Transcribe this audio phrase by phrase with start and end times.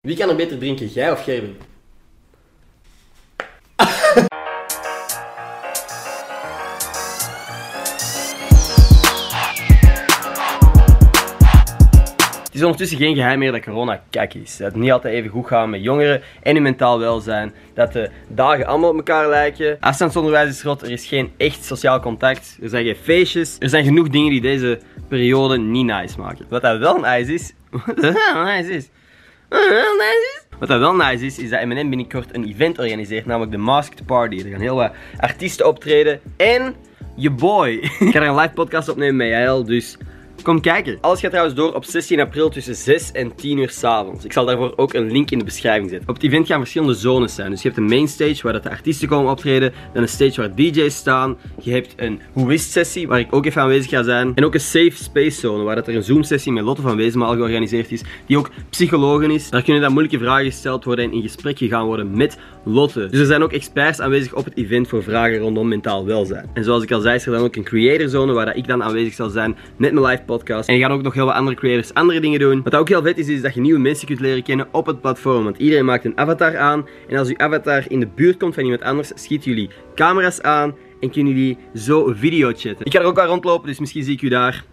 [0.00, 1.56] Wie kan er beter drinken, jij of Gerben?
[12.44, 14.56] Het is ondertussen geen geheim meer dat corona kak is.
[14.56, 17.52] Dat het niet altijd even goed gaat met jongeren en hun mentaal welzijn.
[17.74, 19.76] Dat de dagen allemaal op elkaar lijken.
[19.80, 22.58] Afstandsonderwijs is rot, er is geen echt sociaal contact.
[22.62, 23.56] Er zijn geen feestjes.
[23.58, 26.46] Er zijn genoeg dingen die deze periode niet nice maken.
[26.48, 27.52] Wat dat wel nice is...
[27.86, 28.88] Wat wel nice is...
[30.58, 31.38] Wat dat wel nice is...
[31.38, 34.38] Is, dat M&M binnenkort een event organiseert, namelijk de Masked Party.
[34.38, 36.74] Er gaan heel wat artiesten optreden en
[37.16, 37.68] je boy.
[38.00, 39.96] Ik ga er een live podcast opnemen met Jael, dus
[40.42, 40.98] kom kijken.
[41.00, 44.24] Alles gaat trouwens door op 16 april tussen 6 en 10 uur s'avonds.
[44.24, 46.08] Ik zal daarvoor ook een link in de beschrijving zetten.
[46.08, 47.50] Op het event gaan verschillende zones zijn.
[47.50, 50.40] Dus je hebt een main stage waar dat de artiesten komen optreden, dan een stage
[50.40, 51.36] waar DJ's staan.
[51.62, 54.32] Je hebt een Is sessie waar ik ook even aanwezig ga zijn.
[54.34, 56.96] En ook een safe space zone waar dat er een Zoom sessie met Lotte van
[56.96, 59.50] Wezenmaal georganiseerd is, die ook psychologen is.
[59.50, 63.06] Daar kunnen dan moeilijke vragen gesteld worden en in gesprek gegaan worden met Lotte.
[63.06, 66.50] Dus er zijn ook experts aanwezig op het event voor vragen rondom mentaal welzijn.
[66.54, 68.66] En zoals ik al zei, is er dan ook een creator zone waar dat ik
[68.66, 70.68] dan aanwezig zal zijn met mijn live podcast.
[70.68, 72.62] En je gaat ook nog heel wat andere creators andere dingen doen.
[72.62, 75.00] Wat ook heel vet is, is dat je nieuwe mensen kunt leren kennen op het
[75.00, 75.44] platform.
[75.44, 76.86] Want iedereen maakt een avatar aan.
[77.08, 80.74] En als uw avatar in de buurt komt van iemand anders, schieten jullie camera's aan
[81.00, 82.86] en kunnen jullie zo video chatten.
[82.86, 84.64] Ik ga er ook wel rondlopen, dus misschien zie ik u daar.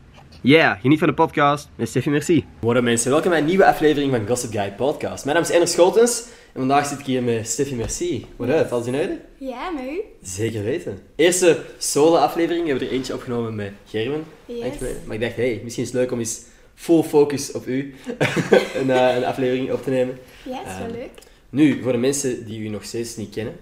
[0.41, 2.45] Yeah, geniet van de podcast met Steffi Merci.
[2.59, 5.25] Worden mensen, welkom bij een nieuwe aflevering van Gossip Guy Podcast.
[5.25, 6.27] Mijn naam is Ender Scholtens
[6.57, 8.25] en vandaag zit ik hier met Steffi Merci.
[8.35, 9.19] What up, alles in orde?
[9.37, 10.01] Ja, met u?
[10.21, 10.99] Zeker weten.
[11.15, 14.23] Eerste solo-aflevering hebben we er eentje opgenomen met Gerben.
[14.45, 14.63] Yes.
[15.05, 16.41] Maar ik dacht, hey, misschien is het leuk om eens
[16.75, 17.95] full focus op u
[18.79, 20.17] een, eh, een aflevering op te nemen.
[20.45, 21.09] Ja, is wel Ehm, leuk.
[21.49, 23.55] Nu, voor de mensen die u nog steeds niet kennen,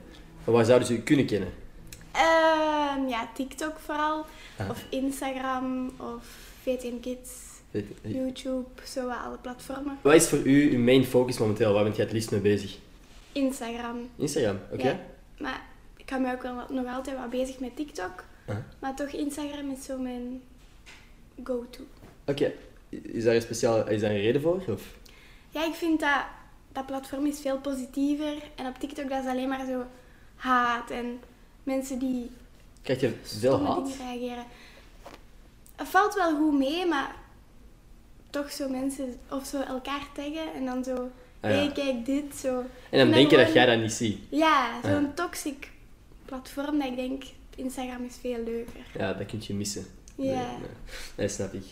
[0.44, 1.50] waar zouden ze u kunnen kennen?
[2.12, 4.26] Ehm, ja, TikTok vooral.
[4.58, 4.70] Ah.
[4.70, 6.24] Of Instagram, of
[6.64, 7.30] VTM Kids,
[8.02, 9.98] YouTube, zo wat alle platformen.
[10.02, 11.74] Wat is voor u uw main focus momenteel?
[11.74, 12.78] Waar bent je het liefst mee bezig?
[13.36, 14.10] Instagram.
[14.16, 14.88] Instagram, oké?
[14.90, 15.00] Ja.
[15.40, 15.62] Maar
[15.98, 18.24] ik hou me ook wel, nog altijd wat bezig met TikTok.
[18.80, 20.42] Maar toch, Instagram is zo mijn
[21.44, 21.84] go-to.
[22.26, 22.52] Oké.
[22.90, 24.64] Is daar een speciaal, is daar een reden voor?
[24.68, 24.84] Of?
[25.50, 26.24] Ja, ik vind dat
[26.72, 28.34] dat platform is veel positiever.
[28.56, 29.84] En op TikTok dat is alleen maar zo
[30.36, 31.20] haat en
[31.64, 32.32] mensen die
[32.82, 33.90] Krijg je veel haat?
[34.00, 34.44] reageren.
[35.76, 37.16] Het valt wel goed mee, maar
[38.30, 41.10] toch zo mensen of zo elkaar taggen en dan zo,
[41.46, 41.58] Ah, ja.
[41.58, 42.64] hé kijk dit, zo.
[42.90, 44.18] En dan denk je dat jij dat niet ziet.
[44.30, 45.12] Ja, zo'n Ja.
[45.16, 45.72] toxic
[46.26, 47.24] platform dat ik denk,
[47.56, 48.86] Instagram is veel leuker.
[48.98, 49.86] Ja, dat kun je missen.
[50.16, 50.24] Ja.
[50.24, 50.70] Nee, nee.
[51.18, 51.64] Nee, snap ik.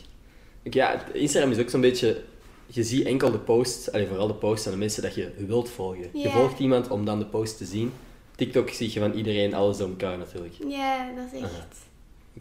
[0.74, 2.22] Ja, Instagram is ook zo'n beetje...
[2.68, 5.70] Je ziet enkel de posts, allee, vooral de posts van de mensen dat je wilt
[5.70, 6.10] volgen.
[6.14, 7.94] Je volgt iemand om dan de post te zien.
[8.36, 10.54] TikTok zie je van iedereen alles door elkaar natuurlijk.
[10.68, 11.78] Ja, dat is echt.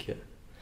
[0.00, 0.14] Oké.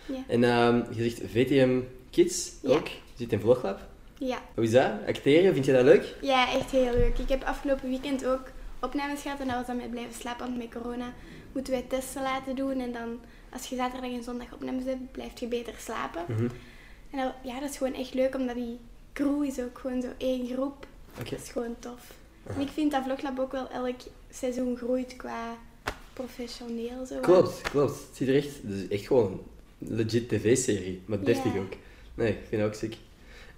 [0.07, 0.23] Ja.
[0.29, 2.87] En ehm, je zegt VTM Kids ook.
[2.89, 3.89] Je zit in Vloglab.
[4.21, 4.43] Ja.
[4.55, 4.91] Hoe is dat?
[5.07, 6.15] Acteren, vind je dat leuk?
[6.23, 7.19] ja, echt heel leuk.
[7.19, 8.43] Ik heb afgelopen weekend ook
[8.81, 11.13] opnames gehad en dat was dan met blijven slapen, want met corona
[11.53, 12.81] moeten wij testen laten doen.
[12.81, 13.21] En dan,
[13.53, 16.23] als je zaterdag en zondag opnames hebt, blijf je beter slapen.
[16.29, 16.49] Mhm.
[17.11, 18.79] En dat, ja, dat is gewoon echt leuk, omdat die
[19.13, 20.87] crew is ook gewoon zo één groep.
[21.19, 22.15] Dat is gewoon tof.
[22.47, 23.97] En ik vind dat Vloglab ook wel elk
[24.31, 25.57] seizoen groeit qua
[26.13, 27.07] professioneel.
[27.07, 27.21] Zo.
[27.21, 27.91] Klopt, klopt.
[27.99, 28.55] Het ziet er echt...
[28.63, 29.41] Het is echt gewoon
[29.81, 31.03] een legit tv-serie.
[31.05, 31.61] Maar deftig Ja.
[31.61, 31.73] ook.
[32.15, 32.97] Nee, ik vind dat ook sick.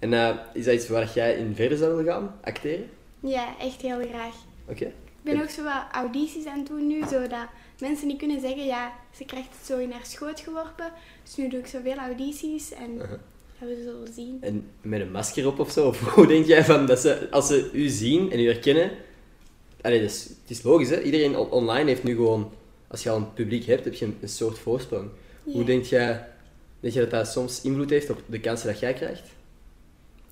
[0.03, 2.35] En eh, is dat iets waar jij in verder zou willen gaan?
[2.43, 2.89] Acteren?
[3.19, 4.35] Ja, echt heel graag.
[4.67, 4.85] Oké.
[4.85, 4.93] Ik
[5.33, 7.47] ben ook zo wat audities aan het doen nu, zodat
[7.79, 10.91] mensen niet kunnen zeggen, ja, ze krijgt het zo in haar schoot geworpen.
[11.23, 13.17] Dus nu doe ik zoveel audities en Aha.
[13.57, 14.37] gaan we zullen zien.
[14.41, 15.87] En met een masker op of zo?
[15.87, 18.91] Of hoe denk jij van dat ze, als ze u zien en u herkennen...
[19.81, 21.01] Allee, dat is, het is logisch, hè?
[21.01, 22.51] Iedereen on- online heeft nu gewoon...
[22.87, 25.09] Als je al een publiek hebt, heb je een, een soort voorsprong.
[25.43, 26.27] Hoe denk jij...
[26.79, 29.23] Denk je dat dat soms invloed heeft op de kansen dat jij krijgt?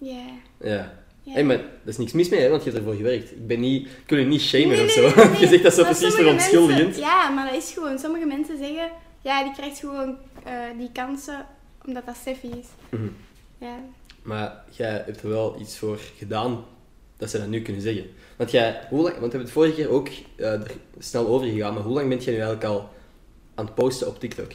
[0.01, 0.25] Ja.
[0.59, 0.93] Ja.
[1.23, 1.33] Ja.
[1.33, 3.31] Hey, maar er is niks mis mee, hè, want je hebt ervoor gewerkt.
[3.31, 3.87] Ik ben niet...
[3.87, 5.01] Ik wil je niet shamen Nee, of zo.
[5.01, 6.97] nee, je zegt dat zo Maar precies verontschuldigend.
[6.97, 7.99] Ja, maar dat is gewoon.
[7.99, 8.89] Sommige mensen zeggen,
[9.21, 11.45] ja, die krijgt gewoon eh, die kansen
[11.85, 12.67] omdat dat Steffi is.
[12.89, 13.07] Mhm.
[13.57, 13.75] Ja.
[14.21, 16.65] Maar jij hebt er wel iets voor gedaan
[17.17, 18.05] dat ze dat nu kunnen zeggen.
[18.37, 21.47] Want jij, hoe lang, want we hebben het vorige keer ook eh, er snel over
[21.47, 22.89] gegaan, maar hoe lang ben jij nu eigenlijk al
[23.55, 24.51] aan het posten op TikTok?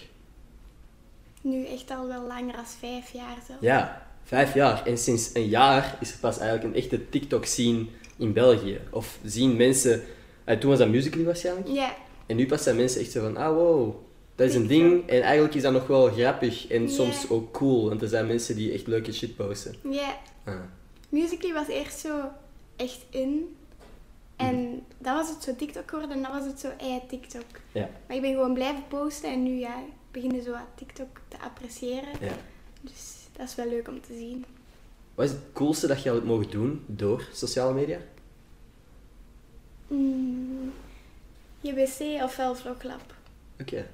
[1.40, 3.52] Nu echt al wel langer dan vijf jaar zo.
[3.60, 4.86] Ja, vijf jaar.
[4.86, 7.84] En sinds een jaar is er pas eigenlijk een echte TikTok-scene
[8.16, 8.80] in België.
[8.90, 10.02] Of zien mensen...
[10.44, 11.68] eh, toen was dat Musical.ly waarschijnlijk.
[11.68, 11.94] Ja.
[12.26, 13.94] En nu pas zijn mensen echt zo van, ah wow,
[14.34, 15.08] dat is een ding.
[15.08, 17.88] En eigenlijk is dat nog wel grappig en soms ook cool.
[17.88, 19.74] Want er zijn mensen die echt leuke shit posten.
[19.90, 20.16] Ja.
[20.44, 20.54] Ah.
[21.08, 22.20] Musically was eerst zo
[22.76, 23.56] echt in.
[24.36, 27.44] En dan was het zo TikTok geworden en dan was het zo ei TikTok.
[27.72, 29.74] Ja, Maar ik ben gewoon blijven posten en nu ja,
[30.10, 32.08] beginnen zo wat TikTok te appreciëren.
[32.20, 32.32] ja.
[32.80, 34.44] Dus dat is wel leuk om te zien.
[35.14, 37.98] Wat is het coolste dat je al hebt mogen doen door sociale media?
[39.86, 40.72] Mm,
[41.60, 43.14] JBC ofwel Vloglab.
[43.60, 43.86] Oké.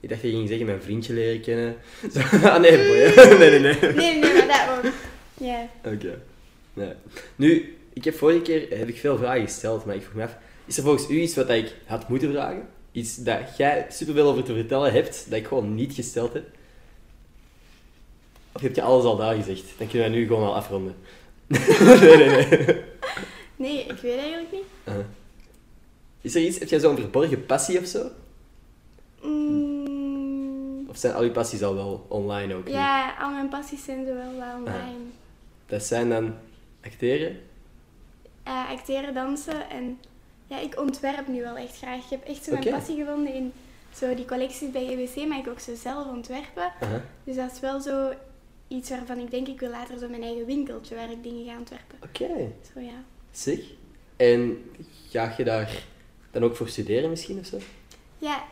[0.00, 1.76] Ik dacht dat je ging zeggen mijn vriendje leren kennen.
[2.12, 3.24] Zo, ah nee, boy.
[3.38, 3.92] nee, nee, nee.
[3.92, 4.92] Nee, nee, maar dat ook.
[5.34, 5.68] Ja.
[5.84, 6.22] Oké.
[6.72, 6.92] Nee.
[7.36, 10.36] Nu, ik heb vorige keer heb ik veel vragen gesteld, maar ik vroeg me af,
[10.64, 12.68] is er volgens u iets wat ik had moeten vragen?
[12.92, 16.44] Iets dat jij superveel over te vertellen hebt, dat ik gewoon niet gesteld heb?
[18.54, 19.64] Of heb je alles al daar gezegd?
[19.78, 20.94] Dan kunnen we nu gewoon al afronden.
[21.46, 22.82] nee, nee, nee.
[23.56, 24.62] Nee, ik weet eigenlijk niet.
[24.88, 24.94] Uh.
[26.20, 28.10] Is er iets, heb jij zo'n verborgen passie of zo?
[29.22, 32.68] Mm, Of zijn al je passies al wel online ook?
[32.68, 34.98] ja, al mijn passies zijn zo wel wel online.
[35.66, 36.34] Dat zijn dan
[36.84, 37.40] acteren?
[38.42, 39.98] Eh, acteren, dansen en
[40.46, 41.96] ja, ik ontwerp nu wel echt graag.
[42.04, 43.52] Ik heb echt zo mijn passie gevonden in
[43.94, 46.72] zo die collecties bij EWC, maar ik ook zo zelf ontwerpen.
[47.24, 48.12] Dus dat is wel zo
[48.74, 51.58] iets waarvan ik denk ik wil later zo mijn eigen winkeltje waar ik dingen ga
[51.58, 51.98] ontwerpen.
[52.02, 53.02] Oké, Zo ja.
[53.30, 53.58] zeg.
[54.16, 54.70] En
[55.10, 55.82] ga je daar
[56.30, 57.58] dan ook voor studeren misschien of zo?
[58.18, 58.44] Ja,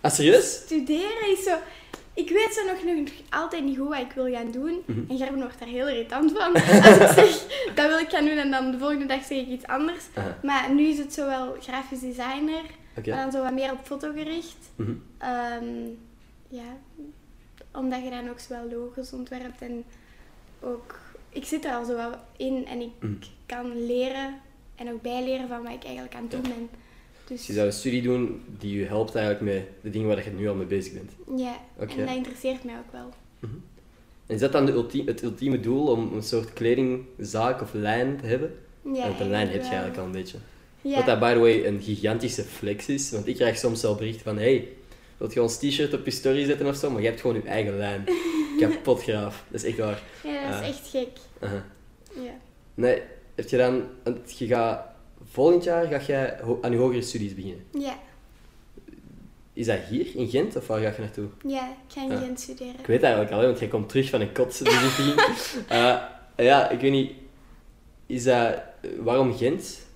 [0.00, 0.54] Ah, serieus?
[0.54, 1.56] studeren is zo...
[2.14, 4.82] Ik weet zo nog, nog altijd niet goed wat ik wil gaan doen.
[4.86, 5.10] Mhm.
[5.10, 6.52] En Gerben wordt daar heel irritant van.
[6.82, 9.46] Als ik zeg, dat wil ik gaan doen en dan de volgende dag zeg ik
[9.48, 10.04] iets anders.
[10.14, 10.38] Aha.
[10.42, 12.62] Maar nu is het zo wel grafisch designer,
[12.94, 14.56] maar dan zo wat meer op foto gericht.
[14.76, 14.92] Mhm.
[15.18, 15.64] Ehm,
[16.48, 16.76] ja,
[17.78, 19.84] omdat je dan ook zowel logos ontwerpt en
[20.60, 20.98] ook...
[21.30, 23.12] Ik zit er al zo wel in en ik Mhm.
[23.46, 24.34] kan leren
[24.74, 26.68] en ook bijleren van wat ik eigenlijk aan het doen ben.
[27.26, 30.30] Dus je zou een studie doen die je helpt eigenlijk met de dingen waar je
[30.30, 31.10] nu al mee bezig bent.
[31.40, 33.08] ja, en dat interesseert mij ook wel.
[34.26, 38.16] En is dat dan de ultie- het ultieme doel om een soort kledingzaak of lijn
[38.20, 38.54] te hebben?
[38.94, 40.38] Ja, Want een lijn heb je eigenlijk al een beetje.
[40.82, 40.96] Ja.
[40.96, 43.10] Wat dat, by the way, een gigantische flex is.
[43.10, 44.36] Want ik krijg soms wel berichten van...
[44.38, 44.68] Hey,
[45.18, 46.90] wilt je ons t-shirt op je story zetten of zo?
[46.90, 48.04] Maar je hebt gewoon je eigen lijn.
[48.60, 49.44] Kapot graaf.
[49.50, 50.02] Dat is echt waar.
[50.24, 50.68] Ja, dat is Ah.
[50.68, 51.08] echt gek.
[52.22, 52.34] Ja.
[52.74, 53.02] Nee,
[53.34, 53.82] heb je dan...
[54.26, 54.86] Je gaat...
[55.30, 57.64] Volgend jaar ga jij aan je hogere studies beginnen.
[57.78, 57.98] Ja,
[59.52, 60.56] Is dat hier, in Gent?
[60.56, 61.28] Of waar ga je naartoe?
[61.46, 62.18] ja, ik ga in Ja.
[62.18, 62.78] Gent studeren.
[62.78, 65.20] Ik weet eigenlijk al, want jij komt terug van een kotsbezichtiging.
[65.68, 65.96] Eh
[66.36, 67.12] ja, ik weet niet...
[68.06, 68.54] Is dat...
[68.98, 69.86] Waarom Gent?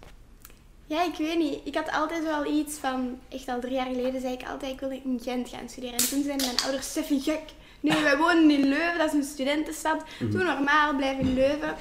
[0.92, 1.58] Ja, ik weet niet.
[1.64, 4.80] Ik had altijd wel iets van, echt al drie jaar geleden zei ik altijd, ik
[4.80, 5.98] wil in Gent gaan studeren.
[5.98, 7.42] En toen zeiden mijn ouders, Steffi, gek.
[7.80, 10.04] Nee, wij wonen in Leuven, dat is een studentenstad.
[10.18, 11.74] Doe normaal, blijf in Leuven.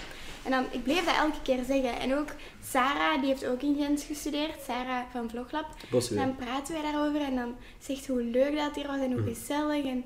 [0.43, 1.99] En dan, ik bleef dat elke keer zeggen.
[1.99, 2.29] En ook
[2.63, 4.61] Sarah, die heeft ook in Gent gestudeerd.
[4.65, 5.65] Sarah van Vloglab.
[5.89, 6.17] Bosweel.
[6.17, 9.85] Dan praten wij daarover en dan zegt hoe leuk dat hier was en hoe gezellig.
[9.85, 10.05] En,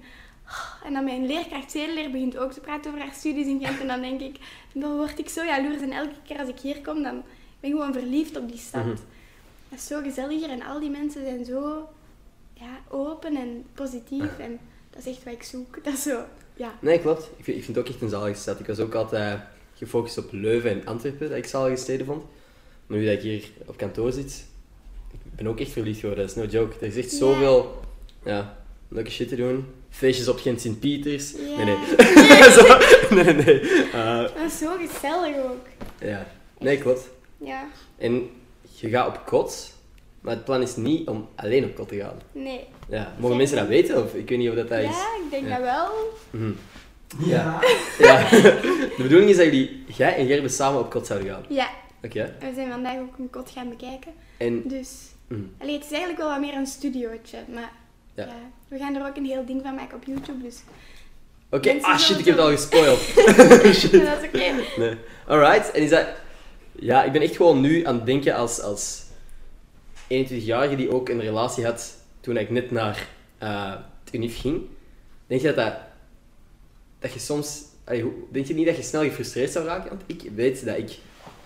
[0.84, 3.80] en dan mijn leerkracht zedeleer begint ook te praten over haar studies in Gent.
[3.80, 4.38] En dan denk ik,
[4.74, 5.82] dan word ik zo jaloers.
[5.82, 7.24] En elke keer als ik hier kom, dan
[7.72, 8.86] ben gewoon verliefd op die stad.
[8.86, 8.96] Mhm.
[9.70, 11.90] Dat is zo gezellig hier en al die mensen zijn zo
[12.54, 14.38] ja, open en positief.
[14.40, 14.60] En
[14.90, 15.78] dat is echt wat ik zoek.
[15.84, 16.20] Dat is zo,
[16.54, 16.74] ja.
[16.80, 17.30] Nee, klopt.
[17.38, 18.60] Ik vind, ik vind het ook echt een zalige stad.
[18.60, 19.40] Ik was ook altijd
[19.78, 22.24] gefocust op Leuven en Antwerpen, dat ik zalige steden vond.
[22.88, 24.46] Maar nu dat ik hier op kantoor zit,
[25.12, 26.28] ik ben ook echt verliefd geworden.
[26.28, 26.76] Dat is no joke.
[26.80, 27.80] Er is echt zoveel
[28.26, 28.58] ja,
[28.88, 29.66] leuke shit te doen.
[29.90, 31.34] Feestjes op Gent Sint-Pieters.
[31.34, 31.78] Nee, nee.
[32.58, 32.78] Zo,
[33.16, 33.60] nee, nee.
[33.92, 35.68] Eh, Dat is zo gezellig ook.
[36.00, 36.28] ja.
[36.60, 37.10] Nee, klopt.
[37.46, 38.30] Ja, En
[38.76, 39.74] je gaat op kot,
[40.22, 42.22] maar het plan is niet om alleen op kot te gaan.
[42.32, 42.68] nee.
[42.90, 44.04] Ja, mogen mensen dat weten?
[44.04, 44.86] Of ik weet niet of dat, dat is.
[44.86, 45.56] Ja, ik denk Ja.
[45.58, 45.88] dat wel.
[46.30, 46.52] Mhm.
[47.30, 47.60] Ja.
[48.00, 48.30] Ja.
[48.98, 51.44] De bedoeling is dat jullie, jij en Gerben samen op kot zouden gaan.
[51.50, 51.70] Ja,
[52.04, 52.36] Oké.
[52.40, 54.12] we zijn vandaag ook een kot gaan bekijken.
[54.38, 54.90] En Dus,
[55.60, 57.38] allee, het is eigenlijk wel wat meer een studiootje.
[57.54, 57.72] Maar
[58.14, 58.24] Ja.
[58.26, 58.34] ja.
[58.68, 60.44] we gaan er ook een heel ding van maken op YouTube.
[60.44, 60.64] Dus
[61.50, 63.00] Oké, Mensen ah shit, ik heb het al gespoild.
[63.16, 63.86] ja, dat is
[64.28, 64.54] oké.
[64.78, 64.96] Nee.
[65.28, 66.06] Alright, en is dat...
[66.80, 69.04] Ja, ik ben echt gewoon nu aan het denken als, als
[70.14, 74.62] 21-jarige die ook een relatie had toen ik net naar eh het UNIF ging.
[75.28, 75.74] Denk je dat dat...
[77.00, 77.62] Dat je soms...
[77.86, 79.90] allee, denk je niet dat je snel gefrustreerd zou raken?
[79.90, 80.98] Want ik weet dat ik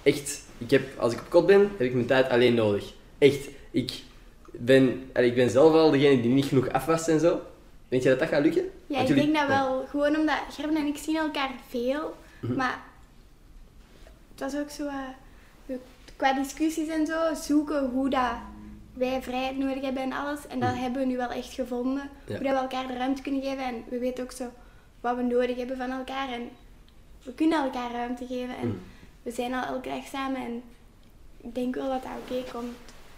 [0.04, 0.42] echt...
[0.58, 2.94] Ik heb, als ik op kot ben, heb ik mijn tijd alleen nodig.
[3.18, 3.48] Echt.
[3.72, 3.92] Ik
[4.52, 7.42] ben, allee, ik ben zelf al degene die niet genoeg afwast en zo.
[7.90, 8.64] Denk je dat dat gaat lukken?
[8.88, 9.86] Ja, ik jullie- denk dat wel.
[9.90, 12.14] Gewoon omdat Gerben en ik zien elkaar veel.
[12.42, 12.56] Mhm.
[12.56, 12.84] Maar
[14.40, 14.88] het was ook zo...
[14.88, 15.76] eh,
[16.16, 18.32] qua discussies en zo, zoeken hoe dat
[18.94, 20.48] wij vrijheid nodig hebben en alles.
[20.48, 20.80] En dat Mhm.
[20.82, 22.10] hebben we nu wel echt gevonden.
[22.28, 22.36] Ja.
[22.36, 23.64] Hoe dat we elkaar de ruimte kunnen geven.
[23.64, 24.46] En we weten ook zo
[25.02, 26.30] wat we nodig hebben van elkaar.
[26.32, 26.50] En
[27.24, 28.56] we kunnen elkaar ruimte geven.
[28.58, 28.78] En Mhm.
[29.24, 30.42] we zijn al elke dag samen.
[30.42, 30.62] En
[31.38, 32.76] ik denk wel dat dat oké komt.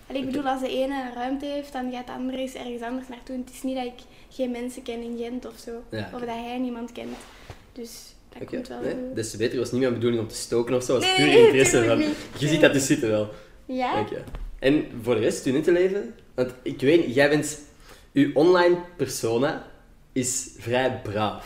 [0.07, 3.07] En ik bedoel, als de ene ruimte heeft, dan gaat de andere eens ergens anders
[3.07, 3.35] naartoe.
[3.35, 3.99] En het is niet dat ik
[4.29, 5.71] geen mensen ken in Gent of zo.
[5.89, 7.17] Ja, Of dat hij niemand kent.
[7.73, 9.37] Dus dat Oké, komt wel nee, goed.
[9.37, 9.59] beter.
[9.59, 10.95] was niet mijn bedoeling om te stoken of zo.
[10.95, 11.85] Het was Nee, puur interesse.
[11.85, 11.99] Van,
[12.37, 13.29] je ziet dat dus zitten wel.
[13.65, 13.99] Ja?
[13.99, 14.23] Oké.
[14.59, 16.13] En voor de rest, studentenleven?
[16.35, 17.59] Want ik weet, jij bent...
[18.13, 19.65] Uw online persona
[20.11, 21.45] is vrij braaf.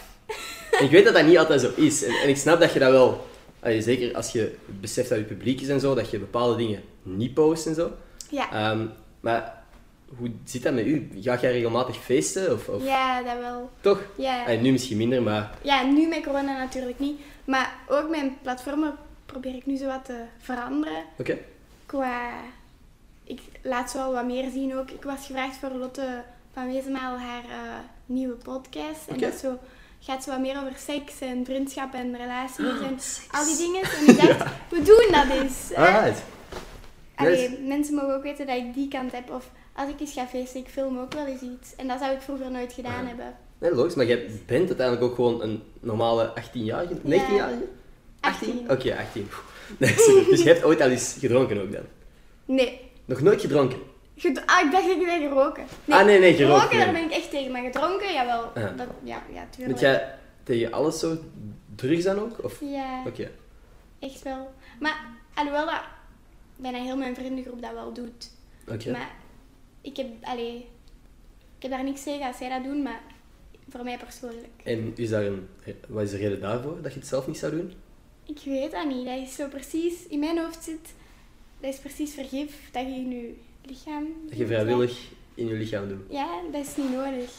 [0.80, 2.04] En ik weet dat dat niet altijd zo is.
[2.04, 3.26] En, en ik snap dat je dat wel
[3.66, 6.82] allee, zeker als je beseft dat je publiek is en zo, dat je bepaalde dingen
[7.04, 7.92] niet post en zo.
[8.30, 8.52] Ja.
[8.52, 8.86] Ehm,
[9.20, 9.64] maar
[10.18, 11.10] hoe zit dat met u?
[11.22, 12.54] Ga jij regelmatig feesten?
[12.54, 12.84] Of, of...
[12.84, 13.70] Ja, dat wel.
[13.82, 14.02] Toch?
[14.16, 14.44] Ja.
[14.44, 17.20] Allee, nu misschien minder, maar ja, nu met corona natuurlijk niet.
[17.46, 18.96] Maar ook mijn platformen
[19.26, 21.04] probeer ik nu zo wat te veranderen.
[21.18, 21.38] oké.
[21.86, 22.32] Qua...
[23.24, 24.92] Ik laat zo wel wat meer zien ook.
[24.92, 29.08] Ik was gevraagd voor Lotte van Wezenmaal haar eh, nieuwe podcast.
[29.08, 29.60] En dat zo,
[30.00, 33.00] gaat zo wat meer over seks en vriendschap en relaties en
[33.32, 33.82] al die dingen.
[33.84, 35.74] En ik dacht, we doen dat eens.
[35.74, 36.24] Alright.
[37.16, 39.32] Allee, mensen mogen ook weten dat ik die kant heb.
[39.32, 41.76] Of als ik eens ga feesten, ik film ook wel eens iets.
[41.76, 43.08] En dat zou ik vroeger nooit gedaan Ah.
[43.08, 43.36] hebben.
[43.58, 47.68] Nee, logisch, maar jij bent uiteindelijk ook gewoon een normale 18-jarige, 19-jarige?
[48.20, 48.72] 18.
[48.72, 49.28] Oké, 18.
[49.78, 49.96] Nee.
[50.30, 51.84] Dus je hebt ooit al eens gedronken ook dan?
[52.46, 52.92] Nee.
[53.06, 53.78] Nog nooit gedronken?
[54.18, 55.64] Ged- ah, ik dacht dat je zei geroken.
[55.90, 57.02] Ah, nee, nee, gerookt, Roken, daar nee.
[57.02, 57.52] ben ik echt tegen.
[57.52, 58.42] Maar gedronken, jawel.
[58.44, 58.78] Ah.
[58.78, 59.72] Dat, ja, ja, tuurlijk.
[59.72, 60.14] Moet jij
[60.44, 61.18] tegen alles zo
[61.76, 62.44] drugs dan ook?
[62.44, 62.60] Of?
[62.62, 63.32] Ja, Oké.
[64.00, 64.52] echt wel.
[64.80, 65.82] Maar alhoewel dat
[66.56, 68.32] bijna heel mijn vriendengroep dat wel doet.
[68.68, 68.92] Oké.
[68.92, 69.10] Maar
[69.86, 70.56] ik heb, allee,
[71.58, 73.02] ik heb daar niks tegen als zij dat doen, maar
[73.70, 74.48] voor mij persoonlijk.
[74.64, 75.48] En is daar een,
[75.88, 77.74] wat is de reden daarvoor dat je het zelf niet zou doen?
[78.26, 79.06] Ik weet dat niet.
[79.06, 80.94] Dat is zo precies, in mijn hoofd zit,
[81.60, 83.34] dat is precies vergif dat je in je
[83.66, 84.06] lichaam...
[84.30, 85.00] Dat je vrijwillig
[85.36, 86.02] in je lichaam doet.
[86.10, 87.32] Ja, dat is niet nodig.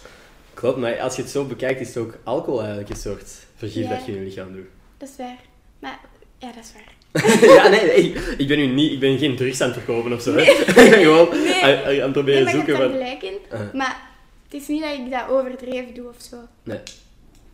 [0.55, 3.83] Klopt, maar als je het zo bekijkt, is het ook alcohol eigenlijk een soort vergif
[3.83, 3.91] Ja.
[3.97, 4.67] dat je in je lichaam doet.
[4.97, 5.41] Dat is waar.
[5.79, 6.01] Maar,
[6.39, 6.95] ja, dat is waar.
[7.57, 10.23] ja, nee, nee, ik ben nu niet, ik ben geen drugs aan het verkopen of
[10.23, 10.35] zo.
[10.35, 10.41] hè.
[10.51, 11.63] ik ben gewoon Nee.
[11.65, 12.91] aan, het proberen Nee, zoeken daar van...
[12.93, 13.35] gelijk in.
[13.53, 13.97] Uh, Maar
[14.45, 16.37] het is niet dat ik dat overdreven doe of zo.
[16.63, 16.79] nee.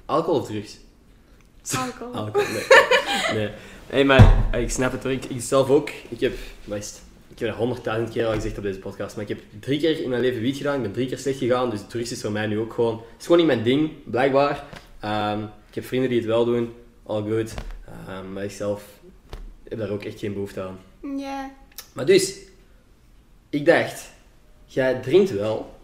[0.07, 0.77] Alcohol of drugs?
[1.77, 2.15] Alcohol.
[2.15, 3.37] Alcohol, nee.
[3.39, 3.51] nee.
[3.91, 5.13] Nee, maar eh, ik snap het hoor.
[5.13, 5.91] Ik, ik zelf ook.
[6.09, 6.33] Ik heb,
[6.65, 7.01] wat?
[7.33, 10.03] Ik heb dat honderdduizend keer al gezegd op deze podcast, maar ik heb drie keer
[10.03, 10.77] in mijn leven wiet gedaan.
[10.77, 12.95] Ik ben drie keer slecht gegaan, dus drugs is voor mij nu ook gewoon...
[12.95, 14.65] Het is gewoon niet mijn ding, blijkbaar.
[15.01, 15.39] Ehm,
[15.69, 16.73] ik heb vrienden die het wel doen,
[17.07, 17.55] all good.
[18.09, 18.83] Ehm, maar ik zelf
[19.79, 20.79] heb daar ook echt geen behoefte aan.
[21.19, 21.51] Ja.
[21.93, 22.39] Maar dus,
[23.51, 24.11] ik dacht,
[24.67, 25.75] jij drinkt wel.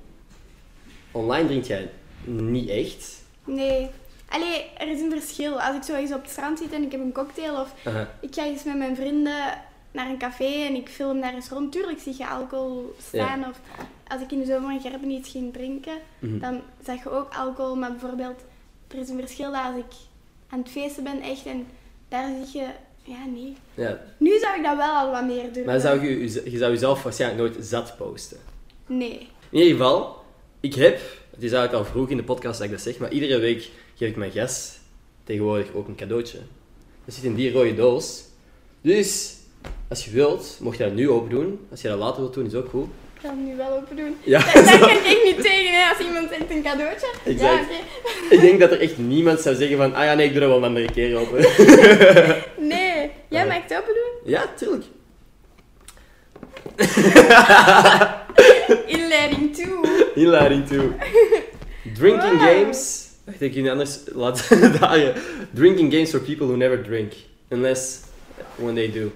[1.13, 1.91] Online drinkt jij
[2.25, 3.23] niet echt.
[3.45, 3.91] Nee.
[4.29, 5.61] Allee, er is een verschil.
[5.61, 8.11] Als ik zo eens op het strand zit en ik heb een cocktail of Aha.
[8.21, 11.73] ik ga eens met mijn vrienden naar een café en ik film daar eens rond.
[11.73, 13.49] Tuurlijk zie je alcohol staan.
[13.49, 13.61] Of
[14.07, 16.39] als ik in de zomer in Gerben iets ging drinken, Mhm.
[16.39, 17.77] dan zag je ook alcohol.
[17.77, 18.41] Maar bijvoorbeeld,
[18.89, 19.93] er is een verschil dat als ik
[20.49, 21.67] aan het feesten ben echt en
[22.09, 22.67] daar zie je...
[23.09, 23.55] Ja, nee.
[23.75, 25.65] Ja, Nu zou ik dat wel al wat meer doen.
[25.65, 28.37] maar zou je, je zou jezelf waarschijnlijk nooit zat posten.
[28.87, 29.29] Nee.
[29.51, 30.17] In ieder geval,
[30.61, 30.95] ik heb,
[31.31, 33.69] het is eigenlijk al vroeg in de podcast dat ik dat zeg, maar iedere week
[33.95, 34.79] geef ik mijn gast
[35.25, 36.39] tegenwoordig ook een cadeautje.
[37.05, 38.23] Dat zit in die rode doos.
[38.81, 39.35] Dus,
[39.89, 41.59] als je wilt, mocht je dat nu open doen.
[41.71, 42.87] Als je dat later wilt doen, is ook goed.
[43.15, 44.17] Ik ga het nu wel open doen.
[44.25, 47.07] Ja, Daar daar kan ik niet tegen hè, als iemand zegt een cadeautje.
[47.25, 47.63] Ja, Exact.
[47.63, 48.35] oké.
[48.35, 50.49] ik denk dat er echt niemand zou zeggen van, ah ja nee, ik doe dat
[50.49, 51.39] wel een andere keer open.
[52.75, 52.88] Nee.
[53.29, 53.47] Jij Ja.
[53.53, 54.33] mag het open doen?
[54.33, 54.85] ja, tuurlijk.
[58.87, 60.11] Inleiding toe.
[60.15, 60.93] Inleiding toe.
[61.95, 62.41] Drinking Wow.
[62.49, 63.07] games.
[63.25, 64.49] Wacht, ik jullie anders laat
[64.81, 65.13] daar.
[65.55, 67.13] Drinking games for people who never drink.
[67.49, 68.01] Unless
[68.55, 69.13] when they do.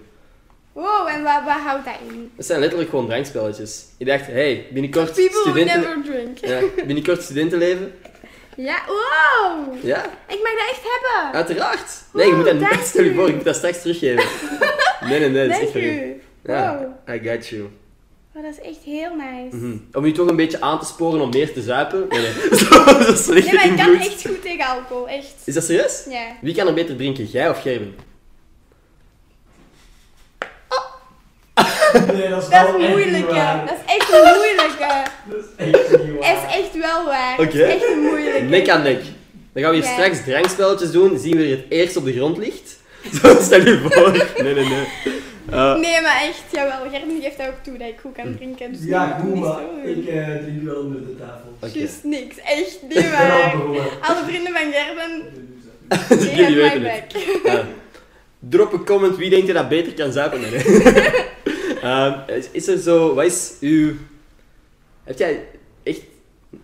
[0.72, 2.30] Wow, en wat, wat houdt dat in?
[2.36, 3.84] Dat zijn letterlijk gewoon drankspelletjes.
[3.98, 5.80] Ik dacht, hey, binnenkort People who studenten...
[5.80, 6.38] never drink.
[6.38, 7.92] Ja, binnenkort studentenleven.
[8.56, 9.84] Ja, wow.
[9.84, 11.34] Ja, Ik mag dat echt hebben.
[11.34, 11.90] uiteraard.
[12.12, 14.24] Nee, je moet dat niet stel je voor, je moet dat straks teruggeven.
[15.08, 15.84] Nee, nee, nee, dat is echt.
[16.44, 17.14] Ja, Wow.
[17.16, 17.62] I got you.
[18.34, 19.56] Oh, dat is echt heel nice.
[19.56, 19.76] Mhm.
[19.92, 22.06] Om je toch een beetje aan te sporen om meer te zuipen.
[22.08, 22.32] Nee, nee.
[22.58, 22.64] Zo,
[23.02, 25.34] zo slecht Nee, maar ik kan echt goed tegen alcohol, echt.
[25.44, 26.04] Is dat serieus?
[26.08, 26.26] Ja.
[26.40, 27.94] Wie kan er beter drinken, jij of Gerben?
[31.92, 33.34] Nee, dat is Dat wel is moeilijk, hè.
[33.34, 33.66] waar.
[33.66, 34.90] Dat is echt een moeilijke.
[35.30, 36.28] Dat is echt niet waar.
[36.28, 37.38] Het is echt wel waar.
[37.38, 37.48] Oké.
[37.58, 38.40] is echt een moeilijke.
[38.42, 39.00] Nek aan nek.
[39.52, 39.92] Dan gaan we hier Ja.
[39.92, 41.18] straks drankspelletjes doen.
[41.18, 42.80] Zien we wie het eerst op de grond ligt.
[43.22, 44.10] Zo, stel je voor.
[44.42, 44.84] Nee, nee, nee.
[45.50, 46.90] Eh, Nee, maar echt, jawel.
[46.90, 48.72] Gerben geeft dat ook toe dat ik goed kan drinken.
[48.72, 51.56] Dus Ja, goed, maar ik eh, drink wel onder de tafel.
[51.60, 51.78] Oké.
[51.78, 52.36] Juist niks.
[52.44, 53.54] Echt niet waar.
[54.00, 55.22] Alle vrienden van Gerben,
[55.88, 57.64] have weten het.
[58.48, 60.40] Drop een comment wie denkt je dat beter kan zuipen.
[60.40, 60.50] Nee,
[61.82, 63.94] Ehm, is, er zo, wat is uw.
[65.04, 65.48] Heb jij
[65.82, 66.00] echt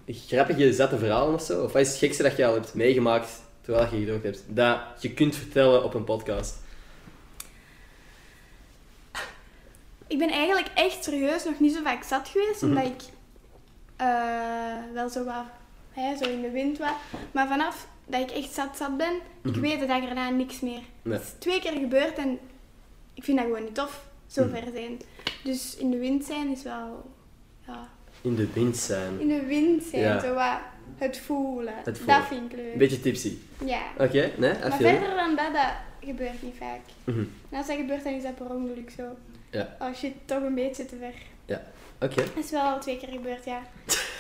[0.07, 1.63] grappige, zette verhalen of zo?
[1.65, 3.29] Of wat is het gekste dat je al hebt meegemaakt
[3.61, 4.45] terwijl je gedronken hebt?
[4.47, 6.57] Dat je kunt vertellen op een podcast?
[10.07, 12.71] Ik ben eigenlijk echt serieus nog niet zo vaak zat geweest, Mhm.
[12.71, 13.03] omdat ik
[13.97, 15.45] eh, wel zo wat,
[15.91, 16.91] hè, zo in de wind was.
[17.33, 19.61] Maar vanaf dat ik echt zat zat ben, ik Mhm.
[19.61, 20.81] weet dat ik daarna niks meer.
[21.03, 21.15] Nee.
[21.19, 22.39] Het is twee keer gebeurd en
[23.15, 24.55] ik vind dat gewoon niet tof, zo Mhm.
[24.55, 25.01] ver zijn.
[25.45, 27.11] Dus in de wind zijn is wel,
[27.67, 27.89] ja,
[28.21, 29.21] In de wind zijn.
[29.21, 30.21] in de wind zijn, Ja.
[30.21, 30.59] zo wat
[30.97, 31.75] het voelen.
[31.85, 32.17] Het voelen.
[32.19, 32.73] Dat vind ik leuk.
[32.73, 33.37] Een beetje tipsy.
[33.65, 33.81] Ja.
[33.99, 34.51] Oké, nee?
[34.53, 36.81] I Maar verder dan dat, dat gebeurt niet vaak.
[37.05, 37.19] Mhm.
[37.51, 39.03] En als dat gebeurt, dan is dat per ongeluk zo.
[39.51, 39.77] Ja.
[39.79, 41.13] Oh shit, toch een beetje te ver.
[42.01, 42.15] Oké.
[42.15, 43.63] Dat is wel al twee keer gebeurd, ja.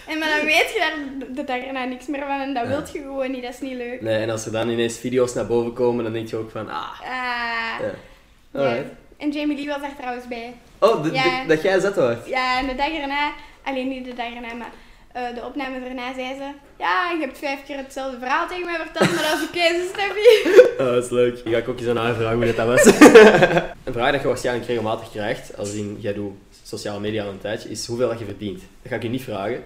[0.08, 2.68] En maar dan weet je daar de dag erna niks meer van en dat Ja.
[2.68, 4.00] wilt je gewoon niet, dat is niet leuk.
[4.00, 6.68] Nee, en als er dan ineens video's naar boven komen, dan denk je ook van,
[6.68, 7.78] ah, Ah, ja.
[7.80, 8.60] ja.
[8.60, 8.92] Alright.
[9.18, 10.54] En Jamie Lee was daar trouwens bij.
[10.78, 11.44] Oh, de- de- Ja.
[11.44, 12.16] dat jij zat hoor.
[12.26, 13.32] Ja, en de dag erna,
[13.64, 14.70] alleen niet de dag erna, maar
[15.12, 18.76] eh, de opname daarna zei ze: Ja, je hebt vijf keer hetzelfde verhaal tegen mij
[18.76, 20.48] verteld, maar dat is oké, Steffi.
[20.80, 21.38] Oh, dat is leuk.
[21.38, 22.84] Ik ga ik ook eens aan haar vragen hoe dat, dat was.
[23.84, 26.32] een vraag dat je waarschijnlijk regelmatig krijgt, als in, jij doet
[26.62, 28.58] sociale media al een tijdje, is hoeveel dat je verdient.
[28.82, 29.64] Dat ga ik je niet vragen.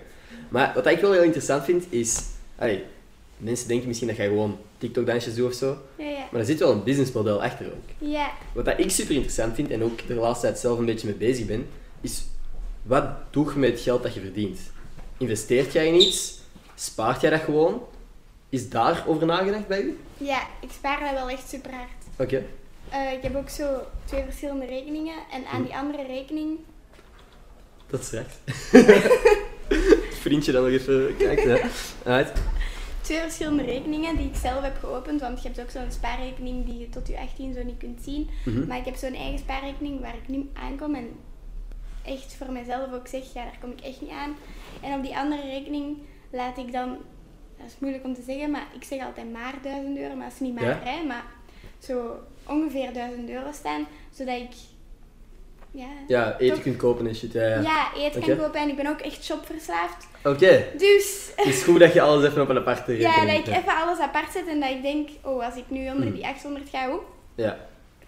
[0.48, 2.20] Maar wat ik wel heel interessant vind, is...
[2.58, 2.84] Allee,
[3.36, 5.76] mensen denken misschien dat jij gewoon TikTok-dansjes doet of zo.
[5.96, 6.26] Ja, ja.
[6.30, 8.08] Maar er zit wel een businessmodel achter ook.
[8.10, 11.06] Ja, Wat dat ik super interessant vind, en ook de laatste tijd zelf een beetje
[11.06, 11.68] mee bezig ben,
[12.00, 12.24] is
[12.82, 14.60] wat doe je met het geld dat je verdient?
[15.18, 16.38] Investeert jij in iets?
[16.74, 17.82] Spaart jij dat gewoon?
[18.48, 19.98] Is daar over nagedacht bij u?
[20.16, 21.90] ja, ik spaar dat wel echt super hard.
[22.16, 22.44] Oké.
[22.88, 26.58] Eh, ik heb ook zo twee verschillende rekeningen en aan die andere rekening
[27.86, 28.34] Dat straks.
[30.22, 31.60] Vriendje dan nog even kijkt, hè.
[32.10, 32.40] Alright.
[33.02, 35.20] Twee verschillende rekeningen die ik zelf heb geopend.
[35.20, 38.30] Want je hebt ook zo'n spaarrekening die je tot je 18 zo niet kunt zien.
[38.44, 38.66] Mhm.
[38.66, 40.94] Maar ik heb zo'n eigen spaarrekening waar ik niet aankom.
[40.94, 41.08] En
[42.04, 44.36] echt voor mezelf ook zeg, ja, daar kom ik echt niet aan.
[44.80, 45.96] En op die andere rekening
[46.30, 46.88] laat ik dan,
[47.58, 50.14] dat is moeilijk om te zeggen, maar ik zeg altijd maar 1000 euro.
[50.14, 50.80] Maar dat is niet maar, Ja.
[50.84, 51.04] hè.
[51.04, 51.24] Maar
[51.78, 52.14] zo
[52.46, 53.86] ongeveer 1000 euro staan.
[54.10, 54.52] Zodat ik,
[55.70, 55.86] ja...
[56.08, 57.42] Ja, eten toch- kunt kopen en shit, ja.
[57.42, 57.60] ja.
[57.60, 60.06] ja, eten kan kopen en ik ben ook echt shopverslaafd.
[60.24, 60.64] Oké.
[60.78, 63.76] Dus Het is goed dat je alles even op een aparte Ja, dat ik even
[63.82, 66.14] alles apart zet en dat ik denk, oh, als ik nu onder Hmm.
[66.14, 67.02] die 800 ga, oh,
[67.34, 67.58] Ja,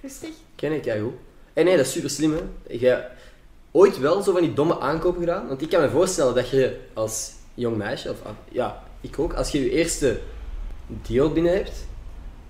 [0.03, 0.31] rustig.
[0.55, 1.13] ken ik, ja goed.
[1.53, 2.75] En nee, dat is super slim, hè.
[2.77, 3.09] Jij
[3.71, 5.49] ooit wel zo van die domme aankopen gedaan?
[5.49, 9.33] Want ik kan me voorstellen dat je als jong meisje, of ah, ja, ik ook,
[9.35, 10.21] als je je eerste
[10.87, 11.87] deal binnen hebt...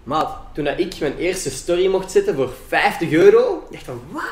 [0.02, 4.00] Maat, toen dat ik mijn eerste story mocht zetten voor 50 euro, ik dacht van,
[4.10, 4.22] wat?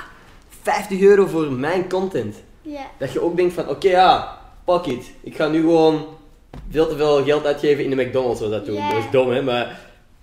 [0.63, 2.37] 50 euro voor mijn content?
[2.63, 2.87] Ja.
[2.99, 5.11] Dat je ook denkt van, oké ja, pak it.
[5.21, 6.07] Ik ga nu gewoon
[6.71, 8.75] veel te veel geld uitgeven in de McDonald's, zoals dat doen.
[8.75, 8.89] Ja.
[8.93, 9.81] Dat is dom, hè, maar...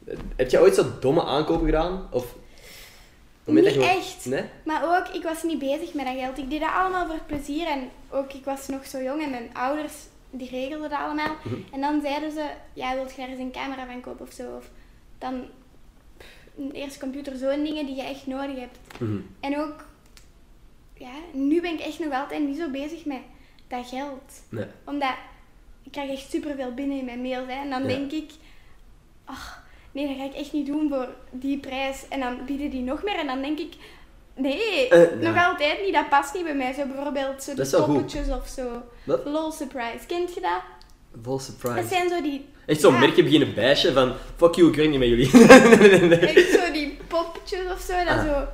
[0.08, 2.08] eh, Heb je ooit zo domme aankopen gedaan?
[2.12, 2.36] Of...
[3.46, 4.26] Niet echt.
[4.26, 4.44] Nee?
[4.66, 6.38] Maar ook, ik was niet bezig met dat geld.
[6.38, 9.50] Ik deed dat allemaal voor plezier en ook, ik was nog zo jong en mijn
[9.54, 9.94] ouders,
[10.30, 11.36] die regelden dat allemaal.
[11.44, 11.56] Mhm.
[11.72, 14.56] En dan zeiden ze, ja, wilt je daar eens een camera van kopen of zo?
[14.58, 14.70] Of
[15.18, 15.34] dan
[16.58, 18.78] een eerste computer, zo'n dingen die je echt nodig hebt.
[19.00, 19.18] Mhm.
[19.40, 19.86] En ook,
[20.94, 23.22] ja, nu ben ik echt nog altijd niet zo bezig met
[23.70, 24.42] dat geld.
[24.50, 24.66] Nee.
[24.86, 25.14] Omdat
[25.84, 27.48] ik krijg echt superveel binnen in mijn mails.
[27.48, 27.54] Hè.
[27.62, 27.88] En dan Ja.
[27.88, 28.32] denk ik,
[29.26, 32.06] ach, nee, dat ga ik echt niet doen voor die prijs.
[32.10, 33.16] En dan bieden die nog meer.
[33.20, 33.74] En dan denk ik,
[34.36, 35.48] nee, Eh, nog ja.
[35.48, 35.94] altijd niet.
[35.94, 36.74] Dat past niet bij mij.
[36.74, 38.82] Zo bijvoorbeeld zo Dat die poppetjes of zo.
[39.04, 39.26] Wat?
[39.26, 40.06] Lol surprise.
[40.08, 40.62] Kent je dat?
[41.24, 41.88] Dat surprise.
[41.88, 42.46] zijn zo die...
[42.66, 45.30] Echt zo'n ja, merkje beginnen bijsje van, fuck you, ik werk niet met jullie.
[45.78, 46.20] nee, nee, nee.
[46.20, 47.94] Echt zo die poppetjes of zo.
[47.98, 48.24] Dat Ah.
[48.24, 48.48] zo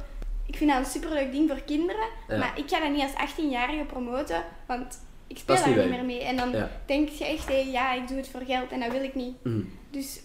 [0.45, 2.08] ik vind dat een superleuk ding voor kinderen.
[2.27, 2.38] Ja.
[2.38, 4.43] Maar ik ga dat niet als 18-jarige promoten.
[4.67, 6.23] Want ik speel daar niet meer mee.
[6.23, 6.69] En dan Ja.
[6.86, 8.71] denk je echt, hé, ja, ik doe het voor geld.
[8.71, 9.43] En dat wil ik niet.
[9.43, 9.62] Mhm.
[9.91, 10.19] Dus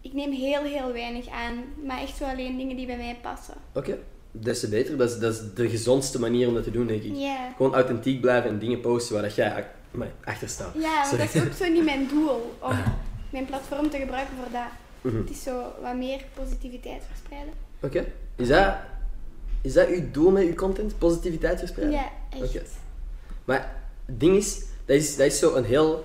[0.00, 1.64] ik neem heel, heel weinig aan.
[1.86, 3.54] Maar echt zo alleen dingen die bij mij passen.
[3.74, 3.98] Oké,
[4.30, 4.96] des te beter.
[4.96, 7.12] Dat is, dat is de gezondste manier om dat te doen, denk ik.
[7.56, 9.66] Gewoon authentiek blijven en dingen posten waar dat jij
[10.24, 10.74] achter staat.
[10.74, 11.24] Ja, want Sorry.
[11.26, 12.54] dat is ook zo niet mijn doel.
[12.68, 12.76] Om
[13.30, 14.68] mijn platform te gebruiken voor dat.
[15.00, 15.16] Mhm.
[15.16, 17.52] Het is zo wat meer positiviteit verspreiden.
[17.82, 18.04] Oké.
[18.36, 18.74] Is, dat,
[19.60, 20.98] is dat uw doel met uw content?
[20.98, 21.98] Positiviteit verspreiden?
[21.98, 22.70] Ja, echt.
[23.44, 26.04] Maar het ding is, dat is, dat is zo een heel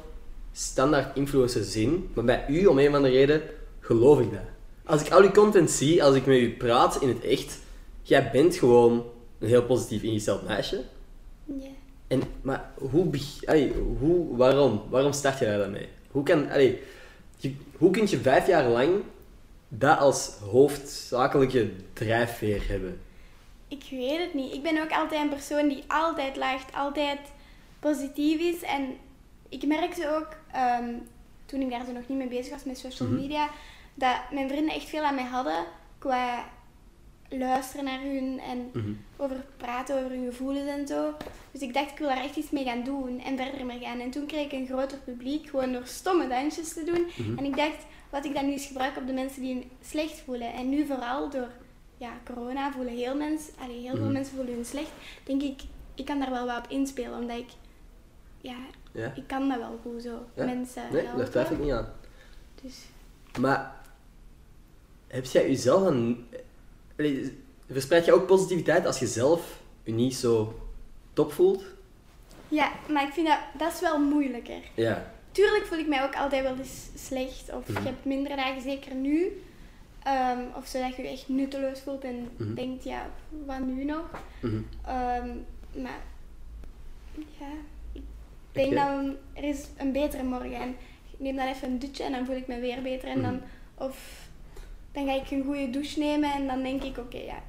[0.52, 2.10] standaard influencer zin.
[2.14, 3.42] Maar bij u, om een of andere reden,
[3.80, 4.40] geloof ik dat.
[4.84, 7.60] Als ik al uw content zie, als ik met u praat in het echt,
[8.02, 9.06] jij bent gewoon
[9.40, 10.82] een heel positief ingesteld meisje.
[11.46, 11.68] Ja.
[12.08, 13.10] En, maar hoe,
[13.46, 14.82] allee, hoe, waarom?
[14.90, 15.88] Waarom start je daar dan mee?
[16.12, 16.80] Hoe, kan, allee,
[17.38, 18.90] je, hoe kun je vijf jaar lang
[19.68, 23.00] dat als hoofdzakelijke drijfveer hebben?
[23.68, 24.54] Ik weet het niet.
[24.54, 27.20] Ik ben ook altijd een persoon die altijd lacht, altijd
[27.80, 28.62] positief is.
[28.62, 28.98] En
[29.50, 30.94] ik merkte ook, ehm,
[31.46, 33.20] toen ik daar zo nog niet mee bezig was met social Mhm.
[33.22, 33.50] media,
[33.94, 35.66] dat mijn vrienden echt veel aan mij hadden
[35.98, 36.46] qua
[37.30, 38.94] luisteren naar hun en Mhm.
[39.18, 41.14] over praten over hun gevoelens en zo.
[41.52, 44.00] Dus ik dacht, ik wil daar echt iets mee gaan doen en verder mee gaan.
[44.00, 47.08] En toen kreeg ik een groter publiek, gewoon door stomme dansjes te doen.
[47.18, 47.38] Mhm.
[47.38, 50.20] En ik dacht, wat ik dan nu eens gebruik op de mensen die hun slecht
[50.20, 50.54] voelen.
[50.54, 51.50] En nu vooral door
[51.98, 54.12] ja, corona voelen heel, mens, allee, heel veel Mhm.
[54.14, 54.92] mensen voelen hun slecht.
[55.24, 55.62] Denk ik,
[55.96, 57.50] ik kan daar wel wat op inspelen, omdat ik,
[58.42, 58.56] ja,
[58.92, 59.14] Ja?
[59.16, 60.26] ik kan dat wel goed zo.
[60.36, 60.46] Ja?
[60.46, 61.18] Mensen Nee, helpen.
[61.20, 61.88] daar twijfel ik niet aan.
[62.62, 62.76] Dus
[63.40, 63.76] Maar
[65.08, 66.28] heb jij jezelf een.
[66.98, 70.60] allee, Verspreid je ook positiviteit als je zelf je niet zo
[71.14, 71.64] top voelt?
[72.48, 74.62] ja, maar ik vind dat, dat is wel moeilijker.
[74.76, 75.12] Ja.
[75.32, 77.54] Tuurlijk voel ik mij ook altijd wel eens slecht.
[77.54, 77.78] Of Mhm.
[77.78, 79.42] ik heb mindere dagen, zeker nu.
[80.06, 82.54] Ehm, of zodat je je echt nutteloos voelt en Mhm.
[82.54, 83.10] denkt, ja,
[83.46, 84.06] wat nu nog?
[84.42, 84.62] Mhm.
[84.86, 85.28] Ehm,
[85.82, 86.00] maar
[87.40, 87.48] ja,
[87.92, 88.02] ik
[88.52, 88.76] denk Oké.
[88.76, 90.54] dan, er is een betere morgen.
[90.56, 90.70] En
[91.12, 93.10] ik neem dan even een dutje en dan voel ik me weer beter.
[93.10, 93.44] En dan, Mhm.
[93.76, 94.28] of
[94.92, 97.44] dan ga ik een goede douche nemen en dan denk ik, oké, ja.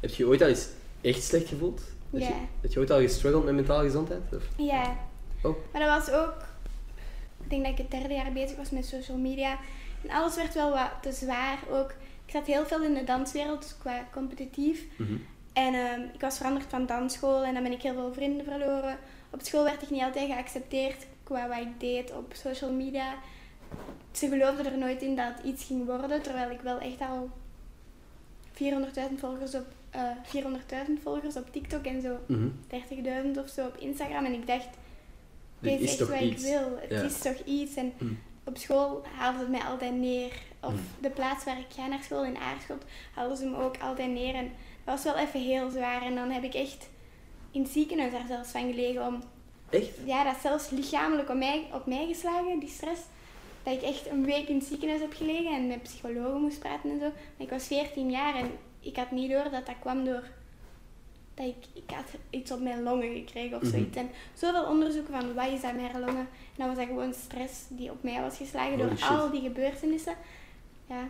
[0.00, 0.68] Heb je ooit al eens
[1.00, 1.82] echt slecht gevoeld?
[2.10, 2.28] Heb, Ja.
[2.28, 4.22] je, heb je ooit al gestruggeld met mentale gezondheid?
[4.34, 4.42] Of?
[4.56, 4.96] Ja.
[5.42, 5.56] Oh.
[5.72, 6.34] Maar dat was ook,
[7.42, 9.58] ik denk dat ik het derde jaar bezig was met social media.
[10.06, 11.90] En alles werd wel wat te zwaar ook.
[12.26, 14.84] Ik zat heel veel in de danswereld, dus qua competitief.
[14.96, 15.16] Mhm.
[15.52, 18.98] En ehm, ik was veranderd van dansschool en dan ben ik heel veel vrienden verloren.
[19.30, 23.14] Op school werd ik niet altijd geaccepteerd qua wat ik deed op social media.
[24.12, 27.30] Ze geloofden er nooit in dat het iets ging worden, terwijl ik wel echt al
[28.52, 32.48] 400.000 volgers op, eh 400.000 volgers op TikTok en zo Mhm.
[32.68, 34.24] 30.000 of zo op Instagram.
[34.24, 34.68] En ik dacht,
[35.58, 36.44] Dit is is echt toch wat iets.
[36.44, 36.78] ik wil.
[36.80, 37.02] Het Ja.
[37.02, 37.74] is toch iets.
[37.74, 38.18] En Mm.
[38.44, 40.32] Op school haalden ze mij altijd neer.
[40.60, 40.80] Of Mm.
[41.00, 44.34] de plaats waar ik ga naar school in Aarschot, haalden ze me ook altijd neer.
[44.34, 44.52] En
[44.84, 46.02] dat was wel even heel zwaar.
[46.02, 46.88] En dan heb ik echt
[47.50, 49.22] in het ziekenhuis daar zelfs van gelegen om...
[49.70, 49.88] Echt?
[50.04, 53.00] Ja, dat is zelfs lichamelijk op mij, op mij geslagen, die stress.
[53.62, 56.90] Dat ik echt een week in het ziekenhuis heb gelegen en met psychologen moest praten
[56.90, 57.04] en zo.
[57.04, 60.22] Maar ik was 14 jaar en ik had niet door dat dat kwam door...
[61.34, 63.70] Dat ik, ik had iets op mijn longen gekregen of Mhm.
[63.72, 63.96] zoiets.
[63.96, 66.16] En zoveel onderzoeken van wat is dat mijn longen.
[66.16, 69.08] En dan was dat gewoon stress die op mij was geslagen Holy door shit.
[69.08, 70.14] al die gebeurtenissen.
[70.86, 71.08] Ja.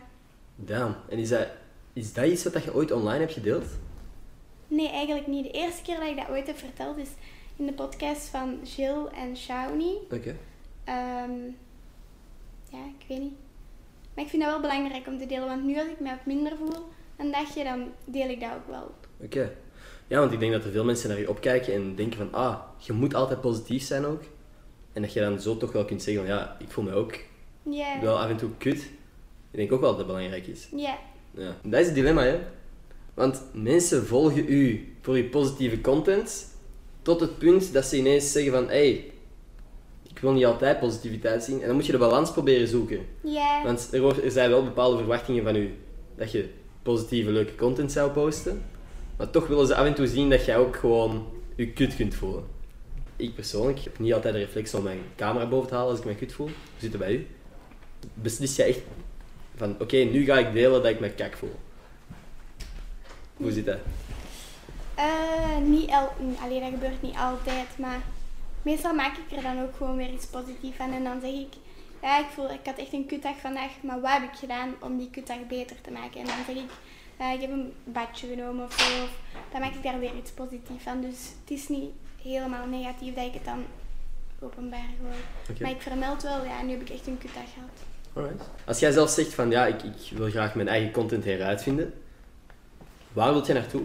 [0.57, 0.97] Damn.
[1.09, 1.47] En is dat,
[1.93, 3.65] is dat iets wat je ooit online hebt gedeeld?
[4.69, 5.45] Nee, eigenlijk niet.
[5.45, 7.09] De eerste keer dat ik dat ooit heb verteld is
[7.57, 9.99] in de podcast van Jill en Shawnee.
[10.11, 10.37] Oké.
[10.85, 11.33] Ehm,
[12.71, 13.35] ja, ik weet niet.
[14.15, 16.27] Maar ik vind dat wel belangrijk om te delen, want nu als ik me wat
[16.27, 18.95] minder voel een dagje, dan deel ik dat ook wel.
[19.21, 19.53] Oké.
[20.14, 22.57] Ja, want ik denk dat er veel mensen naar je opkijken en denken van, ah,
[22.79, 24.22] je moet altijd positief zijn ook.
[24.92, 27.14] En dat je dan zo toch wel kunt zeggen van, ja, ik voel me ook
[27.62, 28.00] Ja.
[28.00, 28.77] wel af en toe kut.
[29.50, 30.68] Ik denk ook wel dat dat belangrijk is.
[30.77, 30.98] Ja.
[31.31, 31.57] Ja.
[31.62, 32.38] Dat is het dilemma, hè.
[33.14, 36.46] Want mensen volgen u voor je positieve content,
[37.03, 39.12] tot het punt dat ze ineens zeggen van, hé, hey,
[40.09, 41.61] ik wil niet altijd positiviteit zien.
[41.61, 43.07] En dan moet je de balans proberen zoeken.
[43.20, 43.62] Ja.
[43.64, 45.74] Want er, er zijn wel bepaalde verwachtingen van u
[46.16, 46.48] dat je
[46.83, 48.62] positieve, leuke content zou posten.
[49.16, 52.14] Maar toch willen ze af en toe zien dat jij ook gewoon je kut kunt
[52.14, 52.44] voelen.
[53.16, 56.05] Ik persoonlijk heb niet altijd de reflex om mijn camera boven te halen als ik
[56.05, 56.46] me kut voel.
[56.46, 57.27] Hoe zit het bij u?
[58.14, 58.81] Beslis jij echt
[59.57, 61.55] van, oké, nu ga ik delen dat ik me kak voel.
[63.37, 63.79] Hoe zit dat?
[64.94, 68.00] Eh, niet el Allee, dat gebeurt niet altijd, maar
[68.62, 70.92] meestal maak ik er dan ook gewoon weer iets positiefs van.
[70.92, 71.53] En dan zeg ik,
[72.03, 74.98] ja, ik voel, ik had echt een kutdag vandaag, maar wat heb ik gedaan om
[74.98, 76.20] die kutdag beter te maken?
[76.20, 76.70] En dan zeg ik,
[77.18, 79.03] ja, ik heb een badje genomen of zo.
[79.03, 79.11] Of,
[79.53, 81.00] dan maak ik daar weer iets positiefs van.
[81.00, 81.90] Dus het is niet
[82.22, 83.64] helemaal negatief dat ik het dan
[84.40, 85.14] openbaar gooi.
[85.50, 85.62] Oké.
[85.62, 87.68] Maar ik vermeld wel, ja, nu heb ik echt een kutdag gehad.
[88.12, 88.50] Alright.
[88.66, 91.94] Als jij zelf zegt van, ja, ik, ik wil graag mijn eigen content heruitvinden,
[93.12, 93.83] waar wilt je naartoe?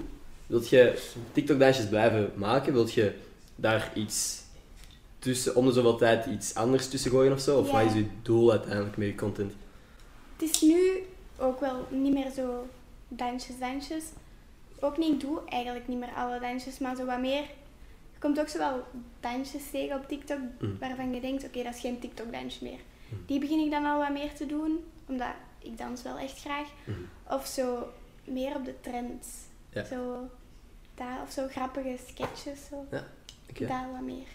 [0.47, 2.73] Wilt je TikTok-dansjes blijven maken?
[2.73, 3.13] Wilt je
[3.55, 4.41] daar iets
[5.19, 7.59] tussen, om de zoveel tijd iets anders tussen gooien of zo?
[7.59, 7.71] Of Ja.
[7.71, 9.53] wat is je doel uiteindelijk met je content?
[10.37, 11.03] Het is nu
[11.37, 12.67] ook wel niet meer zo
[13.09, 14.03] dansjes, dansjes.
[14.79, 17.41] Ook niet, ik doe eigenlijk niet meer alle dansjes, maar zo wat meer.
[18.13, 18.83] Je komt ook zo wel
[19.19, 20.77] dansjes tegen op TikTok Mm.
[20.79, 22.79] waarvan je denkt, oké, dat is geen TikTok-dansje meer.
[23.25, 25.27] Die begin ik dan al wat meer te doen, omdat
[25.59, 26.67] ik dans wel echt graag.
[26.83, 26.97] Mhm.
[27.35, 27.87] Of zo
[28.23, 29.27] meer op de trends.
[29.73, 29.83] Ja.
[29.85, 30.29] Zo,
[30.95, 32.85] daar, of zo grappige sketches, zo.
[32.91, 33.07] Ja,
[33.67, 34.27] daar wat meer.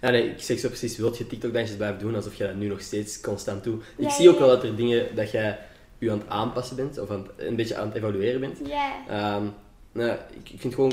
[0.00, 2.66] Ja, nee, ik zeg zo precies, wilt je TikTok-dansjes blijven doen alsof je dat nu
[2.68, 3.82] nog steeds constant doet?
[3.96, 4.54] Ik Ja, zie ja, ook wel ja.
[4.54, 5.58] dat er dingen dat jij
[6.00, 8.58] je aan het aanpassen bent, of aan het- een beetje aan het evalueren bent.
[8.66, 8.92] Ja.
[9.08, 9.44] Ehm,
[9.92, 10.92] nou, ik, ik vind gewoon...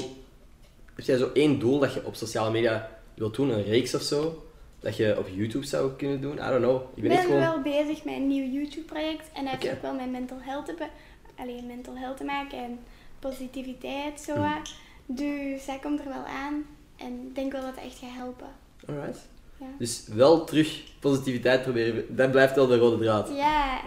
[0.95, 3.49] Heb jij zo één doel dat je op sociale media wilt doen?
[3.49, 4.43] Een reeks of zo?
[4.79, 6.33] Dat je op YouTube zou kunnen doen?
[6.33, 6.81] I don't know.
[6.95, 7.39] Ik ben ben gewoon...
[7.39, 9.73] wel bezig met een nieuw YouTube-project en dat heeft Oké.
[9.75, 12.79] ook wel met mental health te, be- alleen mental health te maken en
[13.19, 14.35] positiviteit zo.
[14.35, 14.41] Mm.
[14.41, 14.73] wat.
[15.05, 16.65] Dus dat komt er wel aan
[16.97, 18.47] en ik denk wel dat het echt gaat helpen.
[18.87, 19.27] Alright.
[19.59, 22.15] Ja, Dus wel terug positiviteit proberen.
[22.15, 23.29] Dat blijft wel de rode draad.
[23.35, 23.79] ja.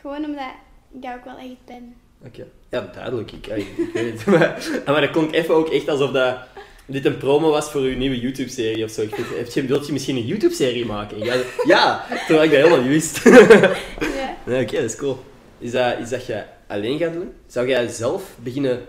[0.00, 0.52] Gewoon omdat
[0.92, 1.94] ik dat ook wel echt ben.
[2.24, 2.46] Oké.
[2.70, 3.32] Ja, duidelijk.
[3.32, 4.26] Ik, ik, weet het.
[4.38, 6.36] maar, maar dat klonk even ook echt alsof dat
[6.86, 9.02] dit een promo was voor uw nieuwe YouTube-serie of zo.
[9.02, 11.26] Ik je, wilt je misschien een YouTube-serie maken?
[11.26, 13.22] Zo, ja, terwijl ik dat helemaal niet wist.
[14.20, 14.36] Ja.
[14.44, 15.18] Nee, oké, dat is cool.
[15.58, 17.32] Is dat iets dat je alleen gaat doen?
[17.46, 18.84] Zou jij zelf beginnen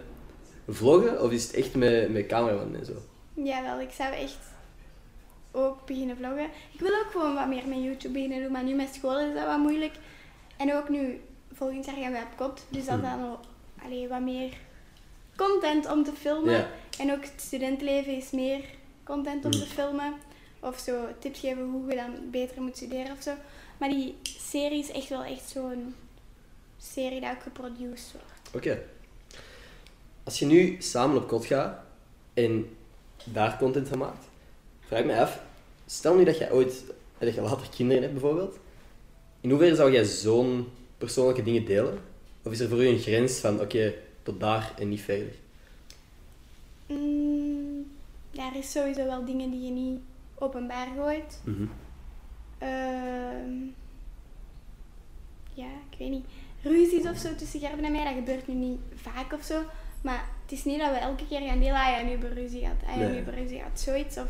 [0.68, 1.22] vloggen?
[1.22, 2.94] Of is het echt met, met cameraman en zo?
[3.34, 4.38] Jawel, ik zou echt
[5.52, 6.48] ook beginnen vloggen.
[6.74, 9.34] Ik wil ook gewoon wat meer met YouTube beginnen doen, maar nu met school is
[9.34, 9.94] dat wat moeilijk.
[10.62, 11.22] En ook nu,
[11.54, 13.20] volgend jaar gaan we op kot, dus dat Hmm.
[13.20, 13.40] dan ook
[13.84, 14.54] allee, wat meer
[15.36, 16.54] content om te filmen.
[16.54, 16.68] Ja.
[17.00, 18.62] En ook het studentenleven is meer
[19.04, 19.60] content om Hmm.
[19.60, 20.14] te filmen.
[20.60, 23.34] Of zo tips geven hoe je dan beter moet studeren of zo.
[23.78, 25.96] Maar die serie is echt wel echt zo'n
[26.78, 28.56] serie dat ook geproduceerd wordt.
[28.56, 28.82] Oké.
[30.24, 31.80] Als je nu samen op kot gaat
[32.34, 32.78] en
[33.24, 34.26] daar content van maakt,
[34.88, 35.40] vraag me af,
[35.86, 36.84] stel nu dat je ooit,
[37.18, 38.58] dat je later kinderen hebt bijvoorbeeld,
[39.42, 42.00] in hoeverre zou jij zo'n persoonlijke dingen delen?
[42.44, 45.34] Of is er voor u een grens van, oké, tot daar en niet verder?
[46.88, 47.92] Mm,
[48.36, 50.00] er is sowieso wel dingen die je niet
[50.36, 51.42] openbaar gooit.
[51.44, 51.66] Mhm.
[52.58, 53.54] Ehm,
[55.54, 56.26] ja, ik weet niet.
[56.62, 59.62] Ruzies of zo tussen Gerben en mij, dat gebeurt nu niet vaak of zo.
[60.02, 62.42] Maar het is niet dat we elke keer gaan delen, ah ja, nu hebben we
[62.42, 64.18] ruzie gehad, ah ja, nu hebben we ruzie gehad, zoiets.
[64.18, 64.30] Of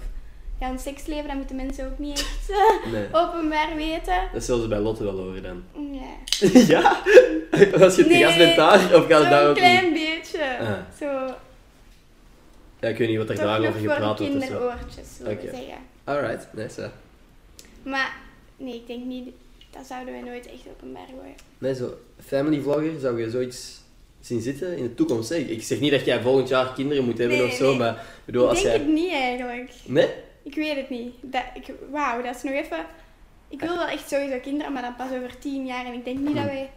[0.62, 3.06] ja, ons seksleven, dat moeten mensen ook niet echt eh, Nee.
[3.12, 4.30] openbaar weten.
[4.34, 5.64] Dat zullen ze bij Lotte wel horen dan.
[5.92, 6.12] Ja.
[6.76, 7.02] ja?
[7.84, 9.94] Als je te Nee, gast bent daar, of gaat het daar ook klein niet?
[9.94, 10.58] beetje.
[10.60, 10.72] Ah.
[11.00, 11.34] Zo,
[12.80, 14.40] Ja, ik weet niet wat er toch daar nog over voor gepraat wordt zo.
[14.40, 15.42] kinderoortjes, zullen Oké.
[15.42, 15.78] we zeggen.
[16.04, 16.90] Alright, nice.
[17.84, 18.14] Maar
[18.58, 19.30] nee, ik denk niet,
[19.72, 21.36] dat zouden we nooit echt openbaar gooien.
[21.58, 21.94] Nee, zo,
[22.26, 23.80] family vlogger, zou je zoiets
[24.20, 25.32] zien zitten in de toekomst?
[25.32, 27.78] Ik zeg niet dat jij volgend jaar kinderen moet hebben Nee, of zo, nee.
[27.78, 28.84] maar ik bedoel, ik als denk jij...
[28.86, 29.72] het niet eigenlijk.
[29.86, 30.08] Nee?
[30.44, 31.14] Ik weet het niet.
[31.22, 32.86] Dat, ik, wauw, dat is nog even...
[33.48, 35.86] Ik wil wel echt sowieso kinderen, maar dan pas over tien jaar.
[35.86, 36.70] En ik denk niet dat wij...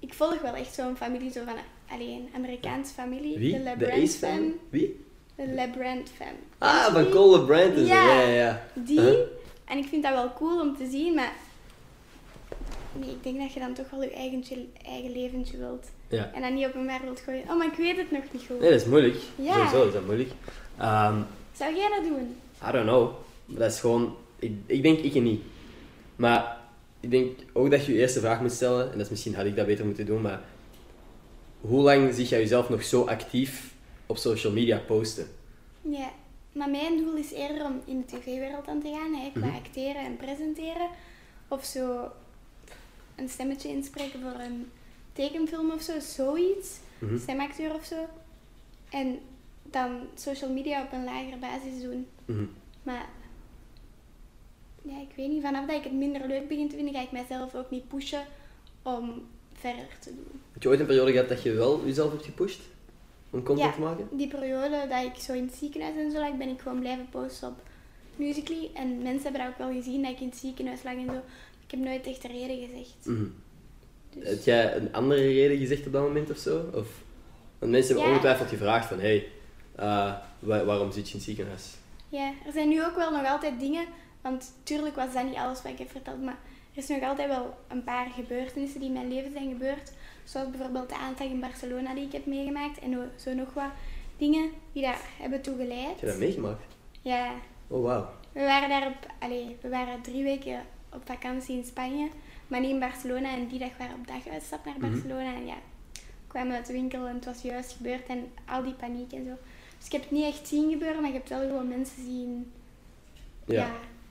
[0.00, 1.54] Ik volg wel echt zo'n familie, zo van...
[1.90, 3.38] Alleen, Amerikaanse familie.
[3.38, 3.52] Wie?
[3.52, 4.30] De LeBrand fam.
[4.30, 4.52] fan?
[4.70, 5.04] Wie?
[5.34, 6.34] De LeBrand fam.
[6.58, 7.08] Ah, van?
[7.08, 7.76] Cole LeBrand.
[7.76, 7.84] Ja.
[7.84, 8.62] Ja, ja, ja.
[8.74, 8.98] Die.
[8.98, 9.18] Uh-huh.
[9.64, 11.32] En ik vind dat wel cool om te zien, maar...
[12.92, 15.86] Nee, ik denk dat je dan toch wel je eigen, eigen leventje wilt.
[16.08, 16.30] Ja.
[16.34, 17.42] En dan niet op een wereld wilt gooien.
[17.42, 18.60] Oh, maar ik weet het nog niet goed.
[18.60, 19.16] Nee, dat is moeilijk.
[19.36, 19.52] Ja.
[19.54, 20.30] Sowieso is dat moeilijk.
[20.78, 21.20] Ehm,
[21.52, 22.36] Zou jij dat doen?
[22.68, 23.10] I don't know.
[23.46, 24.16] Dat is gewoon...
[24.38, 25.42] Ik, ik denk ik en niet.
[26.16, 26.56] Maar
[27.00, 29.46] ik denk ook dat je je eerste vraag moet stellen, en dat is misschien had
[29.46, 30.40] ik dat beter moeten doen, maar
[31.60, 33.74] hoe lang zie jij jezelf nog zo actief
[34.06, 35.26] op social media posten?
[35.82, 36.10] Ja,
[36.52, 39.56] maar mijn doel is eerder om in de tv-wereld aan te gaan, hè, qua Mhm.
[39.56, 40.88] acteren en presenteren.
[41.48, 42.10] Of zo
[43.16, 44.70] een stemmetje inspreken voor een
[45.12, 46.68] tekenfilm of zo, zoiets.
[46.98, 47.18] Mhm.
[47.18, 47.96] Stemacteur of zo.
[48.90, 49.18] En
[49.62, 52.06] dan social media op een lagere basis doen.
[52.26, 52.44] Mhm.
[52.82, 53.08] Maar
[54.82, 57.12] ja, ik weet niet, vanaf dat ik het minder leuk begin te vinden, ga ik
[57.12, 58.24] mezelf ook niet pushen
[58.82, 60.40] om verder te doen.
[60.52, 62.60] Heb je ooit een periode gehad dat je wel jezelf hebt gepusht
[63.30, 63.74] om content Ja.
[63.74, 64.08] te maken?
[64.12, 67.08] Die periode dat ik zo in het ziekenhuis en zo lag, ben ik gewoon blijven
[67.10, 67.54] posten op
[68.16, 68.70] Musical.ly.
[68.74, 71.22] En mensen hebben dat ook wel gezien, dat ik in het ziekenhuis lag en zo.
[71.66, 72.94] Ik heb nooit echt de reden gezegd.
[73.04, 76.56] Dus, Heb jij een andere reden gezegd op dat moment of zo?
[76.74, 76.88] Of,
[77.58, 78.08] want mensen hebben Ja.
[78.10, 79.28] ongetwijfeld gevraagd van, hey,
[79.74, 81.74] eh, wa- waarom zit je in het ziekenhuis?
[82.08, 83.84] Ja, er zijn nu ook wel nog altijd dingen,
[84.20, 86.36] want tuurlijk was dat niet alles wat ik heb verteld, maar
[86.72, 89.92] er is nog altijd wel een paar gebeurtenissen die in mijn leven zijn gebeurd.
[90.24, 93.70] Zoals bijvoorbeeld de aanslag in Barcelona die ik heb meegemaakt en zo nog wat
[94.16, 95.86] dingen die daar hebben toe geleid.
[95.88, 96.62] Heb je dat meegemaakt?
[97.02, 97.30] Ja,
[97.68, 98.08] Oh, wauw.
[98.32, 100.60] We waren daar op, allee, we waren drie weken
[100.92, 102.08] op vakantie in Spanje,
[102.48, 103.32] maar niet in Barcelona.
[103.32, 104.90] En die dag waren we op daguitstap naar Mhm.
[104.90, 105.34] Barcelona.
[105.34, 105.54] En ja,
[106.26, 109.32] kwamen uit de winkel en het was juist gebeurd en al die paniek en zo.
[109.86, 112.52] Dus ik heb het niet echt zien gebeuren, maar ik heb wel gewoon mensen zien.
[113.44, 113.70] Ja.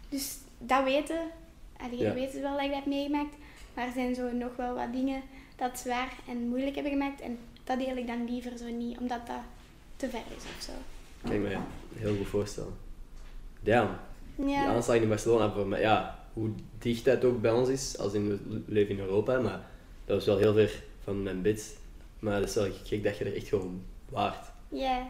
[0.09, 1.19] Dus dat weten,
[1.77, 2.03] allee, Ja.
[2.05, 3.35] dat weten wel dat ik dat heb meegemaakt.
[3.73, 5.21] Maar er zijn zo nog wel wat dingen
[5.55, 7.21] dat zwaar en moeilijk hebben gemaakt.
[7.21, 9.41] En dat deel ik dan liever zo niet, omdat dat
[9.95, 10.71] te ver is of zo.
[11.31, 11.57] Ik me
[11.95, 12.73] heel goed voorstellen.
[13.59, 13.89] Damn.
[14.35, 17.97] Die Ja, aanslag in Barcelona, voor mij, ja, hoe dicht dat ook bij ons is,
[17.97, 19.61] als in, we leven in Europa, maar
[20.05, 21.77] dat was wel heel ver van mijn bed.
[22.19, 24.45] Maar dat is wel gek dat je er echt gewoon waart.
[24.69, 25.07] ja.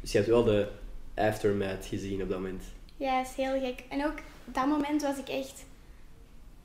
[0.00, 0.68] Dus je hebt wel de
[1.14, 2.64] aftermath gezien op dat moment.
[2.96, 3.84] Ja, is heel gek.
[3.88, 5.64] En ook dat moment was ik echt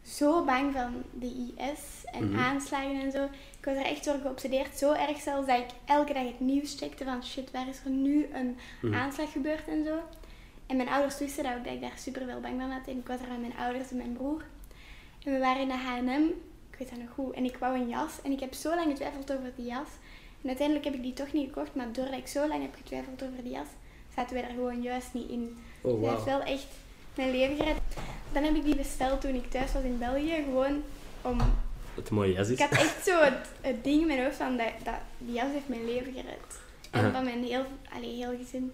[0.03, 1.25] zo bang van de
[1.57, 1.79] IS
[2.11, 2.39] en Mhm.
[2.39, 3.23] aanslagen en zo.
[3.59, 4.77] Ik was er echt door geobsedeerd.
[4.77, 7.89] Zo erg zelfs dat ik elke dag het nieuws checkte van shit, waar is er
[7.91, 8.93] nu een Mhm.
[8.93, 9.97] aanslag gebeurd en zo.
[10.67, 12.87] En mijn ouders wisten dat ook, dat ik daar super veel bang van had.
[12.87, 14.43] En ik was er met mijn ouders en mijn broer.
[15.23, 16.23] En we waren in de H&M,
[16.71, 17.33] ik weet dat nog goed.
[17.35, 18.21] En ik wou een jas.
[18.23, 19.87] En ik heb zo lang getwijfeld over die jas.
[20.45, 21.75] En uiteindelijk heb ik die toch niet gekocht.
[21.75, 23.67] Maar doordat ik zo lang heb getwijfeld over die jas,
[24.15, 25.57] zaten we er gewoon juist niet in.
[25.81, 26.67] Oh, Ze heeft wel echt
[27.15, 27.77] mijn leven gered.
[28.31, 30.43] Dan heb ik die besteld toen ik thuis was in België.
[30.43, 30.83] Gewoon
[31.21, 31.39] om...
[31.39, 32.65] Een mooie jas Ik is.
[32.65, 35.67] had echt zo het, het ding in mijn hoofd van dat, dat die jas heeft
[35.67, 36.59] mijn leven gered.
[36.91, 38.71] En van mijn heel, allee, heel gezin.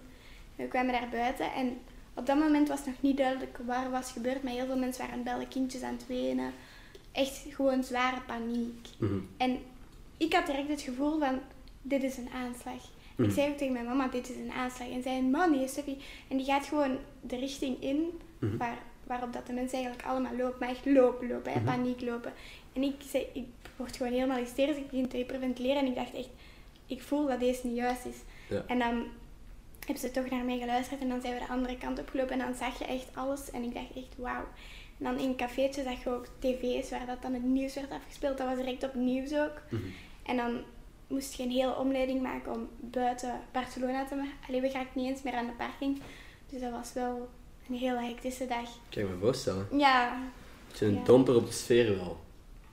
[0.56, 1.78] We kwamen daar buiten en
[2.14, 4.42] op dat moment was nog niet duidelijk waar was gebeurd.
[4.42, 6.52] Maar heel veel mensen waren het bellen, kindjes aan het wenen.
[7.12, 8.88] Echt gewoon zware paniek.
[8.98, 9.18] Mhm.
[9.36, 9.58] En
[10.16, 11.40] ik had direct het gevoel van,
[11.82, 12.88] dit is een aanslag.
[13.16, 13.28] Mhm.
[13.28, 14.88] Ik zei ook tegen mijn mama, dit is een aanslag.
[14.90, 15.96] En zij, man, nee, Steffi.
[16.28, 18.56] En die gaat gewoon de richting in Mhm.
[18.56, 20.56] waar, waarop dat de mensen eigenlijk allemaal lopen.
[20.60, 21.66] Maar echt lopen, lopen, hè, Mhm.
[21.68, 22.32] paniek lopen.
[22.72, 23.44] En ik, zei, ik
[23.76, 24.76] word gewoon helemaal hysterisch.
[24.76, 26.28] Ik begin te hyperventileren en ik dacht echt,
[26.86, 28.16] ik voel dat deze niet juist is.
[28.48, 28.64] Ja.
[28.66, 29.04] En dan
[29.78, 32.38] hebben ze toch naar mij geluisterd en dan zijn we de andere kant opgelopen en
[32.46, 33.50] dan zag je echt alles.
[33.50, 34.44] En ik dacht echt, wauw.
[34.98, 37.90] En dan in een cafeetje zag je ook tv's waar dat dan het nieuws werd
[37.90, 38.38] afgespeeld.
[38.38, 39.62] Dat was direct op nieuws ook.
[39.70, 39.82] Mhm.
[40.26, 40.60] En dan
[41.12, 44.32] moest je een hele omleiding maken om buiten Barcelona te maken.
[44.48, 46.00] Alleen we geraakten niet eens meer aan de parking.
[46.50, 47.28] Dus dat was wel
[47.68, 48.68] een hele hectische dag.
[48.88, 49.66] Kan je me voorstellen.
[49.76, 50.18] Ja,
[50.66, 51.04] Het is een Ja.
[51.04, 52.20] domper op de sfeer wel.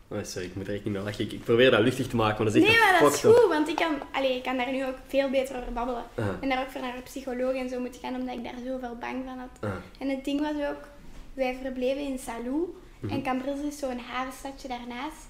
[0.08, 1.26] Oh, sorry, ik moet er echt niet meer lachen.
[1.26, 3.20] Ik, ik probeer dat luchtig te maken, maar dat is echt nee, maar dat is
[3.22, 6.04] goed, want ik kan, allee, ik kan daar nu ook veel beter over babbelen.
[6.16, 6.38] Aha.
[6.42, 8.96] En daar ook voor naar een psycholoog en zo moeten gaan, omdat ik daar zoveel
[8.96, 9.50] bang van had.
[9.60, 9.82] Aha.
[10.00, 10.88] En het ding was ook,
[11.34, 12.76] wij verbleven in Salou.
[13.00, 13.14] Mhm.
[13.14, 15.28] En Cambrils is zo'n havenstadje daarnaast.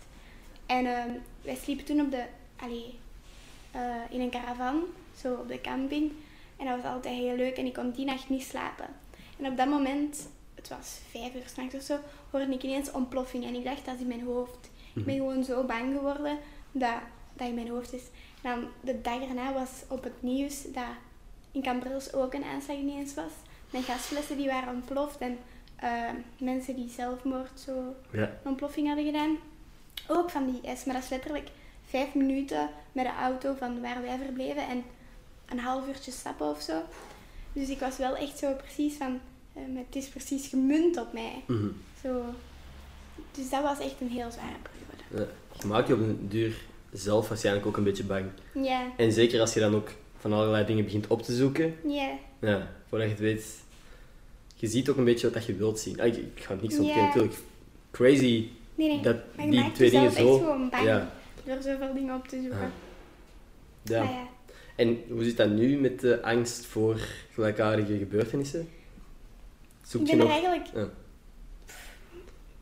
[0.66, 1.10] En ehm,
[1.42, 2.24] wij sliepen toen op de,
[2.62, 3.00] allee,
[3.72, 4.84] eh, in een caravan,
[5.18, 6.12] zo op de camping.
[6.58, 8.86] En dat was altijd heel leuk en ik kon die nacht niet slapen.
[9.38, 11.98] En op dat moment, het was vijf uur s'nachts of zo,
[12.32, 13.46] hoorde ik ineens ontploffing.
[13.46, 14.70] En ik dacht, dat is in mijn hoofd.
[14.96, 16.38] Ik ben gewoon zo bang geworden
[16.72, 16.96] dat
[17.34, 18.04] dat in mijn hoofd is.
[18.42, 20.84] En dan de dag erna was op het nieuws dat
[21.52, 23.32] in Cambrils ook een aanslag ineens was.
[23.70, 25.38] Met gasflessen die waren ontploft en
[25.76, 28.22] eh, mensen die zelfmoord zo Ja.
[28.22, 29.38] een ontploffing hadden gedaan.
[30.08, 31.50] Ook van die IS, maar dat is letterlijk
[31.90, 34.84] vijf minuten met de auto van waar wij verbleven en
[35.46, 36.82] een half uurtje stappen of zo.
[37.54, 39.20] Dus ik was wel echt zo precies van,
[39.54, 41.44] eh, het is precies gemunt op mij.
[41.48, 41.68] Mhm.
[42.04, 42.24] Zo.
[43.32, 45.30] Dus dat was echt een heel zware periode.
[45.30, 45.60] Ja.
[45.62, 46.54] Je maakt je op een duur
[46.92, 48.26] zelf waarschijnlijk ook een beetje bang.
[48.54, 51.76] Ja, En zeker als je dan ook van allerlei dingen begint op te zoeken.
[51.88, 53.46] ja, Ja, voordat je het weet,
[54.56, 56.00] je ziet ook een beetje wat dat je wilt zien.
[56.02, 57.36] Ah, Ik, ik ga niks ontkennen, natuurlijk.
[57.92, 59.02] Crazy nee, nee.
[59.02, 60.18] dat die twee dingen zo.
[60.18, 61.12] echt gewoon bang Ja.
[61.54, 62.60] Door zoveel dingen op te zoeken.
[62.60, 62.68] Ah.
[63.84, 64.04] Ja.
[64.04, 64.28] Maar ja.
[64.76, 67.00] En hoe zit dat nu met de angst voor
[67.34, 68.70] gelijkaardige gebeurtenissen?
[69.84, 70.44] Zoek Ik je ben er nog?
[70.44, 70.90] eigenlijk Ja.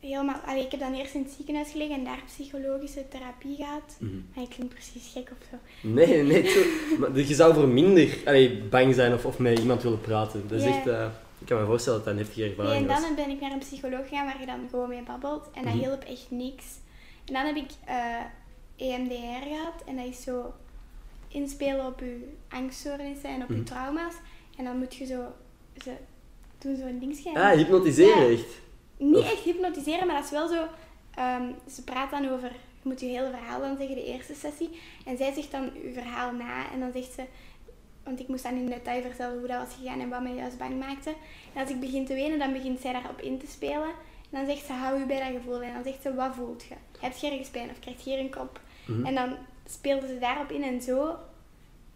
[0.08, 0.40] helemaal...
[0.46, 3.96] Allee, ik heb dan eerst in het ziekenhuis gelegen en daar psychologische therapie gehad.
[3.98, 4.12] Mhm.
[4.34, 5.56] Maar ik klink precies gek of zo.
[5.88, 6.48] Nee, nee, nee.
[6.50, 6.60] Zo,
[6.98, 10.48] maar je zou voor minder allee, bang zijn of, of met iemand willen praten.
[10.48, 10.76] Dat is Ja.
[10.76, 11.06] echt, eh,
[11.38, 13.00] ik kan me voorstellen dat dat een heftige Nee, ervaring en was.
[13.00, 15.48] dan ben ik naar een psycholoog gegaan waar je dan gewoon mee babbelt.
[15.54, 15.82] En dat Mhm.
[15.82, 16.64] hielp echt niks.
[17.24, 17.94] En dan heb ik eh,
[18.78, 19.82] EMDR gehad.
[19.86, 20.52] En dat is zo
[21.28, 23.64] inspelen op je angststoornissen en op je Mhm.
[23.64, 24.14] trauma's.
[24.56, 25.22] En dan moet je zo...
[25.84, 25.92] Ze
[26.58, 28.32] doen zo'n ding Ah, hypnotiseren Ja.
[28.32, 28.60] echt.
[28.96, 30.66] Niet echt hypnotiseren, maar dat is wel zo...
[31.14, 32.50] ehm, ze praat dan over...
[32.82, 34.70] Je moet je hele verhaal dan zeggen, de eerste sessie.
[35.04, 36.70] En zij zegt dan je verhaal na.
[36.72, 37.22] En dan zegt ze...
[38.04, 40.58] Want ik moest dan in detail vertellen hoe dat was gegaan en wat mij juist
[40.58, 41.10] bang maakte.
[41.54, 43.88] En als ik begin te wenen, dan begint zij daarop in te spelen.
[44.30, 45.62] En dan zegt ze, hou je bij dat gevoel.
[45.62, 46.74] En dan zegt ze, wat voelt je?
[47.00, 48.60] Heb je ergens pijn of krijg je hier een kop?
[48.88, 49.04] Mhm.
[49.06, 49.36] En dan
[49.68, 50.62] speelde ze daarop in.
[50.62, 51.16] En zo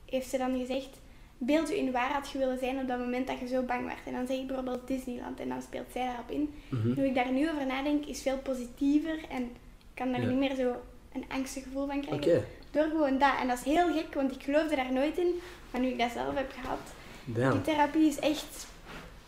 [0.05, 0.89] heeft ze dan gezegd,
[1.39, 3.85] beeld je in waar had je willen zijn op dat moment dat je zo bang
[3.85, 3.99] werd.
[4.07, 5.41] En dan zeg ik bijvoorbeeld Disneyland.
[5.41, 6.55] En dan speelt zij daarop in.
[6.71, 9.19] En hoe ik daar nu over nadenk, is veel positiever.
[9.31, 10.27] En ik kan daar Ja.
[10.29, 10.77] niet meer zo
[11.13, 12.19] een angstig gevoel van Oké.
[12.19, 12.45] krijgen.
[12.71, 13.33] Door gewoon dat.
[13.41, 15.35] En dat is heel gek, want ik geloofde daar nooit in.
[15.71, 16.79] Maar nu ik dat zelf heb gehad,
[17.25, 17.53] Damn.
[17.53, 18.67] die therapie is echt...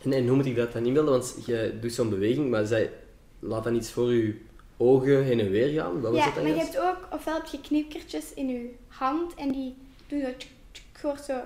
[0.04, 1.12] En, en hoe moet ik dat dan inbeelden?
[1.12, 2.90] Want je doet zo'n beweging, maar zij
[3.38, 4.40] laat dan iets voor je
[4.76, 6.00] ogen heen en weer gaan.
[6.00, 8.74] Wat was ja, dat dan maar je hebt ook, ofwel heb je knipkertjes in je
[8.88, 9.74] hand en die
[10.06, 10.26] doen zo...
[10.36, 11.40] tsk, tsk, Je hoort zo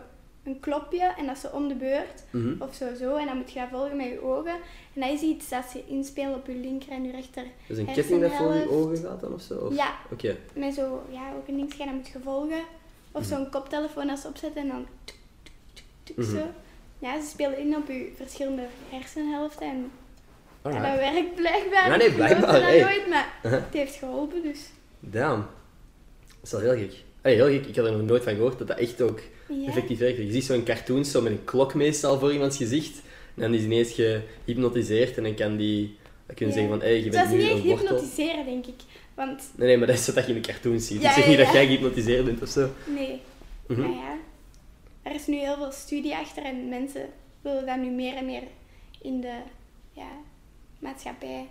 [0.44, 2.22] een klopje en dat is zo om de beurt.
[2.30, 2.62] Mhm.
[2.62, 3.16] Of zo, zo.
[3.16, 4.52] En dan moet je dat volgen met je ogen.
[4.94, 7.78] En dat is iets dat ze inspelen op je linker en je rechter Dat is
[7.78, 9.54] een ketting dat voor je ogen gaat dan of zo?
[9.54, 9.76] Of?
[9.76, 10.36] Ja, Oké.
[10.54, 12.60] met zo, ja, ook een ding dat moet je volgen.
[13.12, 13.30] Of Mhm.
[13.34, 16.36] zo'n koptelefoon als ze opzetten en dan tuk, tuk, tuk, tuk, Mhm.
[16.36, 16.42] zo.
[16.98, 19.90] Ja, ze spelen in op je verschillende hersenhelften en
[20.62, 20.90] ja, Alright.
[20.90, 21.90] dat werkt blijkbaar.
[21.90, 22.80] Ja, nee, Ik blijkbaar, dat hey.
[22.80, 23.60] nooit, maar Uh-huh.
[23.64, 24.58] het heeft geholpen, dus
[25.00, 25.46] Damn.
[26.26, 26.92] Dat is wel heel gek.
[27.22, 27.66] Hey, heel gek.
[27.66, 29.66] Ik had er nog nooit van gehoord dat dat echt ook ja.
[29.66, 30.16] effectief werkt.
[30.16, 33.00] Je ziet zo in cartoons zo met een klok meestal voor iemands gezicht.
[33.34, 36.60] En dan is ineens gehypnotiseerd en dan kan die dan kunnen Ja.
[36.60, 37.86] zeggen van, hé, hey, je bent was nu niet echt een wortel.
[37.88, 38.74] hypnotiseren, denk ik.
[39.14, 41.02] Want, Nee, nee, maar dat is wat je in de cartoons ziet.
[41.02, 42.70] Ja, ik zeg niet dat jij gehypnotiseerd bent of zo.
[42.94, 43.20] nee.
[43.66, 43.80] Mhm.
[43.80, 44.16] Maar ja,
[45.02, 47.06] er is nu heel veel studie achter en mensen
[47.40, 48.42] willen dat nu meer en meer
[49.02, 49.32] in de
[49.92, 50.08] ja,
[50.78, 51.48] maatschappij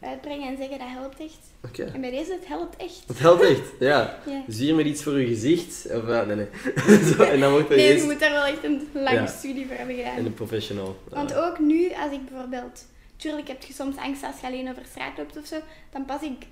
[0.00, 1.38] uitbrengen en zeggen dat helpt echt.
[1.64, 1.84] Oké.
[1.84, 3.02] En bij deze, het helpt echt.
[3.06, 4.18] Dat helpt echt, ja.
[4.26, 4.42] Ja.
[4.48, 5.86] Zie je met iets voor je gezicht?
[5.90, 6.46] Of, ah, nee, nee.
[7.12, 9.26] zo, en dan wordt er Nee, je moet daar wel echt een lange Ja.
[9.26, 10.16] studie voor hebben gedaan.
[10.16, 10.96] En een professional.
[11.08, 12.86] Want ook nu, als ik bijvoorbeeld...
[13.16, 15.56] Tuurlijk heb je soms angst als je alleen over straat loopt of zo.
[15.90, 16.46] Dan pas ik,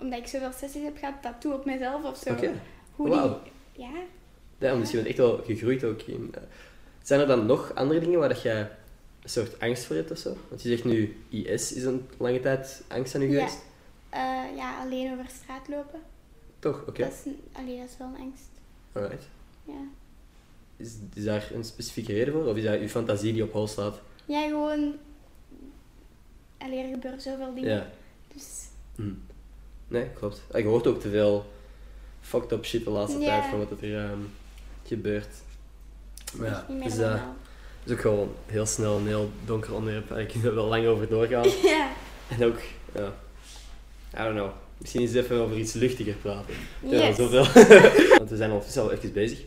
[0.00, 2.30] omdat ik zoveel sessies heb gehad, dat toe op mezelf of zo.
[2.30, 2.52] Oké.
[2.96, 3.16] Hoe die...
[3.84, 3.90] Ja,
[4.58, 6.02] Ja, je bent echt wel gegroeid ook.
[6.02, 6.34] In.
[7.02, 8.70] Zijn er dan nog andere dingen waar dat jij
[9.22, 10.36] een soort angst voor hebt of zo?
[10.48, 13.38] Want je zegt nu, IS is een lange tijd angst aan u Ja.
[13.38, 13.62] geweest.
[14.10, 14.20] eh,
[14.56, 16.00] ja alleen over straat lopen.
[16.58, 16.84] Toch?
[16.86, 17.02] Oké.
[17.02, 18.44] Dat, is, een- allee, dat is wel een angst.
[18.92, 19.24] Alright.
[19.64, 19.80] Ja.
[20.76, 22.46] Is, is daar een specifieke reden voor?
[22.46, 24.00] Of is dat uw fantasie die op hol staat?
[24.24, 24.94] ja, gewoon...
[26.58, 27.70] Allee, er gebeuren zoveel dingen.
[27.74, 27.86] Ja.
[28.34, 28.44] Dus
[28.96, 29.12] Hm.
[29.88, 30.42] Nee, klopt.
[30.52, 31.46] Ah, Je hoort ook te veel
[32.20, 33.26] fucked up shit de laatste Ja.
[33.26, 34.18] tijd van wat er ehm,
[34.86, 35.34] gebeurt.
[36.36, 37.34] Maar ja, meer dus, normaal.
[37.84, 40.10] Is ook gewoon heel snel een heel donker onderwerp.
[40.10, 41.46] Ik kan er wel lang over doorgaan.
[41.62, 41.88] Ja.
[42.28, 42.58] En ook,
[42.94, 43.12] ja,
[44.14, 44.50] I don't know.
[44.78, 46.54] Misschien eens even over iets luchtiger praten.
[46.80, 47.44] Ja, zoveel.
[48.18, 49.38] Want we zijn ondertussen al even bezig.
[49.38, 49.46] Ik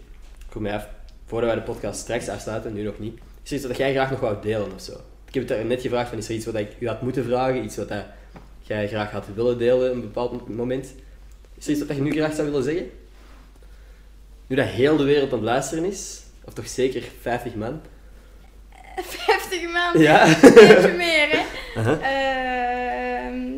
[0.50, 0.88] kom mij af,
[1.26, 3.20] voordat wij de podcast straks afsluiten, nu nog niet.
[3.44, 4.92] Is er iets wat jij graag nog wou delen of zo?
[5.28, 7.64] Ik heb het net gevraagd van, is er iets wat ik u had moeten vragen?
[7.64, 8.04] Iets wat dat
[8.62, 10.94] jij graag had willen delen op een bepaald moment?
[11.58, 12.90] Is er iets wat je nu graag zou willen zeggen?
[14.48, 17.82] Nu dat heel de wereld aan het luisteren is, of toch zeker 50 man.
[19.04, 20.02] 50 man.
[20.02, 20.26] Ja.
[20.42, 21.92] Beetje meer, hè.
[22.02, 23.54] Ehm,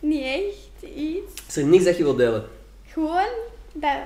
[0.00, 1.32] niet echt iets.
[1.48, 2.44] Is er niks dat je wilt delen?
[2.86, 3.28] Gewoon
[3.72, 3.96] dat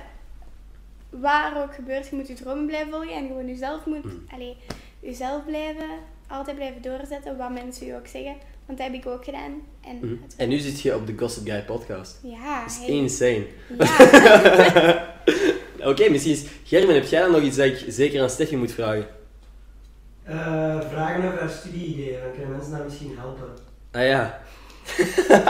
[1.11, 4.25] waar ook gebeurt, je moet je dromen blijven volgen en gewoon jezelf moet, Mm.
[4.35, 4.57] allee,
[5.01, 5.89] jezelf blijven,
[6.29, 8.35] altijd blijven doorzetten, wat mensen je ook zeggen.
[8.67, 9.63] Want dat heb ik ook gedaan.
[9.87, 12.19] En, het- En nu zit je op de Gossip Guy podcast.
[12.23, 12.87] ja, Dat is hey.
[12.89, 13.47] insane.
[13.79, 15.15] ja.
[15.85, 16.45] Oké, misschien is...
[16.65, 19.07] Gerben, heb jij dan nog iets dat ik zeker aan Steffi moet vragen?
[20.23, 23.49] Eh, vragen over haar studie-ideeën, dan kunnen mensen daar misschien helpen.
[23.91, 24.41] Ah ja.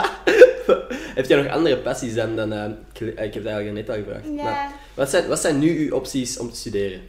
[1.15, 2.35] heb jij nog andere passies dan...
[2.35, 2.69] dan eh,
[2.99, 4.25] ik heb het eigenlijk net al gevraagd.
[4.25, 4.71] Maar ja.
[4.93, 7.01] wat, zijn, wat zijn nu uw opties om te studeren?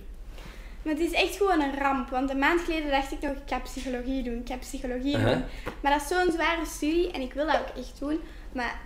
[0.82, 2.08] Maar het is echt gewoon een ramp.
[2.08, 4.38] Want een maand geleden dacht ik nog, ik ga psychologie doen.
[4.38, 5.44] Ik ga psychologie doen.
[5.80, 8.20] Maar dat is zo'n zware studie en ik wil dat ook echt doen.
[8.52, 8.80] Maar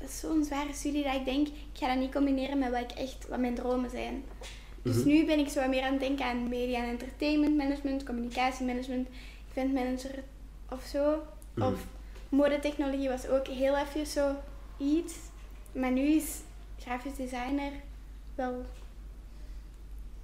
[0.00, 2.80] dat is zo'n zware studie dat ik denk, ik ga dat niet combineren met wat,
[2.80, 4.24] ik echt, wat mijn dromen zijn.
[4.82, 5.06] Dus Mhm.
[5.08, 9.08] nu ben ik zo meer aan het denken aan media en entertainment management, communicatiemanagement,
[9.50, 10.22] event manager
[10.70, 11.22] of zo.
[11.54, 11.66] Mhm.
[11.72, 11.86] Of
[12.28, 14.34] modetechnologie was ook heel even zo
[14.78, 15.14] iets.
[15.72, 16.36] Maar nu is
[16.78, 17.72] grafisch designer
[18.34, 18.64] wel,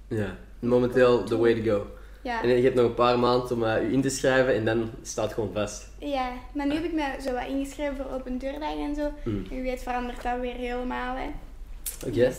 [0.07, 0.37] Ja.
[0.59, 1.87] Momenteel the way to go.
[2.25, 2.43] Ja.
[2.43, 4.89] En je hebt nog een paar maanden om eh, je in te schrijven en dan
[5.01, 5.87] staat het gewoon vast.
[5.99, 9.11] Ja, maar nu heb ik me zo wat ingeschreven voor open deurdagen en zo.
[9.23, 9.45] Mm.
[9.49, 11.27] En wie weet verandert dat weer helemaal, hè.
[12.07, 12.15] Oké.
[12.15, 12.37] Dus,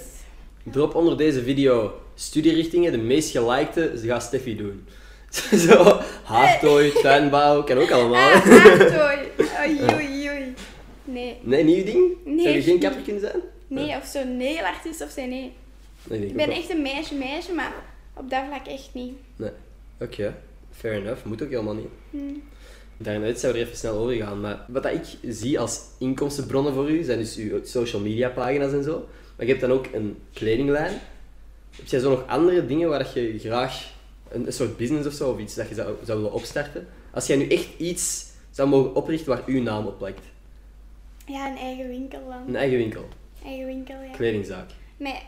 [0.62, 4.86] Drop onder deze video studierichtingen, de meest gelikte, ze gaat Steffi doen.
[5.66, 8.30] Zo, haartooi, tuinbouw, kan ook allemaal.
[8.30, 9.18] Ah, aardtooi.
[9.94, 10.54] Oei, oei.
[11.04, 11.38] Nee.
[11.42, 12.16] Nee, nieuw ding?
[12.24, 12.42] Nee.
[12.42, 13.40] Zou je geen kapper kunnen zijn?
[13.66, 15.52] Nee, of zo nee, artiest of zo, nee.
[16.08, 17.72] Nee, Ik ben echt een meisje, meisje, maar
[18.14, 19.14] op dat vlak echt niet.
[19.36, 19.50] Nee.
[20.00, 20.34] Oké,
[20.70, 21.24] fair enough.
[21.24, 21.88] Moet ook helemaal niet.
[22.10, 22.18] Hm.
[22.96, 26.90] Daarnet zou er even snel over gaan, maar wat dat ik zie als inkomstenbronnen voor
[26.90, 29.08] u, zijn dus uw social media pagina's en zo.
[29.36, 31.00] Maar je hebt dan ook een kledinglijn.
[31.76, 33.92] Heb jij zo nog andere dingen waar dat je graag
[34.28, 36.86] een, een soort business of zo, of iets dat je zou, zou willen opstarten?
[37.10, 40.24] Als jij nu echt iets zou mogen oprichten waar uw naam op plakt.
[41.26, 42.48] Ja, een eigen winkel dan.
[42.48, 43.04] Een eigen winkel,
[43.44, 44.10] Eigen winkel, ja.
[44.10, 44.70] kledingzaak.
[44.96, 45.22] Met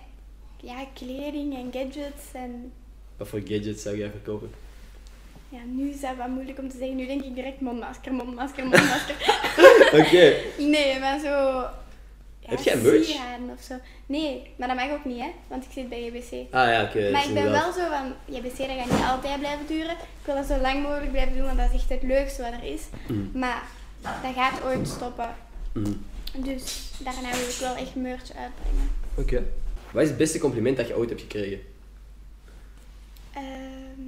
[0.56, 2.72] ja, kleding en gadgets en...
[3.18, 4.50] Wat voor gadgets zou jij verkopen?
[5.48, 6.96] Ja, nu is dat wat moeilijk om te zeggen.
[6.96, 9.16] Nu denk ik direct mondmasker, mondmasker, mondmasker.
[10.00, 10.34] Oké.
[10.58, 11.28] Nee, maar zo.
[12.40, 13.08] Ja, Heb jij merch?
[13.56, 13.74] of zo.
[14.06, 15.30] Nee, maar dat mag ook niet, hè?
[15.48, 16.54] Want ik zit bij JBC.
[16.54, 17.10] Ah ja, oké.
[17.10, 19.90] maar ik ben wel zo van, JBC dat gaat niet altijd blijven duren.
[19.90, 22.52] Ik wil dat zo lang mogelijk blijven doen, want dat is echt het leukste wat
[22.52, 22.82] er is.
[23.08, 23.30] Mm.
[23.34, 23.62] Maar
[24.02, 25.34] dat gaat ooit stoppen.
[25.72, 25.92] Mhm.
[26.32, 28.90] Dus daarna wil ik wel echt merch uitbrengen.
[29.14, 29.42] Oké.
[29.90, 31.60] Wat is het beste compliment dat je ooit hebt gekregen?
[33.42, 34.06] Ehm,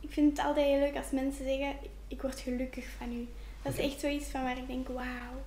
[0.00, 1.74] ik vind het altijd heel leuk als mensen zeggen,
[2.08, 3.28] ik word gelukkig van u.
[3.62, 5.42] Dat is echt zoiets van waar ik denk, wauw.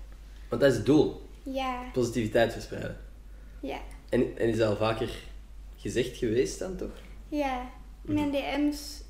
[0.50, 1.30] Want dat is het doel.
[1.44, 2.98] Ja, Positiviteit verspreiden.
[3.60, 3.80] ja,
[4.10, 5.10] En, en is dat al vaker
[5.78, 6.92] gezegd geweest dan toch?
[7.30, 7.70] ja.
[8.08, 9.02] In mijn DM's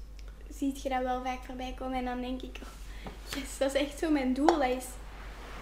[0.58, 3.82] ziet je dat wel vaak voorbij komen en dan denk ik, oh, yes, dat is
[3.82, 4.46] echt zo mijn doel.
[4.60, 4.86] Dat is,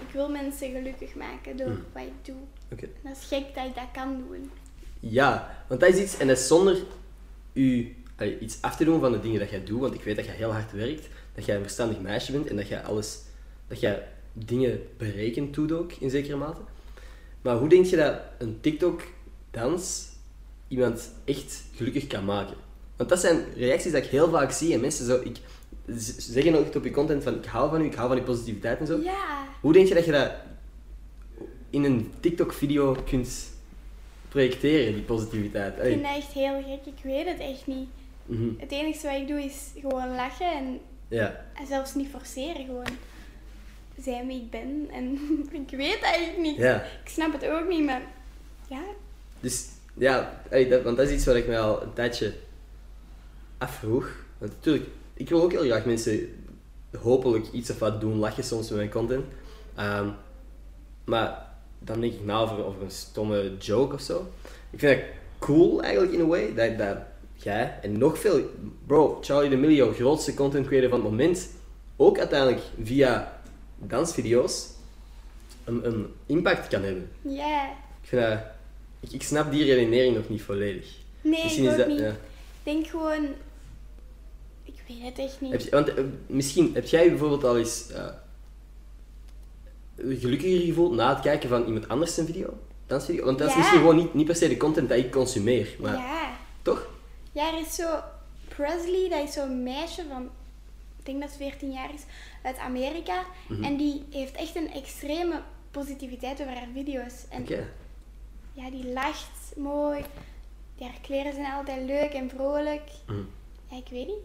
[0.07, 1.83] ik wil mensen gelukkig maken door Mm.
[1.93, 2.35] wat ik doe.
[2.71, 2.83] Oké.
[2.85, 4.51] En dat is gek dat ik dat kan doen.
[4.99, 6.77] Ja, want dat is iets, en dat is zonder
[7.53, 10.15] u allee, iets af te doen van de dingen dat jij doet, want ik weet
[10.15, 13.19] dat jij heel hard werkt, dat jij een verstandig meisje bent en dat jij alles,
[13.67, 16.61] dat jij dingen berekend doet ook, in zekere mate.
[17.41, 20.09] Maar hoe denk je dat een TikTok-dans
[20.67, 22.55] iemand echt gelukkig kan maken?
[22.95, 25.37] Want dat zijn reacties dat ik heel vaak zie en mensen zo, ik,
[26.17, 28.79] zeggen ook op je content van ik hou van u, ik hou van je positiviteit
[28.79, 28.99] en zo.
[29.01, 30.31] Ja, Hoe denk je dat je dat
[31.69, 33.52] in een TikTok-video kunt
[34.33, 35.77] projecteren, die positiviteit?
[35.77, 36.93] ik vind dat echt heel gek.
[36.95, 37.87] Ik weet het echt niet.
[38.25, 38.49] Mhm.
[38.57, 42.97] Het enige wat ik doe is gewoon lachen en Ja, En zelfs niet forceren, gewoon
[44.01, 44.87] zijn wie ik ben.
[44.91, 45.17] En
[45.67, 46.57] ik weet eigenlijk niet.
[46.57, 46.75] ja.
[47.03, 48.01] Ik snap het ook niet, maar
[48.67, 48.81] ja.
[49.39, 50.41] Dus ja,
[50.83, 52.33] want dat is iets wat ik mij al een tijdje
[53.57, 54.11] afvroeg.
[54.37, 56.45] Want natuurlijk, ik wil ook heel graag mensen
[57.01, 59.25] hopelijk iets of wat doen lachen soms met mijn content.
[59.75, 60.09] Ehm,
[61.05, 61.52] maar
[61.85, 64.27] dan denk ik na over, over een stomme joke of zo.
[64.69, 65.05] Ik vind dat
[65.39, 66.97] cool eigenlijk in a way, dat, dat
[67.35, 68.49] jij en nog veel,
[68.87, 71.49] bro, Charlie D'Amelio, grootste content creator van het moment,
[71.95, 73.41] ook uiteindelijk via
[73.77, 74.67] dansvideo's
[75.63, 77.09] een, een impact kan hebben.
[77.21, 77.69] Ja.
[78.01, 78.39] Ik, vind dat,
[78.99, 80.85] ik, ik snap die redenering nog niet volledig.
[81.21, 81.99] Nee, Misschien ik is ook dat, niet.
[81.99, 82.09] ja.
[82.09, 82.15] Ik
[82.63, 83.25] denk gewoon...
[84.63, 85.51] Ik weet het echt niet.
[85.51, 88.05] Heb je, want eh, misschien heb jij bijvoorbeeld al eens eh,
[89.97, 92.57] gelukkiger gevoeld na het kijken van iemand anders zijn video?
[92.87, 93.25] Dansvideo?
[93.25, 93.59] Want dat is Ja.
[93.59, 96.37] misschien gewoon niet, niet per se de content dat ik consumeer, maar Ja.
[96.61, 96.87] toch?
[97.31, 97.99] Ja, er is zo
[98.47, 100.29] Presley, dat is zo'n meisje van,
[100.99, 102.01] ik denk dat ze 14 jaar is,
[102.43, 103.23] uit Amerika.
[103.47, 103.63] Mhm.
[103.63, 105.41] En die heeft echt een extreme
[105.71, 107.13] positiviteit over haar video's.
[107.29, 107.45] En
[108.53, 110.03] ja, die lacht mooi.
[110.77, 112.81] Die haar kleren zijn altijd leuk en vrolijk.
[113.07, 113.17] Mhm.
[113.69, 114.21] Ja, ik weet niet.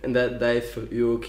[0.00, 1.24] En dat, dat heeft voor u ook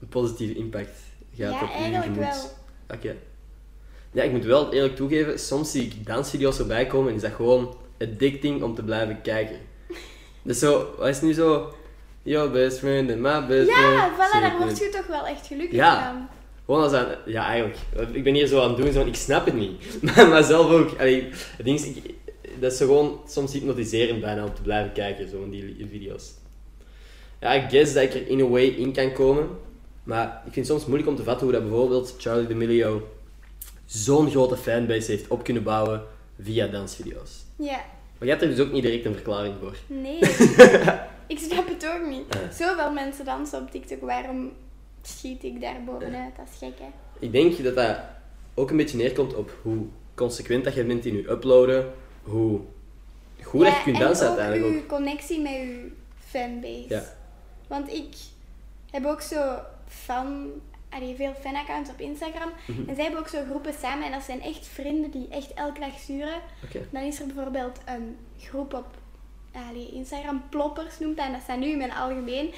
[0.00, 0.98] een positieve impact
[1.34, 2.20] gehad Ja, op uw eigenlijk gemoed?
[2.20, 2.50] wel.
[2.94, 3.16] Oké.
[4.12, 7.32] Ja, ik moet wel eerlijk toegeven, soms zie ik dansvideo's voorbij komen en is dat
[7.32, 9.56] gewoon addicting om te blijven kijken.
[10.42, 11.72] Dus zo, wat is nu zo?
[12.22, 13.94] Your best friend and my best friend.
[13.94, 16.12] Ja, voilà, daar word je toch wel echt gelukkig Ja.
[16.12, 16.28] van.
[16.64, 17.78] Gewoon als aan, ja eigenlijk,
[18.12, 19.82] ik ben hier zo aan het doen, zo, ik snap het niet.
[20.02, 22.14] Maar, maar zelf ook, allee, het ding is, ik,
[22.60, 26.30] dat is zo gewoon soms hypnotiserend bijna om te blijven kijken, zo van die video's.
[27.40, 29.48] Ja, ik guess dat ik er in a way in kan komen,
[30.08, 33.08] maar ik vind het soms moeilijk om te vatten hoe dat bijvoorbeeld Charlie D'Amelio
[33.84, 36.02] zo'n grote fanbase heeft op kunnen bouwen
[36.40, 37.44] via dansvideo's.
[37.56, 37.76] Ja,
[38.18, 39.76] Maar je hebt er dus ook niet direct een verklaring voor.
[39.86, 40.18] nee.
[41.34, 42.24] ik snap het ook niet.
[42.30, 42.50] Ja.
[42.52, 44.52] Zoveel mensen dansen op TikTok, waarom
[45.02, 46.36] schiet ik daar bovenuit?
[46.36, 46.88] Dat is gek, hè?
[47.18, 47.96] Ik denk dat dat
[48.54, 51.92] ook een beetje neerkomt op hoe consequent dat je bent in je uploaden,
[52.22, 52.60] hoe
[53.42, 54.82] goed dat je kunt dansen en ook uiteindelijk ook.
[54.82, 56.84] uw connectie met uw fanbase.
[56.88, 57.04] Ja.
[57.66, 58.14] Want ik
[58.90, 60.50] heb ook zo fan,
[60.90, 62.52] allee, veel fanaccounts op Instagram.
[62.66, 62.88] Mhm.
[62.88, 64.06] En zij hebben ook zo groepen samen.
[64.06, 66.40] En dat zijn echt vrienden die echt elke dag sturen.
[66.90, 68.86] Dan is er bijvoorbeeld een groep op
[69.68, 71.26] allee, Instagram, ploppers noemt dat.
[71.26, 72.54] En dat staat nu in mijn algemeen.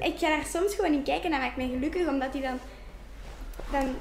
[0.00, 2.08] Ik ga daar soms gewoon in kijken en dat maakt me gelukkig.
[2.08, 2.58] Omdat die dan...
[3.70, 3.94] Dan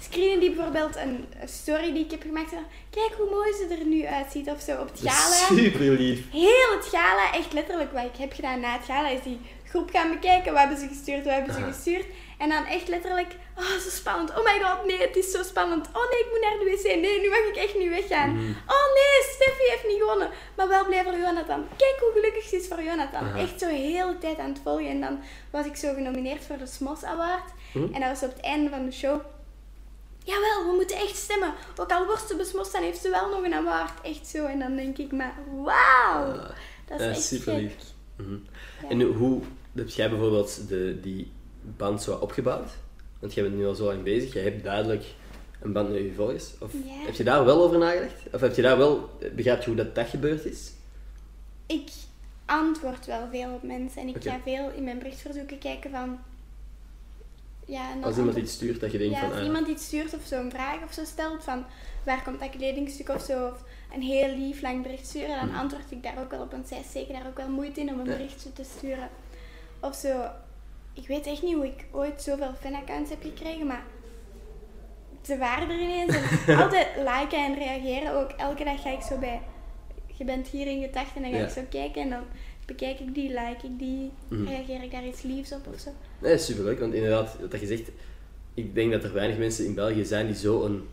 [0.00, 2.50] screenen die bijvoorbeeld een story die ik heb gemaakt.
[2.90, 5.60] Kijk hoe mooi ze er nu uitziet of zo op het gala.
[5.60, 6.30] Super lief.
[6.32, 9.90] Heel het gala, echt letterlijk wat ik heb gedaan na het gala, is die groep
[9.90, 10.52] gaan bekijken.
[10.52, 12.06] Wat hebben ze gestuurd, wat hebben ze gestuurd.
[12.38, 14.30] En dan echt letterlijk, oh zo spannend.
[14.30, 15.86] Oh my god, nee, het is zo spannend.
[15.86, 17.00] Oh nee, ik moet naar de wc.
[17.00, 18.30] Nee, nu mag ik echt niet weggaan.
[18.30, 18.50] Mhm.
[18.66, 20.30] Oh nee, Steffi heeft niet gewonnen.
[20.56, 21.66] Maar wel blij voor Jonathan.
[21.76, 23.34] Kijk hoe gelukkig ze is voor Jonathan.
[23.36, 24.88] Echt zo heel de tijd aan het volgen.
[24.88, 27.50] En dan was ik zo genomineerd voor de Smos Award.
[27.72, 27.94] Mhm.
[27.94, 29.20] En dat was op het einde van de show.
[30.24, 31.54] Jawel, we moeten echt stemmen.
[31.76, 34.00] Ook al wordt ze besmost, dan heeft ze wel nog een award.
[34.02, 34.44] Echt zo.
[34.44, 36.32] En dan denk ik maar, wauw.
[36.32, 36.50] Ah,
[36.86, 37.74] dat is echt super lief.
[38.82, 38.88] Ja.
[38.88, 39.42] En hoe
[39.76, 41.32] heb jij bijvoorbeeld de, die
[41.76, 42.70] band zo opgebouwd?
[43.18, 45.04] Want jij bent nu al zo lang bezig, jij hebt duidelijk
[45.60, 46.50] een band met je volgers.
[46.60, 46.78] Of Ja.
[47.04, 48.12] heb je daar wel over nagedacht?
[48.32, 50.72] Of heb je daar wel, begrijp je hoe dat, dat gebeurd is?
[51.66, 51.88] Ik
[52.44, 54.02] antwoord wel veel op mensen.
[54.02, 56.18] En ik ga veel in mijn berichtverzoeken kijken van...
[57.68, 59.28] Ja, Als iemand antwoord- iets stuurt dat je denkt Ja, van...
[59.30, 61.64] als ah, iemand iets stuurt of zo een vraag of zo stelt van
[62.04, 63.64] waar komt dat kledingstuk of zo, of
[63.94, 65.56] een heel lief lang bericht sturen, dan Mhm.
[65.56, 67.98] antwoord ik daar ook wel op, want zij steken daar ook wel moeite in om
[67.98, 69.08] een berichtje te sturen.
[69.80, 70.22] Of zo,
[70.92, 73.84] ik weet echt niet hoe ik ooit zoveel fanaccounts heb gekregen, maar
[75.22, 76.14] ze waren er ineens.
[76.46, 78.30] En altijd liken en reageren ook.
[78.30, 79.40] Elke dag ga ik zo bij,
[80.18, 81.44] je bent hier in gedachten en dan ga Ja.
[81.46, 82.22] ik zo kijken en dan
[82.66, 84.44] bekijk ik die, like ik die, Mhm.
[84.46, 85.90] reageer ik daar iets liefs op of zo.
[86.20, 87.90] Nee, dat is superleuk, want inderdaad, dat je zegt,
[88.54, 90.88] ik denk dat er weinig mensen in België zijn die zo'n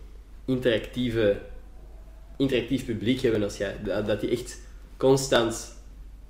[0.46, 1.42] interactieve,
[2.38, 3.76] interactief publiek hebben als jij.
[3.84, 4.60] Dat die echt
[4.98, 5.76] constant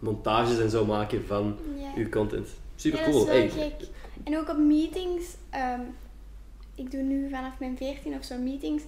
[0.03, 1.91] montages en zo maken van Ja.
[1.95, 2.47] uw content.
[2.75, 3.25] Super Ja, cool.
[3.25, 3.87] dat is wel Hey, gek.
[4.23, 5.25] En ook op meetings.
[5.49, 5.79] ehm,
[6.75, 8.83] ik doe nu vanaf mijn 14 of zo meetings.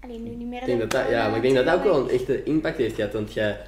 [0.00, 0.60] Alleen nu niet meer.
[0.60, 2.76] ik denk dat dat, ja, maar ik denk dat dat ook wel een echte impact
[2.76, 3.60] heeft gehad, want jij,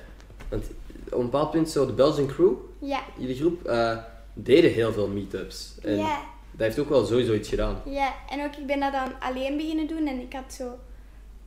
[0.48, 0.64] want
[1.10, 3.96] op een bepaald punt zo de Belgian crew, Ja, jullie groep, eh,
[4.34, 5.74] deden heel veel meetups.
[5.82, 6.20] En ja,
[6.50, 7.80] dat heeft ook wel sowieso iets gedaan.
[7.84, 8.14] ja.
[8.28, 10.06] En ook ik ben dat dan alleen beginnen doen.
[10.06, 10.78] En ik had zo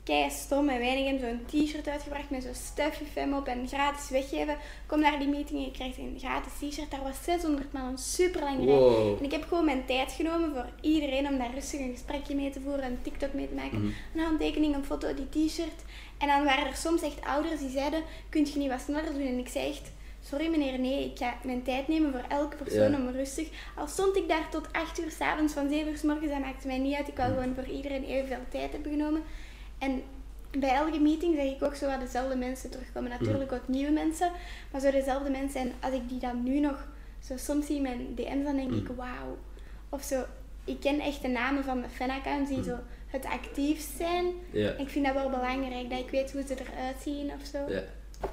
[0.03, 4.57] kei stom en weinig zo'n t-shirt uitgebracht met zo'n Steffi Fem op en gratis weggeven.
[4.85, 6.91] Kom naar die meeting en je krijgt een gratis t-shirt.
[6.91, 8.65] Daar was 600 man, een super lang rij.
[8.75, 9.17] Wow.
[9.17, 12.49] En ik heb gewoon mijn tijd genomen voor iedereen om daar rustig een gesprekje mee
[12.49, 13.77] te voeren, een TikTok mee te maken.
[13.79, 13.91] Mhm.
[14.15, 15.81] Een handtekening, een foto, die t-shirt.
[16.17, 19.27] En dan waren er soms echt ouders die zeiden, kunt je niet wat sneller doen?
[19.27, 19.91] En ik zei echt,
[20.21, 22.97] sorry meneer, nee, ik ga mijn tijd nemen voor elke persoon Ja.
[22.97, 23.47] om rustig.
[23.75, 26.67] Al stond ik daar tot 8 uur s'avonds, van 7 uur s morgens, dat maakte
[26.67, 27.07] mij niet uit.
[27.07, 27.39] Ik wou Mhm.
[27.39, 29.23] gewoon voor iedereen evenveel tijd hebben genomen.
[29.85, 30.01] En
[30.59, 33.09] bij elke meeting zeg ik ook zo wat dezelfde mensen terugkomen.
[33.11, 33.23] Mhm.
[33.23, 34.31] Natuurlijk ook nieuwe mensen,
[34.71, 35.61] maar zo dezelfde mensen.
[35.61, 36.77] En als ik die dan nu nog
[37.27, 38.95] zo soms zie in mijn DM's, dan denk ik, Mhm.
[38.95, 39.37] wauw.
[39.89, 40.23] Of zo,
[40.65, 42.77] ik ken echt de namen van mijn fanaccounts die zo
[43.07, 44.25] het actiefst zijn.
[44.51, 44.69] Ja.
[44.77, 47.57] Ik vind dat wel belangrijk, dat ik weet hoe ze eruit zien of zo.
[47.57, 47.65] Ja.
[47.67, 47.77] Dus
[48.19, 48.27] ja.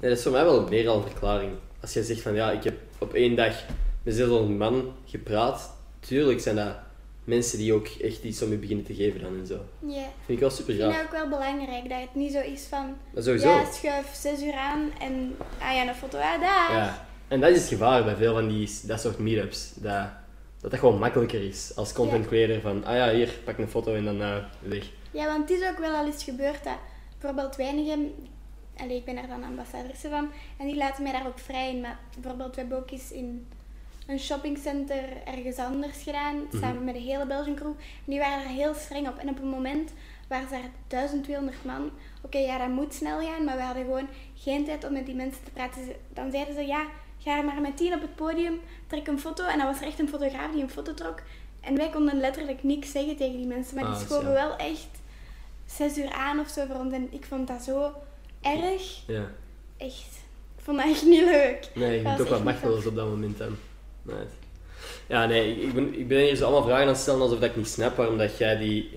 [0.00, 1.52] Nee, dat is voor mij wel meer al een verklaring.
[1.80, 3.64] Als jij zegt van ja, ik heb op één dag
[4.02, 6.74] met zo'n man gepraat, tuurlijk zijn dat
[7.24, 9.64] mensen die ook echt iets om je beginnen te geven dan en zo.
[9.78, 10.02] Ja.
[10.24, 11.02] Vind ik wel super Ik vind gaaf.
[11.02, 12.96] dat ook wel belangrijk, dat het niet zo is van...
[13.16, 13.48] Sowieso.
[13.48, 15.36] Ja, schuif zes uur aan en...
[15.58, 16.72] Ah ja, een foto, ah, daar.
[16.72, 17.06] Ja.
[17.28, 19.72] En dat is het gevaar bij veel van die, dat soort meetups.
[19.74, 20.08] Dat,
[20.60, 23.94] dat dat gewoon makkelijker is als content creator van, ah ja, hier, pak een foto
[23.94, 24.90] en dan eh, weg.
[25.10, 26.78] Ja, want het is ook wel al eens gebeurd dat
[27.18, 28.14] bijvoorbeeld weinigen,
[28.76, 31.80] allee, ik ben er dan ambassadrice van, en die laten mij daar ook vrij in.
[31.80, 33.46] Maar bijvoorbeeld, we hebben ook eens in
[34.12, 37.68] een shoppingcenter ergens anders gedaan, samen met de hele Belgian crew.
[37.76, 39.18] En die waren er heel streng op.
[39.18, 39.92] En op een moment
[40.28, 41.90] waren ze er 1200 man.
[42.22, 45.14] Oké, ja, dat moet snel gaan, maar we hadden gewoon geen tijd om met die
[45.14, 45.82] mensen te praten.
[46.12, 46.86] Dan zeiden ze, ja,
[47.18, 49.44] ga er maar met tien op het podium, trek een foto.
[49.44, 51.22] En dan was er echt een fotograaf die een foto trok.
[51.60, 54.32] En wij konden letterlijk niks zeggen tegen die mensen, maar Ah, die dat is schoven
[54.32, 54.88] wel echt
[55.66, 56.92] zes uur aan of zo voor ons.
[56.92, 57.92] En ik vond dat zo
[58.40, 59.02] erg.
[59.06, 59.24] Ja.
[59.76, 60.20] Echt.
[60.56, 61.68] Ik vond dat echt niet leuk.
[61.74, 63.56] Nee, je Dat bent ook wat machteloos op dat moment dan.
[64.02, 64.24] Nee.
[65.06, 67.50] Ja, nee, ik ben, ik ben hier zo allemaal vragen aan het stellen alsof dat
[67.50, 68.90] ik niet snap waarom dat jij die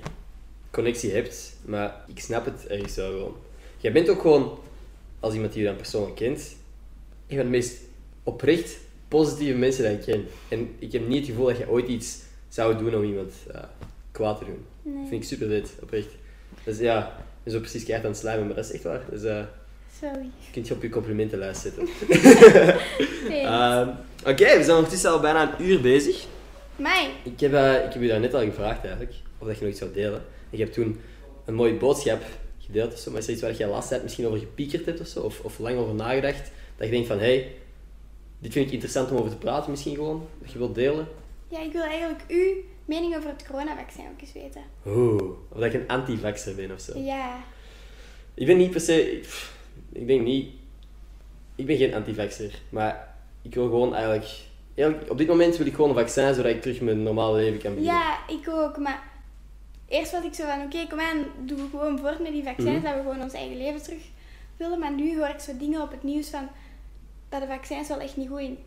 [0.72, 1.56] connectie hebt.
[1.66, 3.36] Maar ik snap het ergens wel gewoon.
[3.78, 4.60] Jij bent ook gewoon,
[5.20, 6.56] als iemand die je dan persoonlijk kent,
[7.28, 7.78] een van de meest
[8.24, 8.78] oprecht
[9.08, 10.26] positieve mensen dat ik ken.
[10.48, 13.64] En ik heb niet het gevoel dat je ooit iets zou doen om iemand eh,
[14.12, 14.66] kwaad te doen.
[14.82, 15.00] Nee.
[15.00, 16.10] Dat vind ik super vet, oprecht.
[16.64, 19.02] Dus ja, zo precies keihard aan het slijmen, maar dat is echt waar.
[19.10, 19.44] Dus eh
[20.00, 20.30] Sorry.
[20.52, 21.88] kun je op je complimentenlijst zetten.
[23.30, 23.90] Ehm,
[24.26, 26.26] Oké, we zijn ondertussen al bijna een uur bezig.
[26.76, 27.12] Mij.
[27.24, 29.72] Ik heb, eh, ik heb je daar net al gevraagd eigenlijk, of dat je nog
[29.72, 30.24] iets zou delen.
[30.50, 31.00] Ik heb toen
[31.46, 32.24] een mooie boodschap
[32.60, 35.00] gedeeld of zo, maar is er iets waar je laatst tijd misschien over gepiekerd hebt
[35.00, 37.54] of zo, of, of lang over nagedacht, dat je denkt van, hé, hey,
[38.40, 41.08] dit vind ik interessant om over te praten misschien gewoon, dat je wilt delen?
[41.48, 42.54] Ja, ik wil eigenlijk uw
[42.86, 44.62] mening over het coronavaccin ook eens weten.
[44.86, 47.00] Oeh, of dat ik een anti-vaxxer ben of zo.
[47.00, 47.44] Ja.
[48.34, 49.22] Ik ben niet per se,
[49.96, 50.50] ik denk niet,
[51.56, 54.26] ik ben geen anti-vaxxer, maar ik wil gewoon eigenlijk,
[54.76, 57.60] eigenlijk, op dit moment wil ik gewoon een vaccin zodat ik terug mijn normale leven
[57.60, 57.94] kan beginnen.
[57.96, 58.78] Ja, ik ook.
[58.78, 59.04] Maar
[59.88, 62.82] eerst was ik zo van, oké, kom aan, doe gewoon voort met die vaccins, Mhm.
[62.84, 64.02] dat we gewoon ons eigen leven terug
[64.58, 64.80] willen.
[64.80, 66.48] Maar nu hoor ik zo dingen op het nieuws van,
[67.30, 68.58] dat de vaccins wel echt niet goed, in,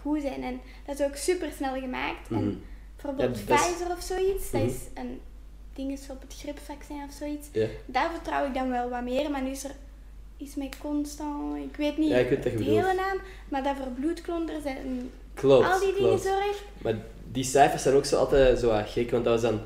[0.00, 0.42] goed zijn.
[0.42, 2.30] En dat is ook super snel gemaakt.
[2.30, 2.40] Mhm.
[2.40, 2.62] En
[2.96, 4.70] bijvoorbeeld Ja, dat is- Pfizer of zoiets, dat Mhm.
[4.70, 5.20] is een
[5.74, 7.48] ding is op het gripvaccin of zoiets.
[7.86, 9.70] Daar vertrouw ik dan wel wat meer, maar nu is er
[10.38, 12.80] iets met constant, ik weet niet Ja, ik weet wat je de bedoelt.
[12.80, 13.18] hele naam,
[13.48, 16.62] maar dat voor bloedklonters en Klopt, al die dingen zorgt.
[16.82, 16.94] Maar
[17.32, 19.60] die cijfers zijn ook zo altijd zo gek, want dat was dan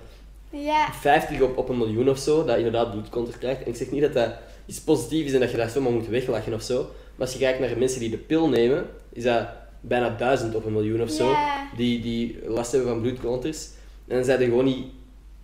[0.50, 3.62] Ja, 50 op, op een miljoen of zo, dat inderdaad bloedcontact krijgt.
[3.62, 4.32] En ik zeg niet dat dat
[4.66, 6.82] iets positiefs is en dat je dat zomaar moet weglachen of zo.
[6.82, 9.46] Maar als je kijkt naar de mensen die de pil nemen, is dat
[9.80, 11.68] bijna 1000 op een miljoen of zo, Ja.
[11.76, 13.68] die, die last hebben van bloedklonters.
[14.08, 14.86] En dan zijn er gewoon niet,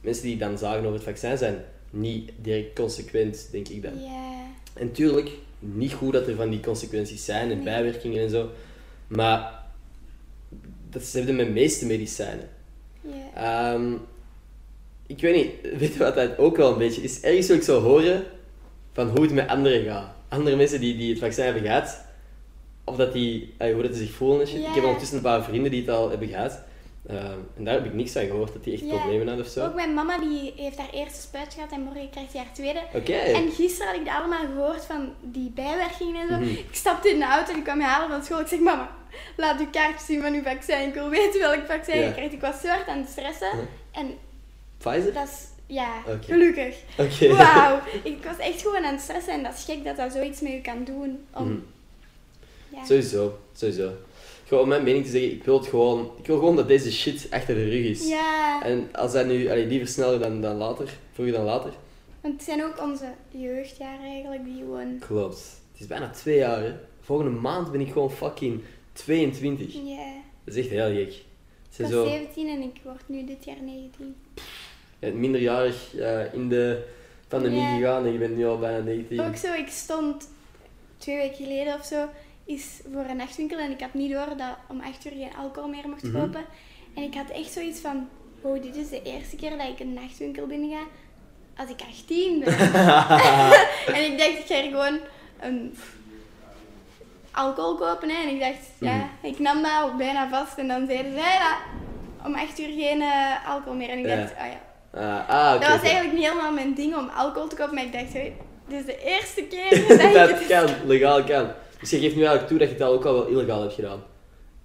[0.01, 3.93] mensen die dan zagen over het vaccin zijn, niet direct consequent, denk ik dan.
[4.01, 4.37] ja.
[4.79, 8.51] En tuurlijk, niet goed dat er van die consequenties zijn en bijwerkingen en zo.
[9.07, 9.65] Maar
[10.91, 12.49] dat ze hebben met de meeste medicijnen.
[13.35, 13.93] Ehm,
[15.07, 15.51] ik weet niet,
[15.81, 17.21] weet je wat dat ook wel een beetje is?
[17.21, 18.25] Ergens wil ik zo horen
[18.93, 20.11] van hoe het met anderen gaat.
[20.29, 22.05] Andere mensen die, die het vaccin hebben gehad,
[22.85, 24.63] of dat die, eh, hoe dat die zich voelen en shit.
[24.63, 24.69] Ja.
[24.69, 26.61] Ik heb ondertussen een paar vrienden die het al hebben gehad.
[27.09, 28.97] Ehm, en daar heb ik niks van gehoord, dat die echt Ja.
[28.97, 29.67] problemen hadden of zo.
[29.67, 32.81] Ook mijn mama die heeft haar eerste spuit gehad en morgen krijgt ze haar tweede.
[32.95, 33.13] Oké.
[33.13, 36.35] En gisteren had ik dat allemaal gehoord van die bijwerkingen en zo.
[36.41, 36.49] Mhm.
[36.51, 38.41] Ik stapte in de auto en ik kwam je halen van school.
[38.41, 38.91] Ik zeg, mama,
[39.37, 40.89] laat uw kaartje zien van uw vaccin.
[40.89, 42.05] Ik wil weten welk vaccin Ja.
[42.07, 42.33] je krijgt.
[42.33, 43.51] Ik was zo hard aan het stressen.
[43.93, 44.15] En
[44.79, 45.13] Pfizer?
[45.13, 45.91] dat is, ja,
[46.25, 46.77] gelukkig.
[46.99, 47.35] Oké.
[47.37, 47.81] Wauw.
[48.03, 50.53] Ik was echt gewoon aan het stressen en dat is gek dat dat zoiets met
[50.53, 51.27] u kan doen.
[51.35, 51.59] Om, Mhm.
[52.69, 52.85] ja.
[52.85, 53.91] Sowieso, sowieso.
[54.49, 57.27] Gewoon mijn mening te zeggen, ik wil het gewoon, ik wil gewoon dat deze shit
[57.31, 58.09] achter de rug is.
[58.09, 61.73] ja, En als dat nu, allee, liever sneller dan, dan later, vroeger dan later.
[62.21, 64.99] want het zijn ook onze jeugdjaren eigenlijk die gewoon...
[64.99, 65.61] Klopt.
[65.73, 66.73] Het is bijna twee jaar, hè.
[67.01, 68.61] Volgende maand ben ik gewoon fucking
[68.93, 69.73] 22.
[69.75, 70.13] Ja.
[70.45, 71.13] Dat is echt heel gek.
[71.13, 74.17] Ik was zo 17 en ik word nu dit jaar 19.
[74.99, 76.85] ja, minderjarig eh, in de
[77.29, 77.77] pandemie Ja.
[77.77, 79.21] gegaan en je bent nu al bijna 19.
[79.21, 80.29] Ook zo, ik stond
[80.97, 82.07] twee weken geleden of zo
[82.57, 85.69] is voor een nachtwinkel en ik had niet door dat om 8 uur geen alcohol
[85.69, 86.19] meer mocht Mhm.
[86.21, 86.45] kopen.
[86.95, 88.09] En ik had echt zoiets van,
[88.41, 90.83] oh, dit is de eerste keer dat ik een nachtwinkel binnen ga
[91.63, 92.59] als ik 18 ben.
[93.97, 94.99] en ik dacht, ik ga hier gewoon
[95.41, 95.77] een
[97.33, 98.09] alcohol kopen.
[98.09, 98.23] Hè.
[98.23, 100.59] En ik dacht, ja, ik nam dat bijna vast.
[100.59, 101.57] En dan zeiden ze, ja,
[102.25, 103.89] om 8 uur geen eh, alcohol meer.
[103.89, 104.17] En ik Ja.
[104.17, 104.61] dacht, oh ja.
[104.95, 105.61] Ah, ah.
[105.61, 108.33] Dat was eigenlijk niet helemaal mijn ding om alcohol te kopen, maar ik dacht, dit
[108.81, 110.47] is de eerste keer dat ik dat het...
[110.47, 111.47] kan, legaal kan.
[111.81, 113.75] Dus je geeft nu eigenlijk toe dat je het al ook al wel illegaal hebt
[113.75, 114.03] gedaan.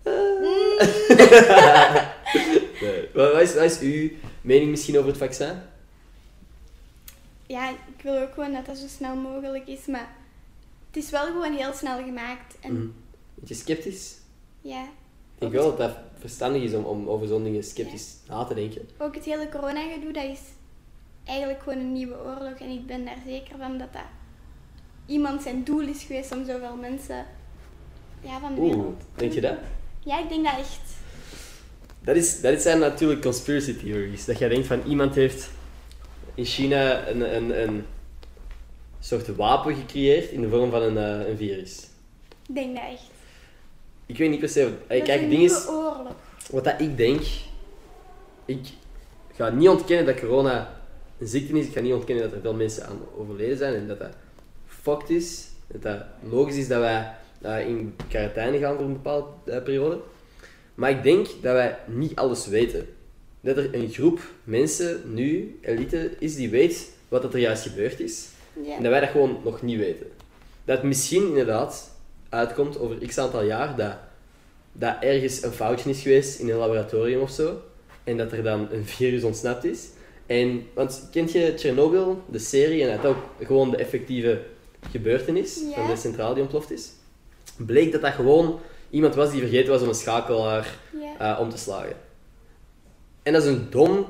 [0.04, 0.78] Mm.
[2.82, 3.10] nee.
[3.14, 4.10] Wat, wat is, wat is uw
[4.42, 5.52] mening misschien over het vaccin?
[7.48, 10.16] Ja, ik wil ook gewoon dat dat zo snel mogelijk is, maar
[10.88, 12.56] het is wel gewoon heel snel gemaakt.
[12.62, 12.88] En Mhm.
[13.36, 14.16] Beetje sceptisch?
[14.62, 14.86] ja,
[15.40, 18.90] Ik wel dat dat verstandig is om, om over zo'n dingen sceptisch na te denken.
[18.98, 20.40] ook het hele corona-gedoe, dat is
[21.26, 22.58] eigenlijk gewoon een nieuwe oorlog.
[22.60, 24.02] En ik ben daar zeker van dat dat
[25.06, 27.26] iemand zijn doel is geweest om zoveel mensen
[28.22, 29.02] ja, van de Oeh, wereld.
[29.16, 29.58] denk je dat?
[30.00, 30.82] Ja, ik denk dat echt.
[32.00, 34.26] Dat, is, dat zijn natuurlijk conspiracy theories.
[34.26, 35.50] Dat jij denkt van iemand heeft
[36.36, 37.86] in China een, een, een
[39.00, 41.88] soort wapen gecreëerd in de vorm van een, eh, een virus.
[42.48, 43.12] Ik denk dat echt.
[44.06, 44.72] Ik weet niet per se.
[44.88, 46.16] Dat kijk, het ding is, oorlog.
[46.52, 47.22] wat dat ik denk,
[48.46, 48.68] ik
[49.34, 50.82] ga niet ontkennen dat corona
[51.20, 51.66] een ziekte is.
[51.66, 54.16] Ik ga niet ontkennen dat er veel mensen aan overleden zijn en dat dat
[54.84, 55.48] fucked is.
[55.68, 57.16] Dat dat logisch is dat wij
[57.68, 60.00] in quarantaine gaan voor een bepaalde eh, periode.
[60.76, 62.88] Maar ik denk dat wij niet alles weten.
[63.42, 68.28] Dat er een groep mensen nu, elite, is die weet wat er juist gebeurd is.
[68.78, 70.08] En dat wij dat gewoon nog niet weten.
[70.66, 71.92] Dat misschien inderdaad
[72.30, 73.96] uitkomt over x aantal jaar dat,
[74.72, 77.62] dat ergens een foutje is geweest in een laboratorium of zo.
[78.04, 79.90] En dat er dan een virus ontsnapt is.
[80.26, 84.42] En, want kent je Chernobyl, de serie, en dat ook gewoon de effectieve
[84.92, 85.76] gebeurtenis Ja.
[85.76, 86.90] van de centrale die ontploft is?
[87.58, 88.60] Bleek dat dat gewoon
[88.90, 90.78] iemand was die vergeten was om een schakelaar
[91.18, 91.36] Ja.
[91.36, 91.96] eh, om te slagen.
[93.24, 94.06] En dat is een dom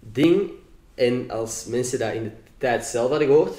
[0.00, 0.50] ding.
[0.94, 3.58] En als mensen dat in de tijd zelf hadden gehoord,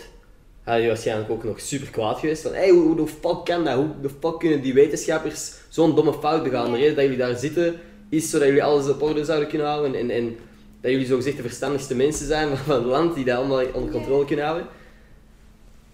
[0.63, 2.41] hadden die waarschijnlijk ook nog super kwaad geweest.
[2.41, 3.75] Van, hey, hoe, hoe de fuck kan dat?
[3.75, 6.71] Hoe de fuck kunnen die wetenschappers zo'n domme fout begaan?
[6.71, 9.95] De reden dat jullie daar zitten, is zodat jullie alles op orde zouden kunnen houden.
[9.95, 10.37] En, en
[10.81, 14.25] dat jullie zogezegd de verstandigste mensen zijn van, het land, die dat allemaal onder controle
[14.25, 14.67] kunnen houden.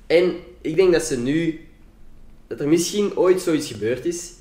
[0.08, 1.68] En ik denk dat ze nu,
[2.48, 4.34] dat er misschien ooit zoiets gebeurd is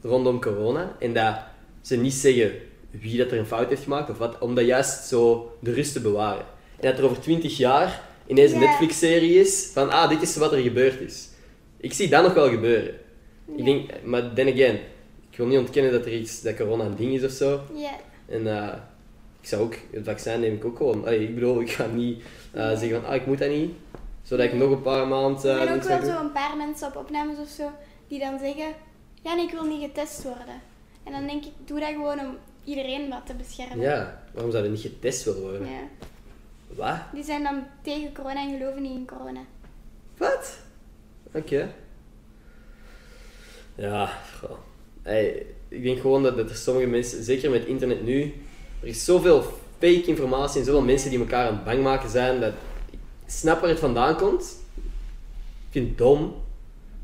[0.00, 0.96] rondom corona.
[0.98, 1.36] En dat
[1.80, 2.52] ze niet zeggen
[2.90, 5.92] wie dat er een fout heeft gemaakt of wat, om dat juist zo de rust
[5.92, 6.44] te bewaren.
[6.80, 8.58] En dat er over 20 jaar ineens een.
[8.58, 11.28] Netflix-serie is van, ah, dit is wat er gebeurd is.
[11.76, 12.94] Ik zie dat nog wel gebeuren.
[13.56, 14.74] Ik denk, maar then again,
[15.30, 17.60] ik wil niet ontkennen dat er iets, dat corona een ding is of zo.
[17.74, 17.96] Ja.
[18.28, 18.74] En eh,
[19.40, 21.04] ik zou ook, het vaccin neem ik ook gewoon.
[21.04, 23.70] Allee, ik bedoel, ik ga niet eh, zeggen van, ah, ik moet dat niet.
[24.22, 26.56] Zodat ik nog een paar maanden Er zijn ook niks mag wel zo een paar
[26.56, 27.70] mensen op opnames of zo
[28.08, 28.74] die dan zeggen:
[29.22, 30.60] Ja, nee, ik wil niet getest worden.
[31.02, 33.80] En dan denk ik: Doe dat gewoon om iedereen wat te beschermen.
[33.80, 35.66] Ja, waarom zou er niet getest willen worden?
[35.66, 35.80] Ja.
[36.66, 36.98] Wat?
[37.12, 39.40] Die zijn dan tegen corona en geloven niet in corona.
[40.16, 40.58] Wat?
[41.32, 41.74] Oké.
[43.74, 44.06] Ja,
[44.40, 44.58] goh.
[45.02, 48.22] Hey, ik denk gewoon dat, dat er sommige mensen, zeker met internet nu,
[48.80, 49.42] er is zoveel
[49.78, 52.52] fake informatie en zoveel mensen die elkaar aan bang maken zijn, dat
[53.38, 54.56] snap waar het vandaan komt.
[54.74, 56.34] Ik vind het dom.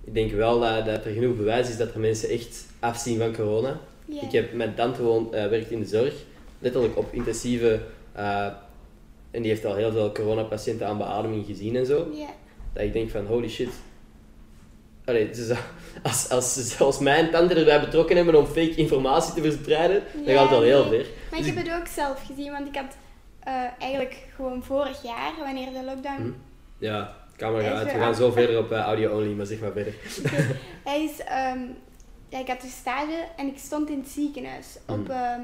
[0.05, 3.35] Ik denk wel dat, dat er genoeg bewijs is dat er mensen echt afzien van
[3.35, 3.81] corona.
[4.07, 6.15] Ik heb mijn tante woont, eh, werkt in de zorg,
[6.59, 7.81] letterlijk op intensieve,
[8.13, 8.47] eh,
[9.31, 12.07] en die heeft al heel veel coronapatiënten aan beademing gezien en zo
[12.73, 13.69] dat ik denk van holy shit.
[15.05, 15.51] Allee, dus
[16.03, 20.35] als, als ze zelfs mijn tante erbij betrokken hebben om fake informatie te verspreiden, dan
[20.35, 21.07] Ja, gaat het al heel ver.
[21.31, 22.97] Maar Dus ik heb het ook zelf gezien, want ik had
[23.49, 26.23] eh, eigenlijk gewoon vorig jaar, wanneer de lockdown.
[26.23, 26.31] Hm.
[26.79, 27.93] Ja, camera gaat uit.
[27.93, 29.95] We gaan zo verder op eh, audio only, maar zeg maar verder.
[30.91, 31.61] Hij is, ehm,
[32.29, 35.11] ja, ik had een stage en ik stond in het ziekenhuis op Mhm.
[35.11, 35.41] ehm,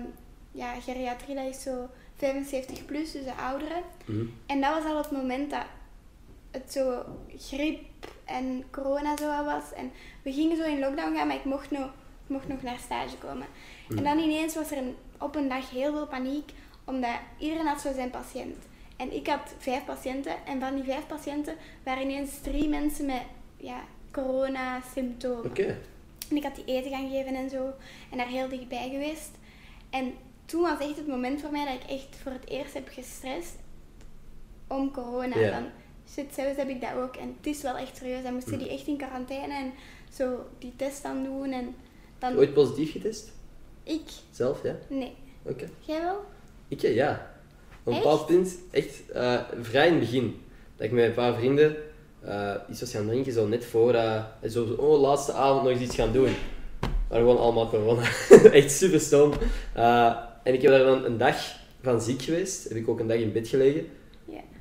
[0.52, 3.82] ja, geriatrie, dat is zo 75 plus, dus de ouderen.
[4.04, 4.24] Mhm.
[4.46, 5.64] En dat was al het moment dat
[6.50, 7.04] het zo
[7.38, 7.80] griep
[8.24, 9.72] en corona zo was.
[9.76, 9.90] En
[10.22, 11.84] we gingen zo in lockdown gaan, maar ik mocht nog,
[12.24, 13.46] ik mocht nog naar stage komen.
[13.88, 13.98] Mhm.
[13.98, 16.50] En dan ineens was er een, op een dag heel veel paniek,
[16.84, 18.56] omdat iedereen had zo zijn patiënt.
[18.96, 23.22] En ik had vijf patiënten en van die vijf patiënten waren ineens drie mensen met
[23.56, 25.44] ja, corona-symptomen.
[25.44, 25.78] Oké.
[26.30, 27.72] En ik had die eten gaan geven en zo.
[28.10, 29.30] En daar heel dichtbij geweest.
[29.90, 30.14] En
[30.44, 33.54] toen was echt het moment voor mij dat ik echt voor het eerst heb gestrest
[34.66, 35.38] om corona.
[35.38, 35.52] Ja.
[35.52, 35.66] Van,
[36.12, 37.16] shit, zelfs heb ik dat ook.
[37.16, 38.22] En het is wel echt serieus.
[38.22, 39.72] Dan moesten die echt in quarantaine en
[40.12, 41.52] zo die test dan doen.
[41.52, 41.74] En
[42.18, 42.36] dan...
[42.36, 43.32] Ooit positief getest?
[43.82, 44.10] Ik?
[44.30, 44.76] Zelf, ja?
[44.88, 45.14] Nee.
[45.42, 45.68] Oké.
[45.80, 46.24] Jij wel?
[46.74, 47.32] Ik, eh, ja.
[47.84, 50.36] Op een bepaald punt, echt eh, vrij in het begin,
[50.76, 51.76] dat ik met een paar vrienden
[52.20, 55.80] eh, iets was gaan drinken, zo net voor, eh, zo, oh, laatste avond nog eens
[55.80, 56.32] iets gaan doen.
[57.08, 58.02] Maar gewoon allemaal corona.
[58.58, 59.32] echt super stom.
[60.42, 61.36] En ik heb daar dan een dag
[61.82, 63.86] van ziek geweest, heb ik ook een dag in bed gelegen.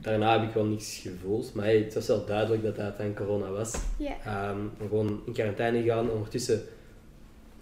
[0.01, 3.13] Daarna heb ik wel niks gevoeld, maar hey, het was wel duidelijk dat dat dan
[3.13, 3.73] corona was.
[3.97, 4.15] Ja.
[4.25, 6.61] Ehm, gewoon in quarantaine gegaan, ondertussen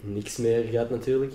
[0.00, 1.32] niks meer gehad natuurlijk.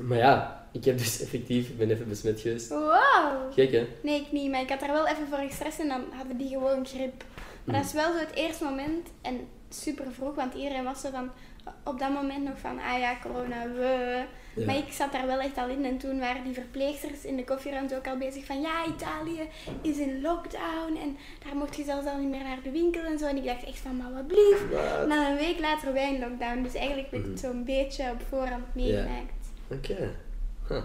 [0.00, 2.68] Maar ja, ik heb dus effectief, ik ben even besmet geweest.
[2.68, 3.52] Wow!
[3.52, 3.86] Gek hè?
[4.02, 4.50] Nee, ik niet.
[4.50, 7.24] Maar ik had daar wel even voor gestrest en dan hadden die gewoon grip.
[7.64, 11.08] Maar dat is wel zo het eerste moment en super vroeg, want iedereen was zo
[11.10, 11.30] van
[11.84, 14.22] op dat moment nog van, ah ja, corona, we.
[14.56, 14.66] Ja.
[14.66, 17.44] Maar ik zat daar wel echt al in en toen waren die verpleegsters in de
[17.44, 19.40] koffieruimte ook al bezig van, ja, Italië
[19.82, 23.18] is in lockdown en daar mocht je zelfs al niet meer naar de winkel en
[23.18, 23.26] zo.
[23.26, 24.60] En ik dacht echt van, maar wat blief.
[25.02, 27.52] En dan een week later wij in lockdown, dus eigenlijk heb ik het Mhm.
[27.52, 29.32] zo'n beetje op voorhand meegemaakt.
[29.70, 30.10] Oké.
[30.68, 30.82] Huh.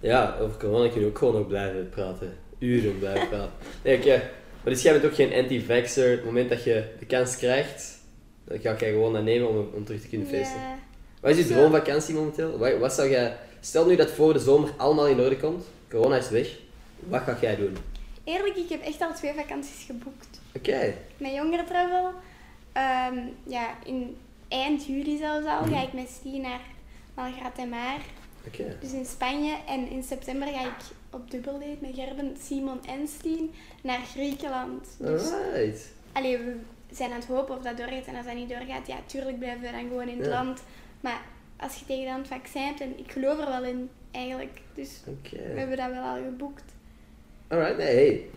[0.00, 2.36] Ja, over corona kun je ook gewoon nog blijven praten.
[2.58, 3.52] Uren blijven praten.
[3.84, 4.16] Nee, oké.
[4.64, 6.10] Maar dus jij bent ook geen anti-vaxxer.
[6.10, 7.98] Het moment dat je de kans krijgt,
[8.44, 10.60] Dat ga jij gewoon naar nemen om, om terug te kunnen feesten.
[11.20, 12.58] Wat is je droomvakantie momenteel?
[12.58, 13.36] Wat, wat zou jij...
[13.60, 16.58] Stel nu dat voor de zomer allemaal in orde komt, corona is weg,
[16.98, 17.76] wat ga jij doen?
[18.24, 20.40] Eerlijk, ik heb echt al twee vakanties geboekt.
[20.56, 20.94] Oké.
[21.16, 22.10] Mijn jongere travel.
[22.72, 24.16] ehm, ja, in
[24.48, 26.60] eind juli zelfs al ga ik met Stien naar
[27.14, 28.00] Malgrat en Maar.
[28.80, 29.56] Dus in Spanje.
[29.68, 30.74] En in september ga ik
[31.10, 33.50] op dubbeldate met Gerben, Simon en Stien
[33.82, 34.86] naar Griekenland.
[34.98, 35.88] Dus Alright.
[36.12, 36.54] allee, we
[36.90, 38.06] zijn aan het hopen of dat doorgaat.
[38.06, 40.32] En als dat niet doorgaat, ja, tuurlijk blijven we dan gewoon in het Ja.
[40.44, 40.62] land.
[41.00, 41.20] Maar
[41.56, 44.60] als je tegen dan het vaccin hebt, en ik geloof er wel in eigenlijk.
[44.74, 46.64] Dus we hebben dat wel al geboekt.
[47.48, 48.28] Alright, nee, hey.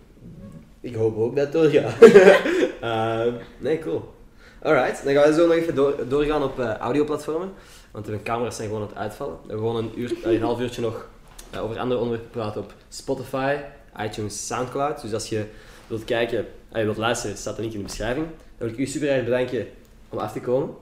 [0.81, 2.01] Ik hoop ook dat het doorgaat.
[2.81, 4.13] Ehm, nee, cool.
[4.61, 7.53] Alright, dan gaan we zo nog even door, doorgaan op eh, audioplatformen.
[7.93, 9.37] Want de camera's zijn gewoon aan het uitvallen.
[9.47, 11.07] Dan gewoon een, uur, eh, een half uurtje nog
[11.49, 13.55] eh, over andere onderwerpen praten op Spotify,
[13.99, 15.01] iTunes, Soundcloud.
[15.01, 15.45] Dus als je
[15.87, 18.25] wilt kijken, en je wilt luisteren, staat de link in de beschrijving.
[18.25, 19.67] Dan wil ik u super erg bedanken
[20.09, 20.75] om af te komen.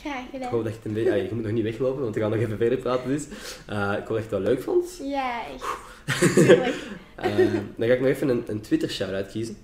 [0.00, 0.50] Graag Ik gedaan.
[0.50, 1.10] hoop dat je het een beetje...
[1.12, 3.26] ah, je moet nog niet weglopen, want we gaan nog even verder praten dus.
[3.66, 5.00] Eh, ik hoop dat je het wel leuk vond.
[5.02, 5.66] Ja, echt.
[7.14, 7.36] Eh,
[7.76, 9.56] dan ga ik nog even een, een Twitter shout-out kiezen.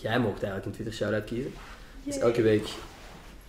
[0.00, 1.52] Jij mocht eigenlijk een Twitter shout-out kiezen.
[2.04, 2.68] Dus elke week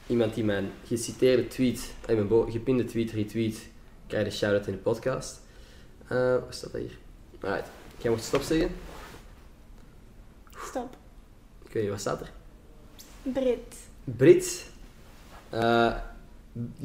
[0.08, 3.58] iemand die mijn geciteerde tweet, eh, mijn gepinde tweet retweet,
[4.08, 5.42] krijgt een shout-out in de podcast.
[6.08, 6.98] Eh wat staat dat hier?
[7.42, 7.70] Alright.
[7.98, 8.70] Jij mocht stop zeggen.
[10.66, 10.96] Stop.
[11.66, 12.32] Ik weet niet, wat staat er?
[13.22, 13.76] Brit.
[14.04, 14.66] Brit.
[15.50, 15.94] eh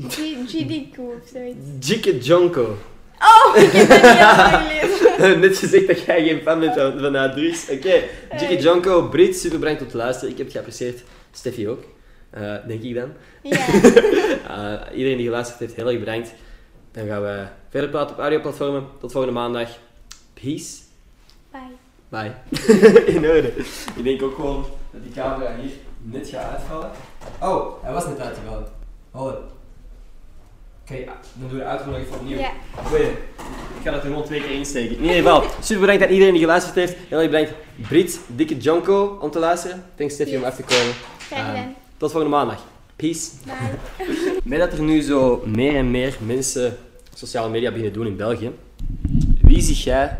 [0.08, 1.88] G- GDQ of zoiets.
[1.88, 2.76] Jikke Jonko.
[3.18, 5.36] Oh, ik heb het niet.
[5.38, 7.62] Net gezegd dat jij geen fan bent van, van Adries.
[7.70, 8.58] Oké, Jikke Hey.
[8.60, 10.30] Jonko, Brit, super bedankt om te luisteren.
[10.30, 11.02] Ik heb het geapprecieerd.
[11.32, 11.84] Steffi ook,
[12.30, 13.12] Eh, denk ik dan.
[13.42, 13.66] Ja.
[14.48, 16.34] Eh, iedereen die geluisterd heeft, heel erg bedankt.
[16.92, 18.86] Dan gaan we verder praten op audioplatformen.
[19.00, 19.68] Tot volgende maandag.
[20.34, 20.76] Peace.
[21.50, 21.60] Bye.
[22.08, 22.32] Bye.
[23.14, 23.52] In orde.
[23.96, 25.70] Ik denk ook gewoon dat die camera hier
[26.02, 26.90] net gaat uitvallen.
[27.40, 28.66] Oh, hij was net uitgevallen.
[29.10, 29.36] Hold.
[30.82, 32.38] Oké, dan doen we de outro nog even opnieuw.
[32.38, 32.50] Ja.
[33.78, 34.96] Ik ga dat er gewoon twee keer insteken.
[34.96, 36.96] In ieder geval, super bedankt aan iedereen die geluisterd heeft.
[37.08, 37.52] Heel erg bedankt
[37.88, 39.84] Brit, Dikke Jonko om te luisteren.
[39.94, 40.94] Thanks Steffi om af te komen.
[41.18, 41.74] Graag gedaan.
[41.98, 42.64] Tot volgende maandag.
[42.96, 43.30] Peace.
[43.44, 43.78] Bye.
[44.44, 46.78] Met dat er nu zo meer en meer mensen
[47.14, 48.50] sociale media beginnen doen in België,
[49.42, 50.16] wie zie jij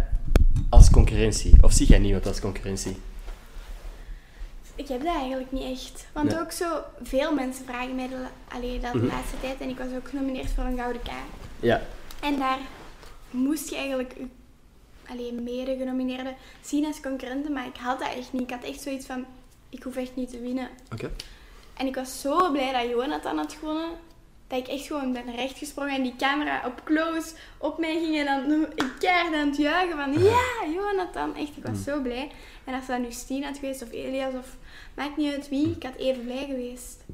[0.69, 1.53] als concurrentie?
[1.61, 2.97] Of zie jij niemand als concurrentie?
[4.75, 6.07] Ik heb dat eigenlijk niet echt.
[6.13, 6.41] Want Nee.
[6.41, 6.67] ook zo
[7.03, 8.17] veel mensen vragen mij de,
[8.49, 9.07] allee, dat de Mhm.
[9.07, 9.61] laatste tijd.
[9.61, 11.09] En ik was ook genomineerd voor een Gouden K.
[11.61, 11.83] Ja.
[12.21, 12.59] En daar
[13.31, 14.27] moest je eigenlijk je
[15.09, 17.53] alleen mede genomineerden zien als concurrenten.
[17.53, 18.43] Maar ik had dat echt niet.
[18.43, 19.25] Ik had echt zoiets van,
[19.69, 20.69] ik hoef echt niet te winnen.
[20.93, 21.11] Oké.
[21.79, 23.91] En ik was zo blij dat Jonathan had gewonnen.
[24.47, 28.19] Dat ik echt gewoon ben rechtgesprongen en die camera op close op mij ging.
[28.19, 31.37] En dan ik keihard aan het juichen van ja, Jonathan.
[31.37, 31.83] Echt, ik was Mm.
[31.83, 32.31] zo blij.
[32.65, 34.57] En als dat nu Stien had geweest of Elias of
[34.97, 37.05] maakt niet uit wie, ik had even blij geweest.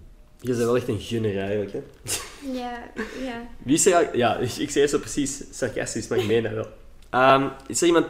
[0.41, 1.73] Je bent wel echt een gunner eigenlijk.
[1.73, 1.83] Hè?
[2.53, 2.83] Ja,
[3.25, 3.47] ja.
[3.63, 6.69] Wie is er eigenlijk- Ja, ik zei zo precies sarcastisch, maar ik meen dat wel.
[7.11, 8.07] Ehm, is er iemand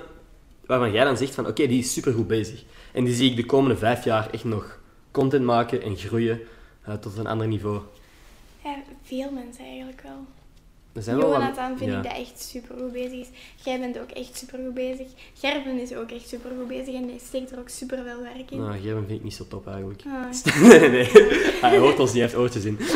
[0.67, 2.65] waarvan jij dan zegt van oké, die is super goed bezig.
[2.93, 4.79] En die zie ik de komende vijf jaar echt nog
[5.15, 6.41] content maken en groeien
[6.85, 7.81] eh, tot een ander niveau.
[8.65, 10.25] ja, veel mensen eigenlijk wel.
[10.93, 11.97] Er zijn wel wat- Jonathan vind ja.
[11.97, 13.29] ik dat echt super goed bezig is.
[13.65, 15.07] Jij bent ook echt super goed bezig.
[15.35, 18.51] Gerben is ook echt super goed bezig en die steekt er ook super veel werk
[18.51, 18.59] in.
[18.59, 20.03] Nou, Gerben vind ik niet zo top eigenlijk.
[20.07, 20.63] Ah.
[20.69, 21.09] nee, nee.
[21.61, 22.79] Hij hoort ons, die heeft oortjes in.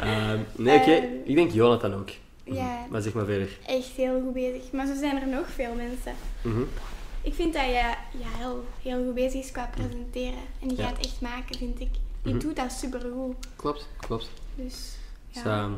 [0.00, 0.90] Ehm, nee, oké.
[0.90, 1.04] Ehm.
[1.24, 2.08] Ik denk Jonathan ook.
[2.44, 3.48] Ja, Maar zeg maar verder.
[3.66, 4.62] echt heel goed bezig.
[4.72, 6.14] Maar zo zijn er nog veel mensen.
[6.42, 6.62] Mhm.
[7.24, 7.96] Ik vind dat je ja,
[8.36, 10.40] heel, heel goed bezig is qua presenteren.
[10.60, 11.88] En die gaat echt maken, vind ik.
[12.22, 12.42] Die Mhm.
[12.42, 13.34] doet dat super goed.
[13.56, 14.30] Klopt, klopt.
[14.54, 14.74] Dus
[15.28, 15.42] ja.
[15.42, 15.72] Dus, ehm,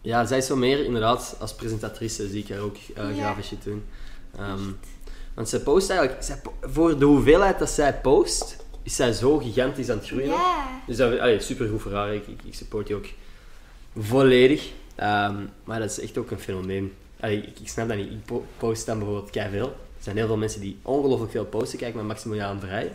[0.00, 3.22] ja, zij is zo meer inderdaad als presentatrice, zie ik haar ook eh Ja.
[3.22, 3.84] grave shit doen.
[4.38, 4.62] Ehm,
[5.34, 9.38] want zij post eigenlijk, zij po- voor de hoeveelheid dat zij post, is zij zo
[9.38, 10.26] gigantisch aan het groeien.
[10.26, 10.80] ja.
[10.86, 12.14] Dus dat is super goed voor haar.
[12.14, 13.06] Ik, ik, ik support die ook
[13.98, 14.70] volledig.
[14.94, 16.92] Ehm, maar dat is echt ook een fenomeen.
[17.20, 18.10] Allee, ik, ik snap dat niet.
[18.10, 19.76] Ik po- post dan bijvoorbeeld veel.
[20.04, 21.78] Er zijn heel veel mensen die ongelooflijk veel posten.
[21.78, 22.92] Kijk maar Maximiliaan Vrij.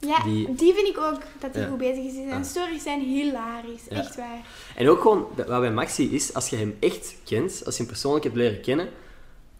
[0.00, 0.74] Ja, Die- die...
[0.74, 1.68] vind ik ook dat hij Ja.
[1.68, 2.12] goed bezig is.
[2.12, 2.44] Zijn Ah.
[2.44, 3.96] stories zijn hilarisch, Ja.
[3.96, 4.46] echt waar.
[4.76, 7.90] En ook gewoon, wat bij Maxi is, als je hem echt kent, als je hem
[7.90, 8.88] persoonlijk hebt leren kennen,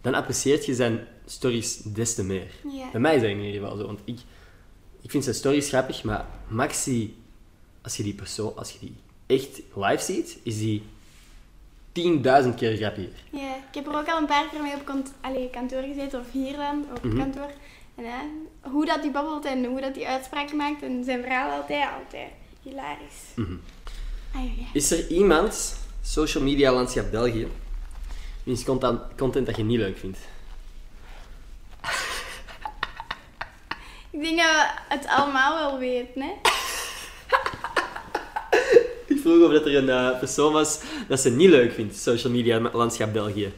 [0.01, 2.47] dan apprecieert je zijn stories des te meer.
[2.71, 2.91] Ja.
[2.91, 4.19] Bij mij is dat in ieder geval zo, want ik,
[5.01, 7.15] ik vind zijn stories grappig, maar Maxi,
[7.81, 8.95] als je die persoon, als je die
[9.25, 10.83] echt live ziet, is die
[11.99, 13.09] 10.000 keer grappiger.
[13.29, 16.19] Ja, ik heb er ook al een paar keer mee op kant allee, kantoor gezeten,
[16.19, 17.17] of hier dan, op Mhm.
[17.17, 17.49] kantoor.
[17.95, 18.21] En ja,
[18.61, 22.29] hoe dat hij babbelt en hoe dat hij uitspraken maakt en zijn verhaal altijd, altijd
[22.63, 23.23] hilarisch.
[23.35, 23.55] Mhm.
[24.35, 24.65] Ah, ja.
[24.73, 27.47] Is er iemand, social media landschap België,
[28.43, 30.17] wiens content, content dat je niet leuk vindt?
[34.09, 36.31] Ik denk dat we het allemaal wel weten, hè.
[39.25, 42.69] Vroeg of dat er een eh, persoon was dat ze niet leuk vindt, social media
[42.73, 43.53] landschap België.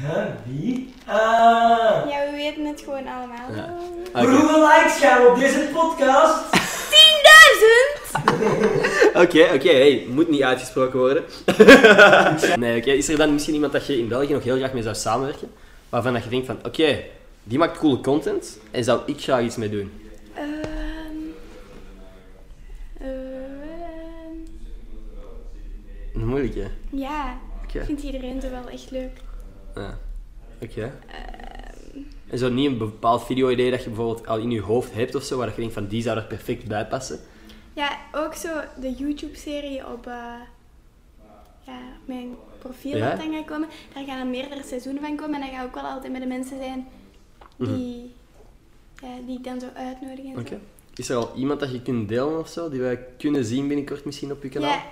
[0.00, 0.24] Huh?
[0.44, 0.94] Wie?
[1.06, 2.10] Ah.
[2.10, 3.54] Ja, we weten het gewoon allemaal.
[3.54, 3.74] Ja.
[4.12, 6.44] Hoeveel likes gaan we op deze podcast?
[9.14, 9.14] 10.000!
[9.22, 11.24] oké, oké, hey, moet niet uitgesproken worden.
[12.60, 14.82] nee, oké, is er dan misschien iemand dat je in België nog heel graag mee
[14.82, 15.50] zou samenwerken?
[15.88, 17.02] Waarvan dat je denkt van, oké,
[17.42, 19.92] die maakt coole content en zou ik graag iets mee doen?
[20.34, 20.71] Ehm.
[26.14, 26.70] Een moeilijke.
[26.90, 27.78] ja, Oké.
[27.78, 29.20] ik vind iedereen zo wel echt leuk.
[29.74, 29.98] Ja.
[30.62, 30.82] Oké.
[31.06, 35.14] Ehm, En zo niet een bepaald video-idee dat je bijvoorbeeld al in je hoofd hebt
[35.14, 37.20] of zo, waar je denkt van die zou er perfect bij passen.
[37.72, 38.48] ja, ook zo
[38.80, 40.12] de YouTube-serie op eh,
[41.66, 43.08] ja, mijn profiel Ja?
[43.10, 43.68] dat dan gaat komen.
[43.94, 46.20] Daar gaan er meerdere seizoenen van komen en dan ga ik ook wel altijd met
[46.22, 46.86] de mensen zijn
[47.56, 48.12] die,
[49.02, 50.40] ja, die ik dan zo uitnodig en Mhm.
[50.40, 50.58] Oké.
[50.94, 54.04] Is er al iemand dat je kunt delen of zo, die wij kunnen zien binnenkort
[54.04, 54.70] misschien op je kanaal?
[54.70, 54.82] Ja,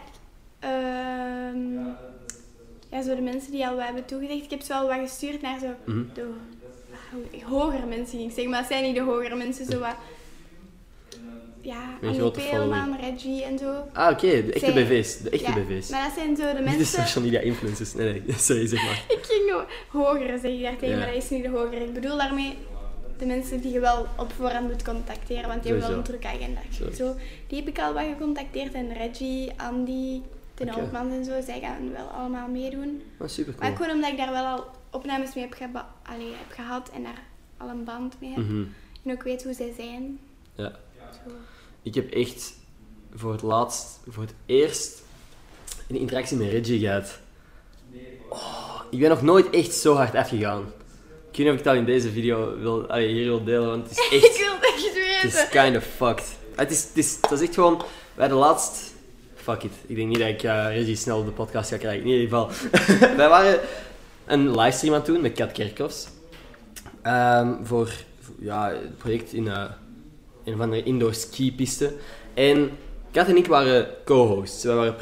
[2.91, 4.45] ja, zo de mensen die al wat hebben toegezegd.
[4.45, 6.03] Ik heb ze wel wat gestuurd naar zo Mhm.
[6.15, 6.27] de
[7.11, 8.51] ho- hogere mensen, ging ik zeggen.
[8.51, 9.95] Maar dat zijn niet de hogere mensen, zo wat...
[11.63, 13.75] Ja, Annie grote Peelman, Reggie en zo.
[13.93, 15.19] Ah, oké, de echte BV's.
[15.19, 15.89] De echte ja, BV's.
[15.91, 16.87] Maar dat zijn zo de Niet de mensen...
[17.03, 17.95] social media influencers.
[17.95, 19.05] Nee, nee, sorry, zeg maar.
[19.09, 19.67] Ik ging ho-
[20.01, 20.97] hogere zeggen daar tegen, Ja.
[20.97, 21.85] maar dat is niet de hogere.
[21.85, 22.55] Ik bedoel daarmee
[23.19, 26.27] de mensen die je wel op voorhand moet contacteren, want die hebben wel een drukke
[26.29, 26.61] agenda.
[26.97, 27.15] Zo,
[27.47, 30.21] die heb ik al wat gecontacteerd en Reggie, Andy,
[30.69, 30.71] Oké.
[30.73, 33.03] Houtmans en zo, zij gaan wel allemaal meedoen.
[33.25, 33.77] Super Maar cool.
[33.77, 37.23] gewoon omdat ik daar wel al opnames mee heb, geba- allee, heb gehad en daar
[37.57, 38.45] al een band mee heb.
[38.45, 38.65] Mhm.
[39.05, 40.19] En ook weet hoe zij zijn.
[40.55, 40.73] Ja.
[41.13, 41.31] Zo.
[41.83, 42.53] Ik heb echt
[43.15, 45.03] voor het laatst, voor het eerst,
[45.89, 47.19] een interactie met Reggie gehad.
[48.29, 50.61] Oh, ik ben nog nooit echt zo hard afgegaan.
[51.31, 53.89] Ik weet niet of ik al in deze video wil, allee, hier wil delen, want
[53.89, 54.25] het is echt...
[54.25, 54.85] ik wil het echt
[55.23, 55.49] Het is weten.
[55.63, 56.37] kind of fucked.
[56.57, 57.83] Het is, het is, het is echt gewoon...
[58.15, 58.90] Wij de laatst...
[59.57, 59.73] It.
[59.87, 62.01] Ik denk niet dat ik Reggie snel de podcast ga krijgen.
[62.01, 62.51] In ieder geval.
[63.17, 63.61] wij waren
[64.27, 66.09] een livestream aan het doen met Kat Kerkhoffs.
[67.03, 67.91] Ehm, voor,
[68.39, 69.65] ja, het project in eh,
[70.45, 71.93] een van de indoor skipiste.
[72.35, 72.71] En
[73.11, 74.65] Kat en ik waren co-hosts.
[74.65, 74.97] Wij waren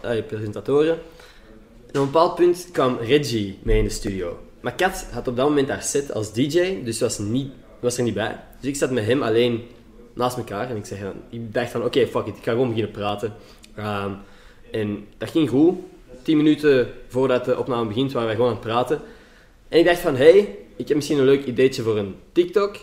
[0.00, 0.98] eh, presentatoren.
[1.92, 4.38] En op een bepaald punt kwam Reggie mee in de studio.
[4.60, 8.02] Maar Kat had op dat moment haar set als DJ, dus was, niet, was er
[8.02, 8.40] niet bij.
[8.60, 9.62] Dus ik zat met hem alleen
[10.14, 10.98] naast elkaar en ik, zeg,
[11.30, 13.34] ik dacht van oké, fuck it, ik ga gewoon beginnen praten.
[13.74, 14.10] Ehm,
[14.70, 15.78] en dat ging goed.
[16.22, 19.00] Tien minuten voordat de opname begint waren wij gewoon aan het praten.
[19.68, 22.76] En ik dacht van, hey, ik heb misschien een leuk ideetje voor een TikTok.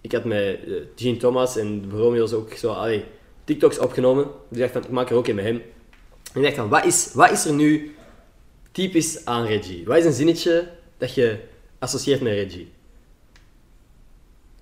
[0.00, 3.04] Ik had met eh, Jean Thomas en Romeo's ook zo, allee,
[3.44, 4.24] TikToks opgenomen.
[4.24, 5.62] Dus ik dacht van, ik maak er ook een met hem.
[6.32, 7.94] En ik dacht van, wat is, wat is er nu
[8.72, 9.84] typisch aan Reggie?
[9.84, 10.68] Wat is een zinnetje
[10.98, 11.38] dat je
[11.78, 12.68] associeert met Reggie?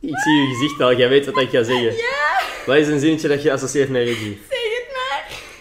[0.00, 1.96] Ik zie je gezicht al, jij weet wat ik ga zeggen.
[1.96, 4.38] Ja, Wat is een zinnetje dat je associeert met Reggie?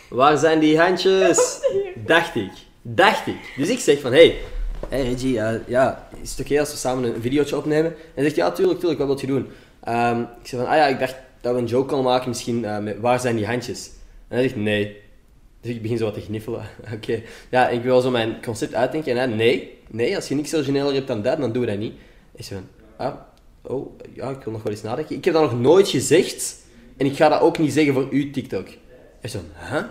[0.09, 1.59] Waar zijn die handjes?
[2.05, 2.51] Dacht ik.
[2.81, 3.53] Dacht ik.
[3.57, 4.37] Dus ik zeg van, hey,
[4.89, 7.91] hey Reggie, eh, ja, is het oké als we samen een videootje opnemen?
[7.91, 9.47] En hij zegt, ja, tuurlijk, tuurlijk, wat wil je doen?
[9.83, 12.65] Ehm, ik zeg van, ah ja, ik dacht dat we een joke konden maken misschien
[12.65, 13.89] eh, met waar zijn die handjes?
[14.27, 14.97] En hij zegt, nee.
[15.61, 16.61] Dus ik begin zo wat te gniffelen.
[16.95, 17.21] Oké.
[17.49, 19.11] Ja, ik wil zo mijn concept uitdenken.
[19.11, 21.77] En hij, nee, nee, als je niks origineler hebt dan dat, dan doen we dat
[21.77, 21.93] niet.
[22.35, 22.67] Ik zeg van,
[23.07, 23.15] ah,
[23.61, 25.15] oh, ja, ik wil nog wel eens nadenken.
[25.15, 26.55] Ik heb dat nog nooit gezegd.
[26.97, 28.67] En ik ga dat ook niet zeggen voor uw TikTok.
[29.21, 29.39] Hij zo,
[29.69, 29.83] huh?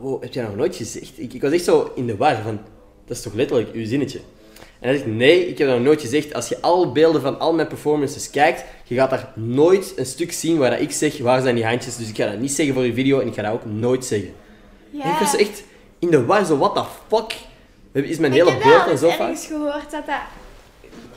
[0.00, 1.12] Wow, heb jij nog nooit gezegd?
[1.18, 2.60] Ik, ik was echt zo in de war van,
[3.06, 4.18] dat is toch letterlijk uw zinnetje?
[4.80, 6.34] En hij zegt, nee, ik heb dat nog nooit gezegd.
[6.34, 10.32] Als je al beelden van al mijn performances kijkt, je gaat daar nooit een stuk
[10.32, 11.96] zien waar dat ik zeg, waar zijn die handjes?
[11.96, 14.04] Dus ik ga dat niet zeggen voor je video en ik ga dat ook nooit
[14.04, 14.32] zeggen.
[14.90, 15.02] Ja.
[15.04, 15.62] En ik was echt
[15.98, 16.84] in de war, zo, what the
[17.16, 17.34] fuck?
[18.04, 19.20] Is mijn ik hele heb beeld en eens zo fout?
[19.20, 20.20] ergens gehoord dat dat...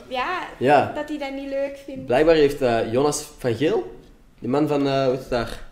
[0.08, 0.92] Ja, Ja.
[0.94, 2.06] dat hij dat niet leuk vindt.
[2.06, 3.96] Blijkbaar heeft eh, Jonas van Geel,
[4.38, 5.62] die man van, hoe heet het daar,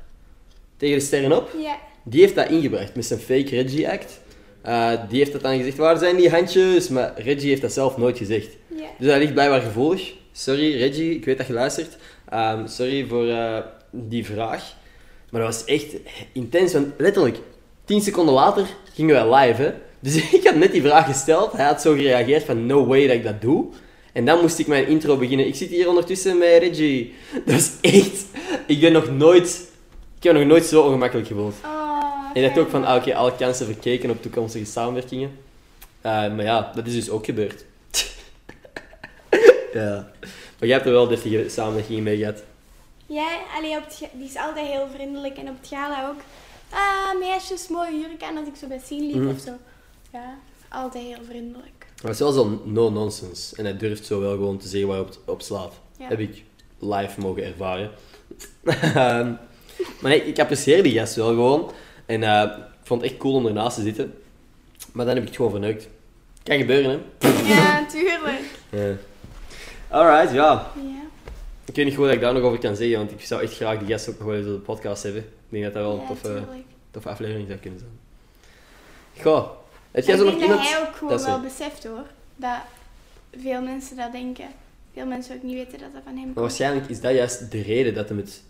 [0.83, 1.78] Tegen de Sterren Op, Ja.
[2.05, 4.20] Die heeft dat ingebracht met zijn fake Reggie act.
[4.62, 6.89] Eh, die heeft dat dan gezegd, waar zijn die handjes?
[6.89, 8.49] Maar Reggie heeft dat zelf nooit gezegd.
[8.76, 8.87] Ja.
[8.99, 10.12] Dus dat ligt blijkbaar gevoelig.
[10.33, 11.97] Sorry Reggie, ik weet dat je luistert.
[12.28, 13.59] Ehm, sorry voor eh,
[13.91, 14.74] die vraag.
[15.30, 15.95] Maar dat was echt
[16.33, 17.39] intens, want letterlijk
[17.85, 19.62] 10 seconden later gingen wij live.
[19.62, 19.72] Hè?
[20.01, 21.53] Dus ik had net die vraag gesteld.
[21.53, 23.66] Hij had zo gereageerd van no way dat ik dat doe.
[24.12, 25.47] En dan moest ik mijn intro beginnen.
[25.47, 27.12] Ik zit hier ondertussen met Reggie.
[27.47, 28.24] Dat is echt...
[28.66, 29.70] Ik ben nog nooit...
[30.22, 31.54] Ik heb nog nooit zo ongemakkelijk gevoeld.
[31.64, 35.38] Oh, En ik dacht ook van, ah, oké, alle kansen verkeken op toekomstige samenwerkingen.
[36.00, 37.64] Eh, maar ja, dat is dus ook gebeurd.
[39.72, 40.10] ja.
[40.58, 42.42] Maar jij hebt er wel deftige samenwerkingen mee gehad.
[43.06, 46.20] Ja, allee, op het die is altijd heel vriendelijk en op het gala ook.
[46.70, 49.28] Ah, meisjes, mooie jurk aan als ik zo bij zien liep Mhm.
[49.34, 49.52] of zo.
[50.12, 50.34] Ja,
[50.68, 51.86] altijd heel vriendelijk.
[52.02, 53.56] Maar het is wel zo no-nonsense.
[53.56, 55.72] En hij durft zo wel gewoon te zeggen waarop het op slaat.
[55.98, 56.08] Ja.
[56.08, 56.42] Heb ik
[56.78, 57.90] live mogen ervaren.
[60.00, 61.70] Maar nee, ik apprecieer die gast wel gewoon.
[62.06, 62.42] En eh,
[62.82, 64.14] Ik vond het echt cool om ernaast te zitten.
[64.92, 65.88] Maar dan heb ik het gewoon verneukt.
[66.42, 67.28] Kan gebeuren, hè?
[67.54, 68.40] Ja, natuurlijk.
[68.70, 68.92] Ja.
[69.88, 70.70] Alright, ja.
[70.74, 71.02] Ja.
[71.64, 73.54] Ik weet niet goed wat ik daar nog over kan zeggen, want ik zou echt
[73.54, 75.22] graag die gast ook nog wel eens op de podcast hebben.
[75.22, 76.64] Ik denk dat dat wel een Ja, toffe, tuurlijk.
[76.90, 77.90] toffe aflevering zou kunnen zijn.
[79.22, 79.48] Goh,
[79.90, 80.68] heb Ik nog denk dat iemand...
[80.68, 82.04] hij ook gewoon Dat wel beseft hoor.
[82.36, 82.58] Dat
[83.42, 84.46] veel mensen dat denken.
[84.94, 86.34] Veel mensen ook niet weten dat dat van hem komt.
[86.34, 88.42] Maar waarschijnlijk is dat juist de reden dat hij het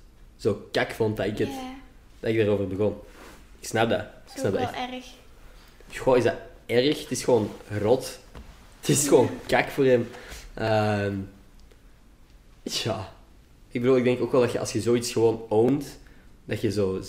[0.42, 1.48] zo kak vond dat ik, het,
[2.20, 2.96] dat ik erover begon.
[3.60, 4.00] Ik snap dat.
[4.00, 4.92] Ik dat is snap dat wel echt.
[4.92, 5.06] erg.
[5.98, 6.34] Goh, is dat
[6.66, 7.00] erg?
[7.00, 8.18] Het is gewoon rot.
[8.80, 10.08] Het is gewoon kak voor hem.
[10.54, 11.16] Ehm,
[12.62, 13.12] ja.
[13.68, 15.98] Ik bedoel, ik denk ook wel dat je als je zoiets gewoon ownt,
[16.44, 17.00] dat je zo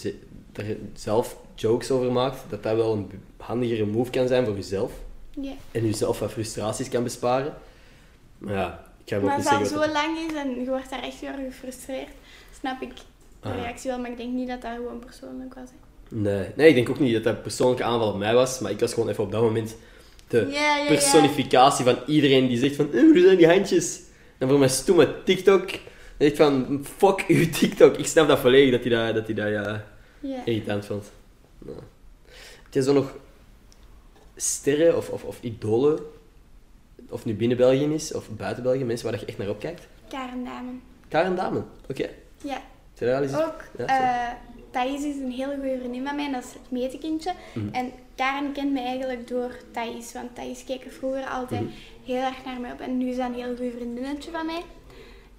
[0.52, 4.92] daar zelf jokes over maakt, dat dat wel een handigere move kan zijn voor jezelf.
[5.72, 7.54] En jezelf wat frustraties kan besparen.
[8.38, 10.36] Maar ja, ik ga hem ook Maar niet als het zeggen al zo lang is
[10.36, 12.10] en je wordt daar echt weer gefrustreerd,
[12.60, 12.92] snap ik
[13.44, 13.56] Ah.
[13.56, 14.00] reactie wel.
[14.00, 15.70] Maar ik denk niet dat dat gewoon persoonlijk was.
[15.70, 15.76] hè.
[16.16, 16.48] Nee.
[16.56, 18.80] nee, ik denk ook niet dat dat een persoonlijke aanval op mij was, maar ik
[18.80, 19.76] was gewoon even op dat moment
[20.28, 24.02] de personificatie van iedereen die zegt van, eh, hoe zijn die handjes?
[24.38, 25.70] En voor mijn stomme TikTok,
[26.18, 27.98] ik van, fuck uw TikTok.
[27.98, 29.82] Ik snap dat volledig, dat hij dat, dat, hij dat
[30.20, 31.12] ja, irritant vond.
[31.60, 31.78] Nou.
[32.64, 33.16] Heb jij zo nog
[34.36, 36.00] sterren of, of, of idolen,
[37.10, 39.88] of nu binnen België is, of buiten België, mensen waar je echt naar opkijkt?
[40.10, 40.82] Karen Damen.
[41.08, 42.10] Karen Damen, oké.
[42.42, 42.62] Ja.
[42.94, 43.86] Zijn er eens- Ook, Ja,
[44.30, 44.34] eh
[44.72, 47.34] Thais is een hele goede vriendin van mij, dat is het metekindje.
[47.54, 47.74] Mhm.
[47.74, 51.72] En Karen kent mij eigenlijk door Thais, want Thais keek er vroeger altijd Mhm.
[52.06, 52.80] heel erg naar mij op.
[52.80, 54.62] En nu is dat een heel goed vriendinnetje van mij.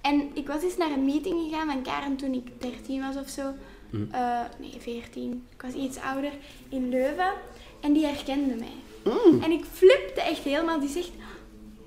[0.01, 3.29] En ik was eens naar een meeting gegaan van Karen toen ik 13 was of
[3.29, 3.43] zo.
[3.89, 4.03] Mhm.
[4.11, 5.45] Eh, nee, 14.
[5.55, 6.31] Ik was iets ouder.
[6.69, 7.31] In Leuven.
[7.81, 8.73] En die herkende mij.
[9.13, 9.43] Mm.
[9.43, 10.79] En ik flipte echt helemaal.
[10.79, 11.11] Die zegt,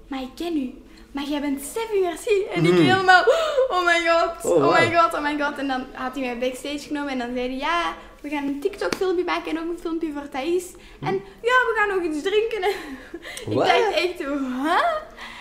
[0.07, 0.73] maar ik ken u.
[1.19, 2.45] Maar jij bent Steffi Merci.
[2.55, 2.83] En ik Mhm.
[2.83, 3.23] helemaal,
[3.69, 5.59] oh my god, Oh, oh, my god, oh my god.
[5.59, 8.61] En dan had hij mij backstage genomen en dan zei hij, ja, we gaan een
[8.61, 10.65] TikTok filmpje maken en ook een filmpje voor Thais.
[11.01, 12.71] En ja, we gaan nog iets drinken.
[13.53, 14.81] ik dacht echt, huh?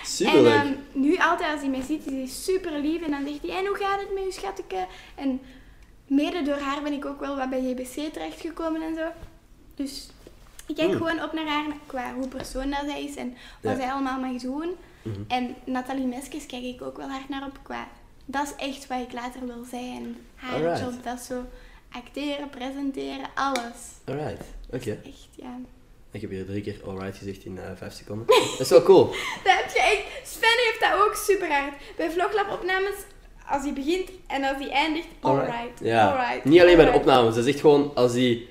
[0.04, 3.02] Super En ehm, nu altijd als hij mij ziet, is hij super lief.
[3.02, 4.86] En dan zegt hij, en hoe gaat het met je schatje?
[5.16, 5.42] En
[6.08, 9.06] mede door haar ben ik ook wel wat bij GBC terechtgekomen en zo.
[9.76, 10.10] Dus
[10.68, 10.98] ik kijk Hmm.
[10.98, 13.78] gewoon op naar haar qua hoe persoon dat zij is en wat Ja.
[13.80, 14.76] zij allemaal mag doen.
[15.08, 15.22] Mhm.
[15.28, 17.88] En Nathalie Meskes kijk ik ook wel hard naar op qua...
[18.26, 20.18] Dat is echt wat ik later wil zijn.
[20.36, 20.80] Haar Alright.
[20.80, 21.44] job, dat is zo
[21.92, 23.78] acteren, presenteren, alles.
[24.06, 24.92] Alright, oké.
[25.06, 25.60] Echt, ja.
[26.12, 28.26] Ik heb hier drie keer alright gezegd in eh, vijf seconden.
[28.28, 29.06] Dat is wel cool.
[29.44, 30.28] Dat heb je echt...
[30.30, 31.74] Sven heeft dat ook super hard.
[31.98, 32.96] Bij Vloglab opnames,
[33.50, 36.12] als hij begint en als hij eindigt, alright, Ja.
[36.12, 36.46] alright.
[36.46, 37.36] Niet alleen bij de opnames.
[37.36, 38.48] Dat is echt gewoon als, die,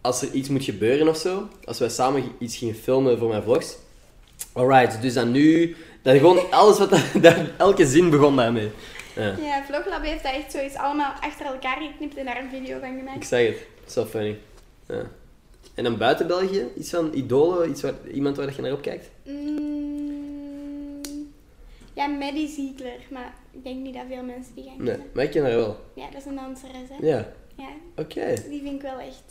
[0.00, 1.48] als er iets moet gebeuren of zo.
[1.64, 3.76] Als wij samen iets gingen filmen voor mijn vlogs.
[4.56, 5.76] Alright, dus dan nu.
[6.02, 6.90] Dat gewoon alles wat.
[7.22, 8.70] Dat, elke zin begon daarmee.
[9.14, 12.78] Ja, Ja, Vloglab heeft dat echt zoiets allemaal achter elkaar geknipt en daar een video
[12.78, 13.26] van ik gemaakt.
[13.26, 13.66] zeg het.
[13.92, 14.38] Zo funny.
[14.88, 15.02] Ja.
[15.74, 19.10] En dan buiten België, iets van idolen, iets waar, iemand waar dat je naar opkijkt?
[19.24, 21.00] Mm,
[21.94, 25.06] ja, Maddie Ziegler, maar ik denk niet dat veel mensen die gaan Nee, kennen.
[25.14, 25.80] maar ik ken haar wel.
[25.94, 27.06] Ja, dat is een danseres, hè.
[27.06, 28.34] Ja, Ja, oké.
[28.48, 29.24] die vind ik wel echt...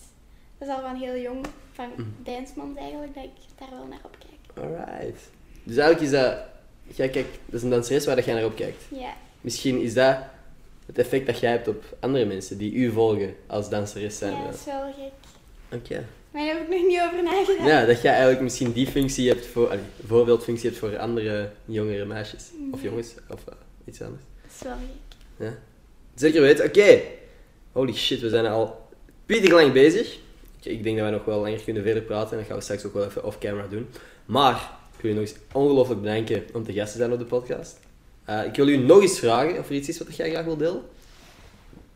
[0.57, 1.89] Dat is al van heel jong, van.
[2.23, 4.34] Dansmans eigenlijk, dat ik daar wel naar opkijk.
[4.57, 5.19] Alright.
[5.63, 6.37] Dus eigenlijk is dat.
[6.95, 8.83] Jij kijkt, dat is een danseres waar dat jij naar opkijkt.
[8.91, 10.17] Ja, Misschien is dat
[10.85, 14.31] het effect dat jij hebt op andere mensen die u volgen als danseres zijn.
[14.33, 15.79] ja dat is wel gek.
[15.79, 16.05] Oké.
[16.31, 17.67] Maar daar heb ik nog niet over nagedacht.
[17.69, 22.05] Ja, dat jij eigenlijk misschien die functie hebt voor, allee, voorbeeldfunctie hebt voor andere jongere
[22.05, 22.43] meisjes.
[22.71, 23.53] Of jongens, of eh,
[23.85, 24.23] iets anders.
[24.41, 25.47] Dat is wel gek.
[25.47, 25.57] Ja.
[26.15, 26.65] Zeker weten.
[26.65, 27.01] Oké.
[27.71, 28.87] Holy shit, we zijn al
[29.25, 30.13] pittig lang bezig.
[30.59, 32.63] Ik- Ik denk dat we nog wel langer kunnen verder praten en dat gaan we
[32.63, 33.87] straks ook wel even off-camera doen.
[34.25, 37.25] Maar ik wil je nog eens ongelooflijk bedanken om te gast te zijn op de
[37.25, 37.79] podcast.
[38.25, 40.57] Eh, ik wil u nog eens vragen of er iets is wat jij graag wil
[40.57, 40.81] delen.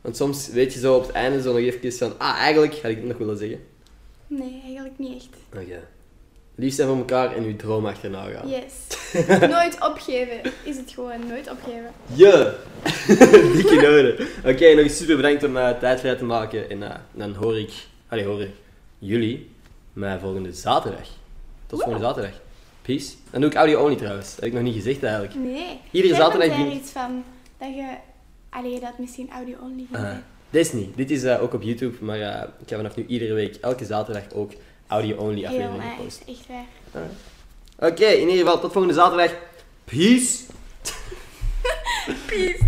[0.01, 2.91] Want soms weet je zo op het einde zo nog even van, ah, eigenlijk had
[2.91, 3.59] ik het nog willen zeggen.
[4.27, 5.63] Nee, eigenlijk niet echt.
[5.63, 5.79] Oké.
[6.55, 8.49] Lief zijn voor elkaar en uw droom achterna gaan.
[8.49, 8.73] Yes.
[9.55, 11.91] nooit opgeven is het gewoon, nooit opgeven.
[12.13, 12.53] Ja!
[13.55, 14.27] Dikke noden.
[14.45, 16.69] Oké, nog eens super bedankt om eh, tijd vrij te maken.
[16.69, 17.71] En eh, dan hoor ik,
[18.07, 18.51] allee, hoor ik
[18.97, 19.49] jullie
[19.93, 21.07] mij volgende zaterdag.
[21.69, 22.33] Tot volgende zaterdag.
[22.81, 23.13] Peace.
[23.31, 24.27] Dan doe ik audio only trouwens.
[24.29, 25.35] Dat heb ik nog niet gezegd eigenlijk.
[25.35, 25.79] Nee.
[25.91, 27.23] Iedere zaterdag zei er iets van
[27.57, 27.87] dat je...
[28.49, 30.23] Allee, dat misschien audio only ging Ah, zijn.
[30.49, 30.97] dit is niet.
[30.97, 33.85] Dit is eh, ook op YouTube, maar eh, ik ga vanaf nu iedere week, elke
[33.85, 34.51] zaterdag ook
[34.87, 36.23] audio only afleveringen posten.
[36.27, 36.47] nice, echt
[36.91, 37.89] waar.
[37.89, 39.31] Oké, in ieder geval tot volgende zaterdag.
[39.85, 40.43] Peace.
[42.27, 42.67] Peace.